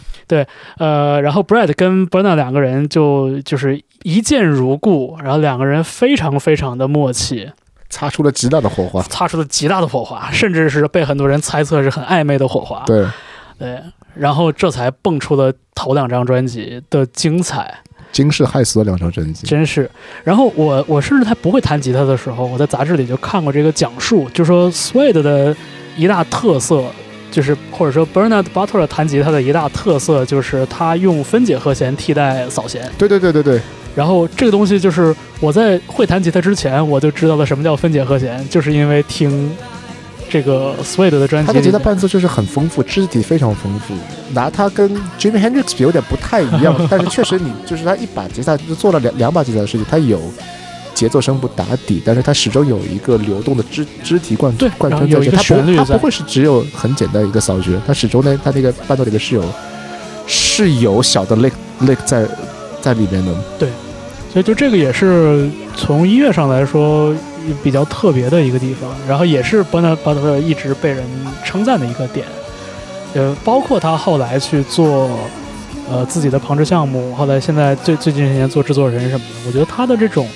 [0.78, 7.52] 呃，然后 Brett 跟 Bernard 两个人就就是一见如故，然后两个人非常非常的默契，
[7.96, 12.84] 擦出了极大的火花，擦出了极大的火花，甚至是被很多人猜测是很暧昧的火花。
[12.86, 13.08] 对，
[13.58, 13.82] 对，
[14.14, 17.74] 然后这才蹦出了头两张专辑的精彩。
[18.12, 19.90] 惊世骇俗的两张专辑，真是。
[20.26, 25.56] 然后我我甚至还不会弹吉他的时候，我在杂志里就看过这个讲述，就说 Swede 的
[25.96, 26.84] 一大特色，
[27.32, 32.92] 就是或者说 Bernard Butler 弹吉他的一大特色，就是他用分解和弦替代扫弦。
[32.98, 33.62] 对对对对对，
[33.96, 39.50] 然后这个东西就是我在会弹吉他之前，我就知道了什么叫分解和弦，就是因为听
[40.30, 41.48] 这个 Suede 的专辑。
[41.48, 43.94] 他的吉他伴奏就是很丰富，肢体非常丰富。
[44.34, 50.20] 拿它跟 Jimmy Hendrix 比有点不太一样，但是确实你就是他一把吉他就做了两两把吉他的事情，他有
[50.94, 59.44] 节奏声部打底，但是他始终有一个流动的肢肢体贯对贯穿在这，他旋律在不会是只有很简单一个扫弦，它始终呢它那个伴奏里面是有
[60.28, 61.52] 是有小的 lick
[61.82, 62.26] lick 在
[62.82, 63.34] 在里面的。
[64.36, 67.16] 所以就这个也是从音乐上来说
[67.64, 71.06] 比较特别的一个地方，然后也是 Bernard Butler 一直被人
[71.46, 72.26] 称赞的一个点。
[73.14, 75.10] 呃，包括他后来去做
[75.90, 80.28] 呃自己的旁支项目，后来现在最最近这些年做制作人什么的，我觉得他的这种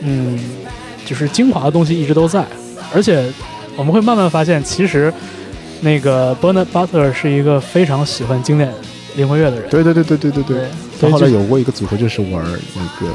[0.00, 0.40] 嗯
[1.04, 2.42] 就是精华的东西一直都在，
[2.94, 3.22] 而且
[3.76, 5.12] 我们会慢慢发现，其实
[5.82, 8.72] 那个 Bernard Butler 是一个非常喜欢经典
[9.16, 9.68] 灵魂乐的人。
[9.68, 10.56] 对对对对对对对。
[10.56, 10.68] 对，
[11.00, 12.44] 他后来有过一个组合，就是玩
[12.74, 13.12] 那个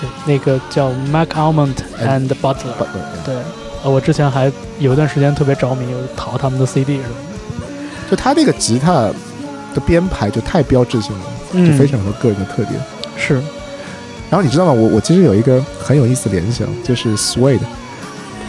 [0.00, 2.86] 对那个叫 Mac Almond and Butler。
[3.24, 3.34] 对，
[3.82, 8.10] 呃，我之前还有一段时间特别着迷，我淘他们的 CD 什么的。
[8.10, 9.10] 就他那个吉他
[9.74, 11.24] 的编排就太标志性了。
[11.52, 12.78] 就嗯非常有个人的特点。
[13.16, 13.34] 是，
[14.30, 14.72] 然后你知道吗？
[14.72, 17.60] 我我其实有一个很有意思的联想，就是 Suede，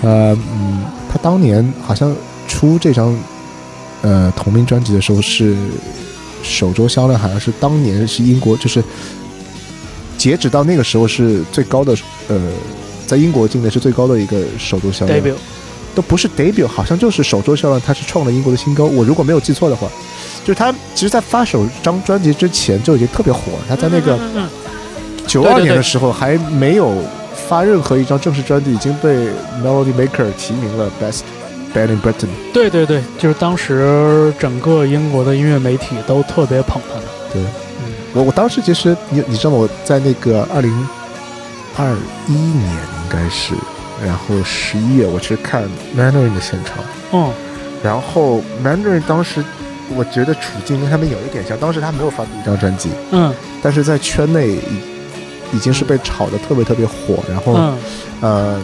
[0.02, 2.14] 呃嗯，他当年好像
[2.48, 3.18] 出这张
[4.02, 5.56] 呃同名专辑的时候是
[6.44, 8.84] 首周销量好像是当年是英国就是
[10.18, 11.96] 截止到那个时候是最高的
[12.28, 12.40] 呃
[13.06, 15.36] 在英国境内是最高的一个首周销量 debut，
[15.96, 18.86] 都不是 debut，好像就是首周销量，它是创了英国的新高。
[18.86, 19.88] 我如果没有记错的话，
[20.44, 24.20] 就是他其实在发首张专辑之前就已经特别火了，他在那个。
[25.28, 26.92] 九二年的时候还没有
[27.48, 29.28] 发任何一张正式专辑，已经被
[29.64, 31.20] Melody Maker 提名了 Best
[31.76, 32.28] In Britain。
[32.54, 37.04] 对对对，就是当时整个英国的音乐媒体都特别捧他们。
[37.32, 37.42] 对
[37.82, 39.58] 嗯，我我当时其实你你知道吗？
[39.58, 40.88] 我在那个二零
[41.78, 41.96] 二
[42.28, 43.54] 一年应该是，
[44.06, 45.64] 然后十一月我去看
[45.96, 46.84] Mandarin 的现场，
[47.14, 47.32] 嗯
[47.84, 49.44] 然后 Mandarin 当时
[49.96, 54.60] 我觉得处境跟他们有一点像，当时他没有发布一张专辑，嗯但是在圈内已
[55.54, 57.54] 已经是被炒得特别特别火，然后。
[57.56, 57.78] 嗯
[58.22, 58.60] 呃，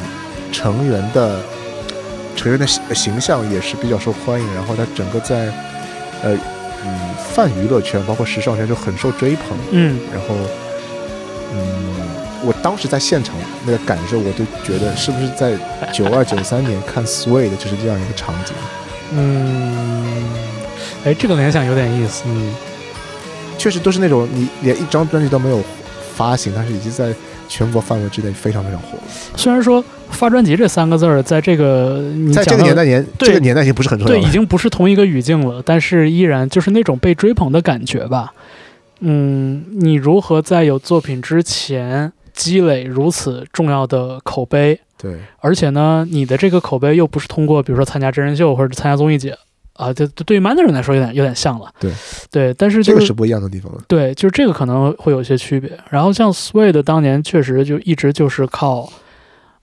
[0.52, 1.40] 成员的
[2.36, 5.46] 成员的形形象也是比较受欢迎，然后他整个在
[6.22, 6.38] 呃
[6.86, 7.00] 嗯
[7.34, 9.58] 泛娱乐圈，包括时尚圈就很受追捧。
[9.72, 10.36] 嗯，然后
[11.54, 11.96] 嗯，
[12.44, 13.36] 我当时在现场
[13.66, 15.58] 那个感受，我都觉得是不是在
[15.92, 18.54] 九二九三年看 Sway 的就是这样一个场景。
[19.14, 20.26] 嗯，
[21.06, 22.24] 哎，这个联想有点意思。
[22.28, 22.54] 嗯
[23.58, 25.64] 确实都是那种你连一张专辑都没有
[26.14, 27.12] 发行，但是已经在
[27.48, 29.04] 全国范围之内非常非常火了。
[29.36, 34.32] 虽然说发专辑这三个字儿，在这个你在这个年代年对这个年代已经不是很重要对，已。
[34.36, 38.34] 经不是同一个语境了，但是依然就是那种被追捧的感觉吧。
[39.00, 44.78] 嗯，你如何在有作品之前积累如此重要的口碑？
[44.98, 49.38] 对，而且呢，你的这个口碑又不是通过比如说参加真人秀或者参加综艺节
[49.74, 51.72] 啊，这这对于 Mandarin 来说有点有点像了。
[51.80, 51.92] 对
[52.30, 53.80] 对，但是就是这个是不一样的地方了。
[53.88, 55.72] 对，就是这个可能会有一些区别。
[55.90, 58.92] 然后像 Sway 当年确实就一直就是靠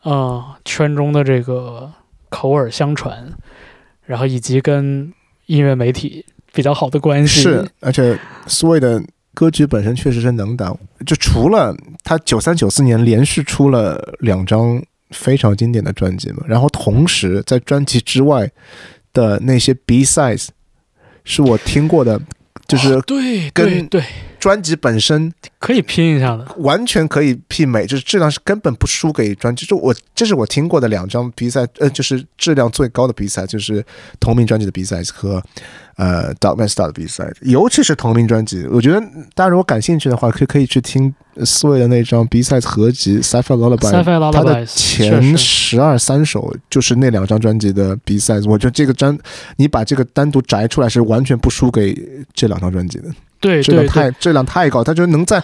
[0.03, 1.93] 呃圈中的这个
[2.29, 3.33] 口耳相传，
[4.05, 5.12] 然后以及跟
[5.47, 7.43] 音乐媒体比较好的关系。
[7.43, 9.03] 是，而且 Sway 的
[9.35, 10.74] 歌曲本身确实是能打，
[11.07, 11.74] 就除了
[12.05, 18.51] 他九三九四年连续出了两张非常经典的专辑嘛，然后同时在专辑之外
[19.12, 20.49] 的那些 B sides
[21.24, 22.20] 是我听过的，
[22.66, 24.05] 就是哦对跟对对，
[24.43, 26.44] 专辑本身可以拼一下的。
[26.56, 29.64] 完全可以媲美，就是质量是根本不输给专辑。
[29.64, 33.85] 就我这是我听过的两张比赛，呃，就是质量最高的比赛，就是
[34.19, 35.40] 同名专辑的比赛和
[35.94, 39.01] 呃 Dogman Star 的比赛，尤其是同名专辑，我觉得
[39.32, 41.14] 大家如果感兴趣的话，可以可以去听
[41.44, 49.16] 思维的那张比赛合集《Sci-Fi Lullaby》Sci-Fi 它的 Lullabies，前是是十二三首就是那两张专辑的比赛，我觉得这个专
[49.55, 51.97] 你把这个单独摘出来是完全不输给
[52.35, 53.05] 这两张专辑的。
[53.43, 55.43] 对对质量太，质量太高，他就能在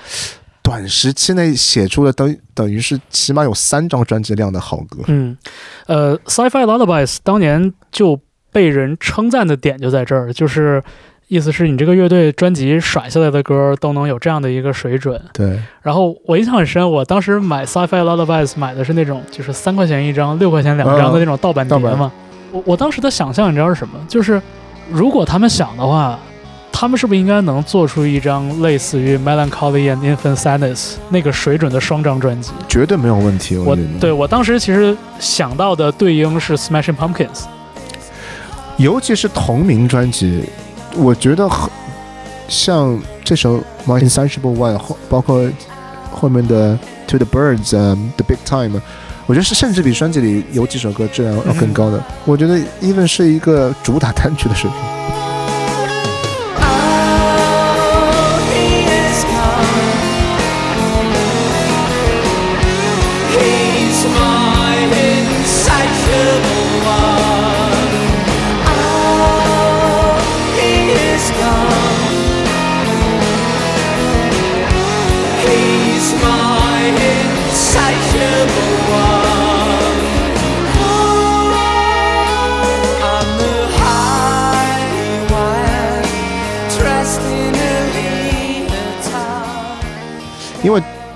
[0.63, 5.03] 短时期内写出了等等于是起码有三张专辑量的好歌。
[5.09, 5.37] 嗯，
[5.87, 8.19] 呃，Sci-Fi Lullabies 当年就
[8.53, 10.83] 被人称赞的点就在这儿，就是
[11.29, 15.21] 意思是你这个乐队专辑甩下来的歌都能有这样的一个水准。
[15.33, 22.13] 对，然后我印象很深，我当时买 Sci-Fi Lullabies 买的是那种就是三块钱一张、六块钱两张的那种盗版碟嘛。
[22.51, 23.95] 我我当时的想象你知道是什么？
[24.09, 24.41] 就是
[24.91, 26.19] 如果他们想的话，
[26.73, 32.53] 他们是不是应该能做出一张类似于 Melancholy and Infant Sadness 那个水准的双张专辑？
[32.69, 33.57] 绝对没有问题。
[33.57, 37.47] 我对我当时其实想到的对应是 Smashing Pumpkins。
[38.77, 40.45] 尤其是同名专辑，
[40.95, 41.69] 我觉得很
[42.47, 45.51] 像这首《My Insensible One》后，包括
[46.13, 46.75] 后面的
[47.09, 48.79] 《To the Birds》、嗯，《The Big Time》。
[49.27, 52.01] 我觉得是甚至比专辑里有几首歌质量要更高的。
[52.25, 55.18] 我觉得 even 是一个主打单曲的水平。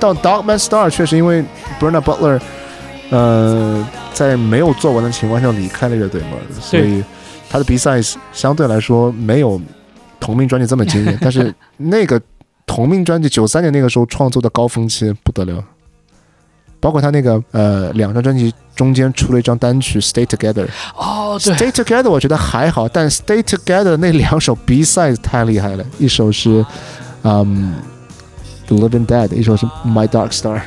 [0.03, 1.45] 到 Dogman Star 确实因为
[1.81, 2.41] Bernard Butler，
[3.11, 7.05] 呃，在没有做完的情况下离开了乐队嘛，所以
[7.49, 8.01] 他的比赛
[8.33, 9.61] 相对来说没有
[10.19, 11.17] 同名专辑这么惊艳。
[11.21, 12.21] 但是 那个
[12.67, 15.63] 同名专辑九三年那个时候创作的高峰期不得了，
[16.81, 20.67] 包括他那个呃两张专辑中间出了一张单曲《Stay Together》。
[20.97, 26.65] 哦，对，Stay Together 我觉得还好，但 Stay Together 那两首 B side 太厉害了，一首是
[27.23, 27.75] 嗯
[28.72, 30.62] Living Dead，一首是 My Dark Star，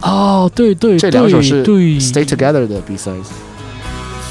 [0.00, 3.26] 哦，对对，这两首是对对 Stay Together 的 B sides。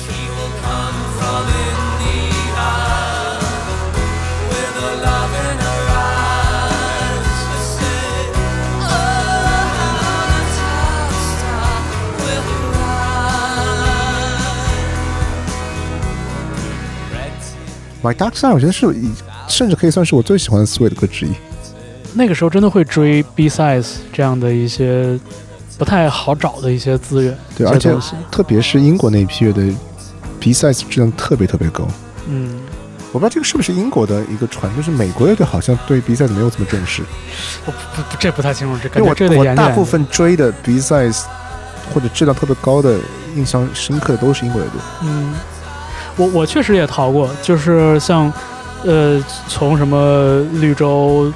[0.07, 2.15] She will come from in the
[2.55, 3.37] eye
[4.49, 7.35] with a love in her eyes.
[7.51, 7.99] I say,
[8.81, 8.95] Oh,
[9.75, 11.75] how the top star
[12.21, 12.45] will
[17.21, 17.51] rise.
[18.01, 19.11] My Dark Star 我觉得是以
[19.49, 21.31] 甚至可以算是我最喜欢的 Sway 的歌之一。
[22.14, 25.18] 那个时候真的会追 B sides 这样的一些
[25.78, 27.94] 不太好找的一些资源，对，而且
[28.30, 29.74] 特别是英国那一批乐队
[30.38, 31.86] ，B sides 质量特别特别高。
[32.28, 32.60] 嗯，
[33.12, 37.02] 我不知道这个是不是英国的一个传，就是美国乐队好像对 B sides 没有这么重视，
[37.64, 41.22] 我不不这不太清楚，这感因为觉这得我大部分追的 B sides
[41.94, 42.98] 或者质量特别高的、
[43.36, 44.80] 印象深刻的都是英国乐队。
[45.02, 45.34] 嗯，
[46.16, 48.32] 我我确实也淘过，就是像
[48.84, 51.32] 呃从什么绿洲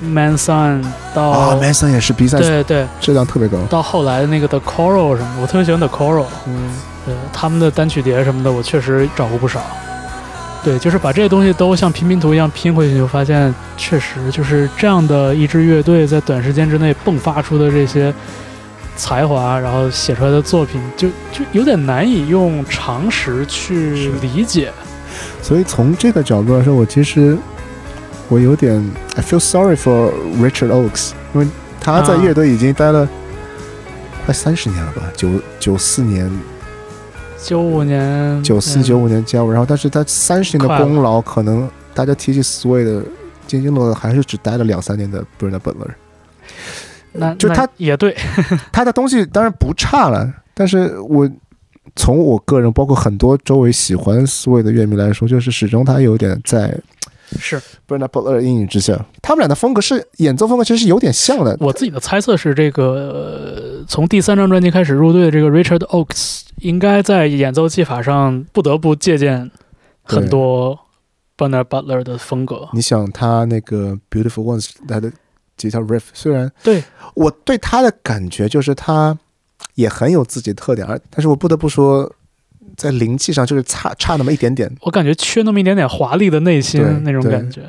[0.00, 0.84] Man Sun
[1.14, 3.58] 到、啊，Manson 也是 B sides 对对，质量特别高。
[3.70, 6.70] 到后来的那个 The Coral 什么，我特别喜欢 The Coral，嗯，
[7.06, 9.60] 对他们的单曲碟什么的，我确实找过不少。
[10.62, 18.12] 对，就是把这些东西都像拼拼图一样拼回去，就发现确实就是这样的一支乐队在短时间之内迸发出的这些
[18.96, 24.72] 才华，然后写出来的作品，就就有点难以用常识去理解。
[25.42, 27.36] 所以从这个角度来说，我其实
[28.28, 28.82] 我有点
[29.16, 30.10] I feel sorry for
[30.40, 31.46] Richard Oakes，因为
[31.80, 33.08] 他在啊乐队已经待了
[34.24, 35.28] 快三十年了吧，九
[35.60, 36.30] 九四年、
[37.42, 38.82] 九五年，九四、嗯。
[38.82, 43.02] 九五年加入，然后但是他三十年的功劳，可能大家提起 Sway 的
[43.46, 45.90] 津津乐道，还是只待了两三年的 Bernard Butler。
[47.12, 48.16] 那那就他也对，
[48.72, 51.30] 他的东西当然不差了，但是我
[51.94, 56.76] 从我个人，包括很多周围喜欢 Sway 的乐迷来说，就是始终他有点在
[57.38, 59.04] 是 Bernard Butler 的阴影之下。
[59.22, 61.56] 他们俩的风格是演奏风格，其实是有点像的。
[61.60, 69.50] 我自己的猜测是，这个、呃从第三张专辑开始入队的这个 Richard Oakes，应该在演奏技法上不得不借鉴
[70.02, 70.78] 很多
[71.36, 72.68] Bernard Butler 的风格。
[72.72, 75.12] 你想他那个 Beautiful Ones 他的
[75.58, 76.82] 吉他 riff，虽然对
[77.14, 79.18] 我对他的感觉就是他
[79.74, 82.10] 也很有自己的特点，而但是我不得不说，
[82.76, 84.70] 在灵气上就是差差那么一点点。
[84.80, 87.62] 我感觉缺那么一点点华丽的内心那种感觉，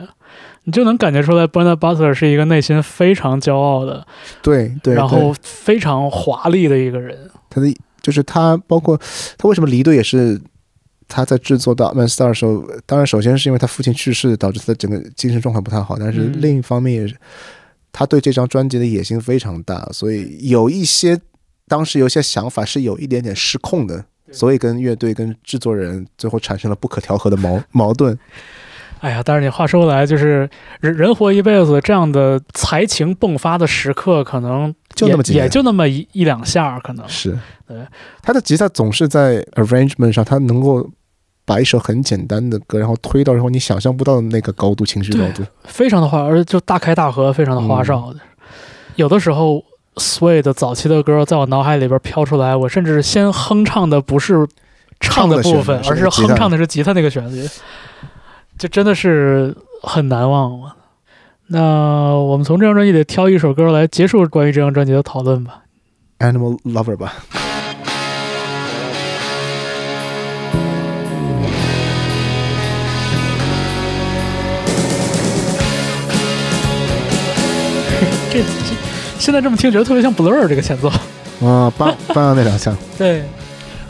[0.64, 4.06] 你就能感觉出来 Bernard Butler 是一个内心非常骄傲的，
[4.42, 7.30] 对对，然后非常华丽的一个人。
[7.50, 9.00] 他的就是他，包括
[9.38, 10.40] 他为什么离队也是
[11.08, 16.42] 他在制作《The Man Star》的时候，当然首先是因为他父亲去世，导致他整个精神状况不太好，但是嗯。
[16.42, 17.16] 另一方面也是
[17.92, 21.18] 他对这张专辑的野心非常大，所以有一些
[21.68, 28.18] 当时有一些想法是有一点点失控的，所以跟乐队跟制作人最后产生了不可调和的矛 矛盾。
[29.02, 30.50] 哎呀，但是你话说回来，就是
[30.80, 37.38] 人人活一辈子，这样的才情迸发的时刻，可能就那么几年也就那么一一两下，可能是
[37.68, 37.78] 对，
[38.24, 40.90] 他的吉他总是在 arrangement 上，他能够
[41.44, 45.44] 把一首很简单的歌，然后推到然后你想象不到的那个高度，情绪高度。
[45.66, 48.20] 非常的花，而且就大开大合，非常的花哨的。
[48.96, 49.64] 有的时候
[49.96, 54.48] ，Sway 的早期的歌在我脑海里边飘出来，我甚至先哼唱的不是
[55.00, 57.48] 唱的部分，而是哼唱的是吉他那个旋律，
[58.58, 60.76] 就真的是很难忘啊。
[61.48, 61.62] 那
[62.16, 65.62] 我们从这张专辑里挑一首歌来结束关于这张专辑的讨论吧。
[66.20, 67.14] Animal Lover 吧。
[78.32, 78.85] 这这
[79.18, 80.90] 现在这么听，觉得特别像 Blur 这个前奏。
[81.46, 83.24] 啊，帮帮那两下， 对，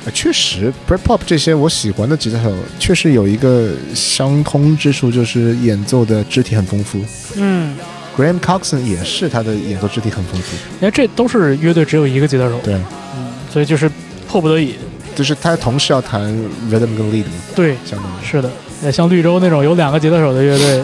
[0.03, 6.99] 呃确实，Britpop 这些我喜欢的吉他手，确实有一个相通之处，就是演奏的肢体很丰富。
[7.35, 7.76] 嗯
[8.18, 12.73] ，Graham Coxon 也是他的演奏肢体很丰富，因为这都是乐队只有一个吉他手，对，
[13.15, 13.89] 嗯，所以就是
[14.27, 14.76] 迫不得已。
[15.15, 16.22] 就是他同时要弹
[16.69, 18.26] rhythm 跟 lead 嘛，对，相当于。
[18.26, 18.49] 是的，
[18.84, 20.84] 也像绿洲那种有两个吉他手的乐队，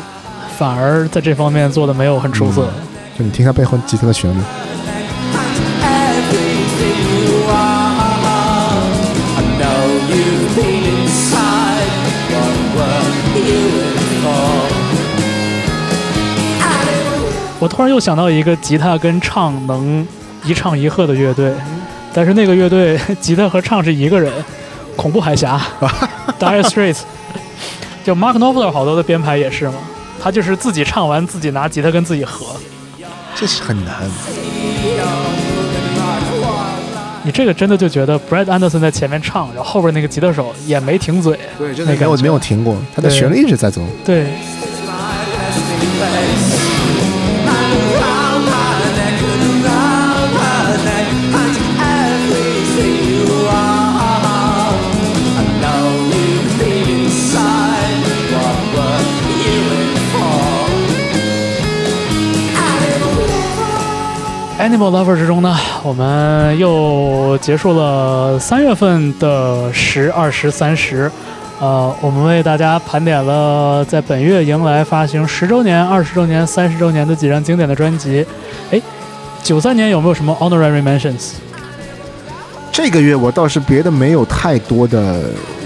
[0.57, 2.61] 反而在这方面做的没有很出色。
[2.61, 2.90] 就
[3.21, 4.41] 你听下背后吉他的旋律。
[17.59, 20.05] 我突然又想到一个吉他跟唱能
[20.43, 21.53] 一唱一和的乐队，
[22.11, 24.33] 但是那个乐队 吉他和唱是一个人，
[24.95, 25.61] 恐怖海峡，
[26.39, 27.01] Dire Straits，
[28.03, 29.75] 就 Mark Knopfler 好多的编排也是嘛，
[30.19, 32.47] 他就是自己唱完自己拿吉他跟自己合。
[33.41, 34.07] 这是很难。
[37.23, 43.81] 你这个真的就觉得 Brad Anderson 在前面唱，然后后边那个吉他手也没停嘴，对，真的没有没有停过，他的旋律一直在走。
[44.05, 44.27] 对
[64.61, 71.11] Animal Lover 之中呢，我们又结束了三月份的十、二十、三十。
[71.59, 78.23] 呃，我们为大家盘点了在本月迎来发行十周年、二十周年、三十周年的几张经典的专辑。
[78.69, 78.79] 哎，
[79.41, 81.31] 九三年有没有什么 honorary mentions？
[82.71, 85.21] 这个月我倒是别的没有太多的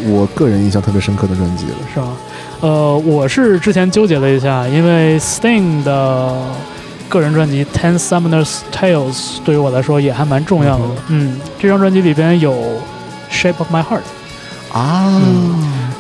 [0.08, 1.76] 我个人印象特别深刻的专辑了。
[1.94, 2.14] 是吗？
[2.62, 6.34] 呃，我是之前纠结了一下，因为 Sting 的
[7.10, 9.14] 个人专辑《Ten Summoners Tales》
[9.44, 10.84] 对于我来说也还蛮重要的。
[11.08, 12.54] 嗯，这张专辑里边有
[13.32, 14.02] 《Shape of My Heart》，
[14.78, 15.22] 啊，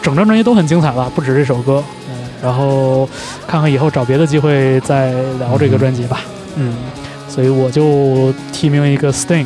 [0.01, 1.83] 整张专辑都很精彩吧，不止这首歌。
[2.09, 3.07] 嗯，然后
[3.47, 6.21] 看看以后找别的机会再聊这个专辑吧。
[6.55, 6.75] 嗯，
[7.27, 9.45] 所以我就提名一个 Sting。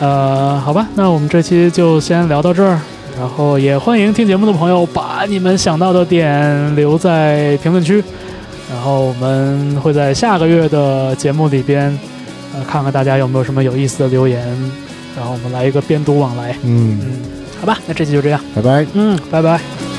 [0.00, 2.80] 呃，好吧，那我们这期就先聊到这儿。
[3.18, 8.02] 然后也欢迎听节目的朋友把你们想到的点留在评论区，
[8.72, 11.96] 然后我们会在下个月的节目里边，
[12.54, 14.40] 呃，看看大家有没有什么有意思的留言，
[15.14, 16.56] 然后我们来一个边读往来。
[16.62, 17.22] 嗯，嗯，
[17.60, 18.40] 好吧，那这期就这样。
[18.54, 18.86] 拜拜。
[18.94, 19.91] 嗯，拜拜。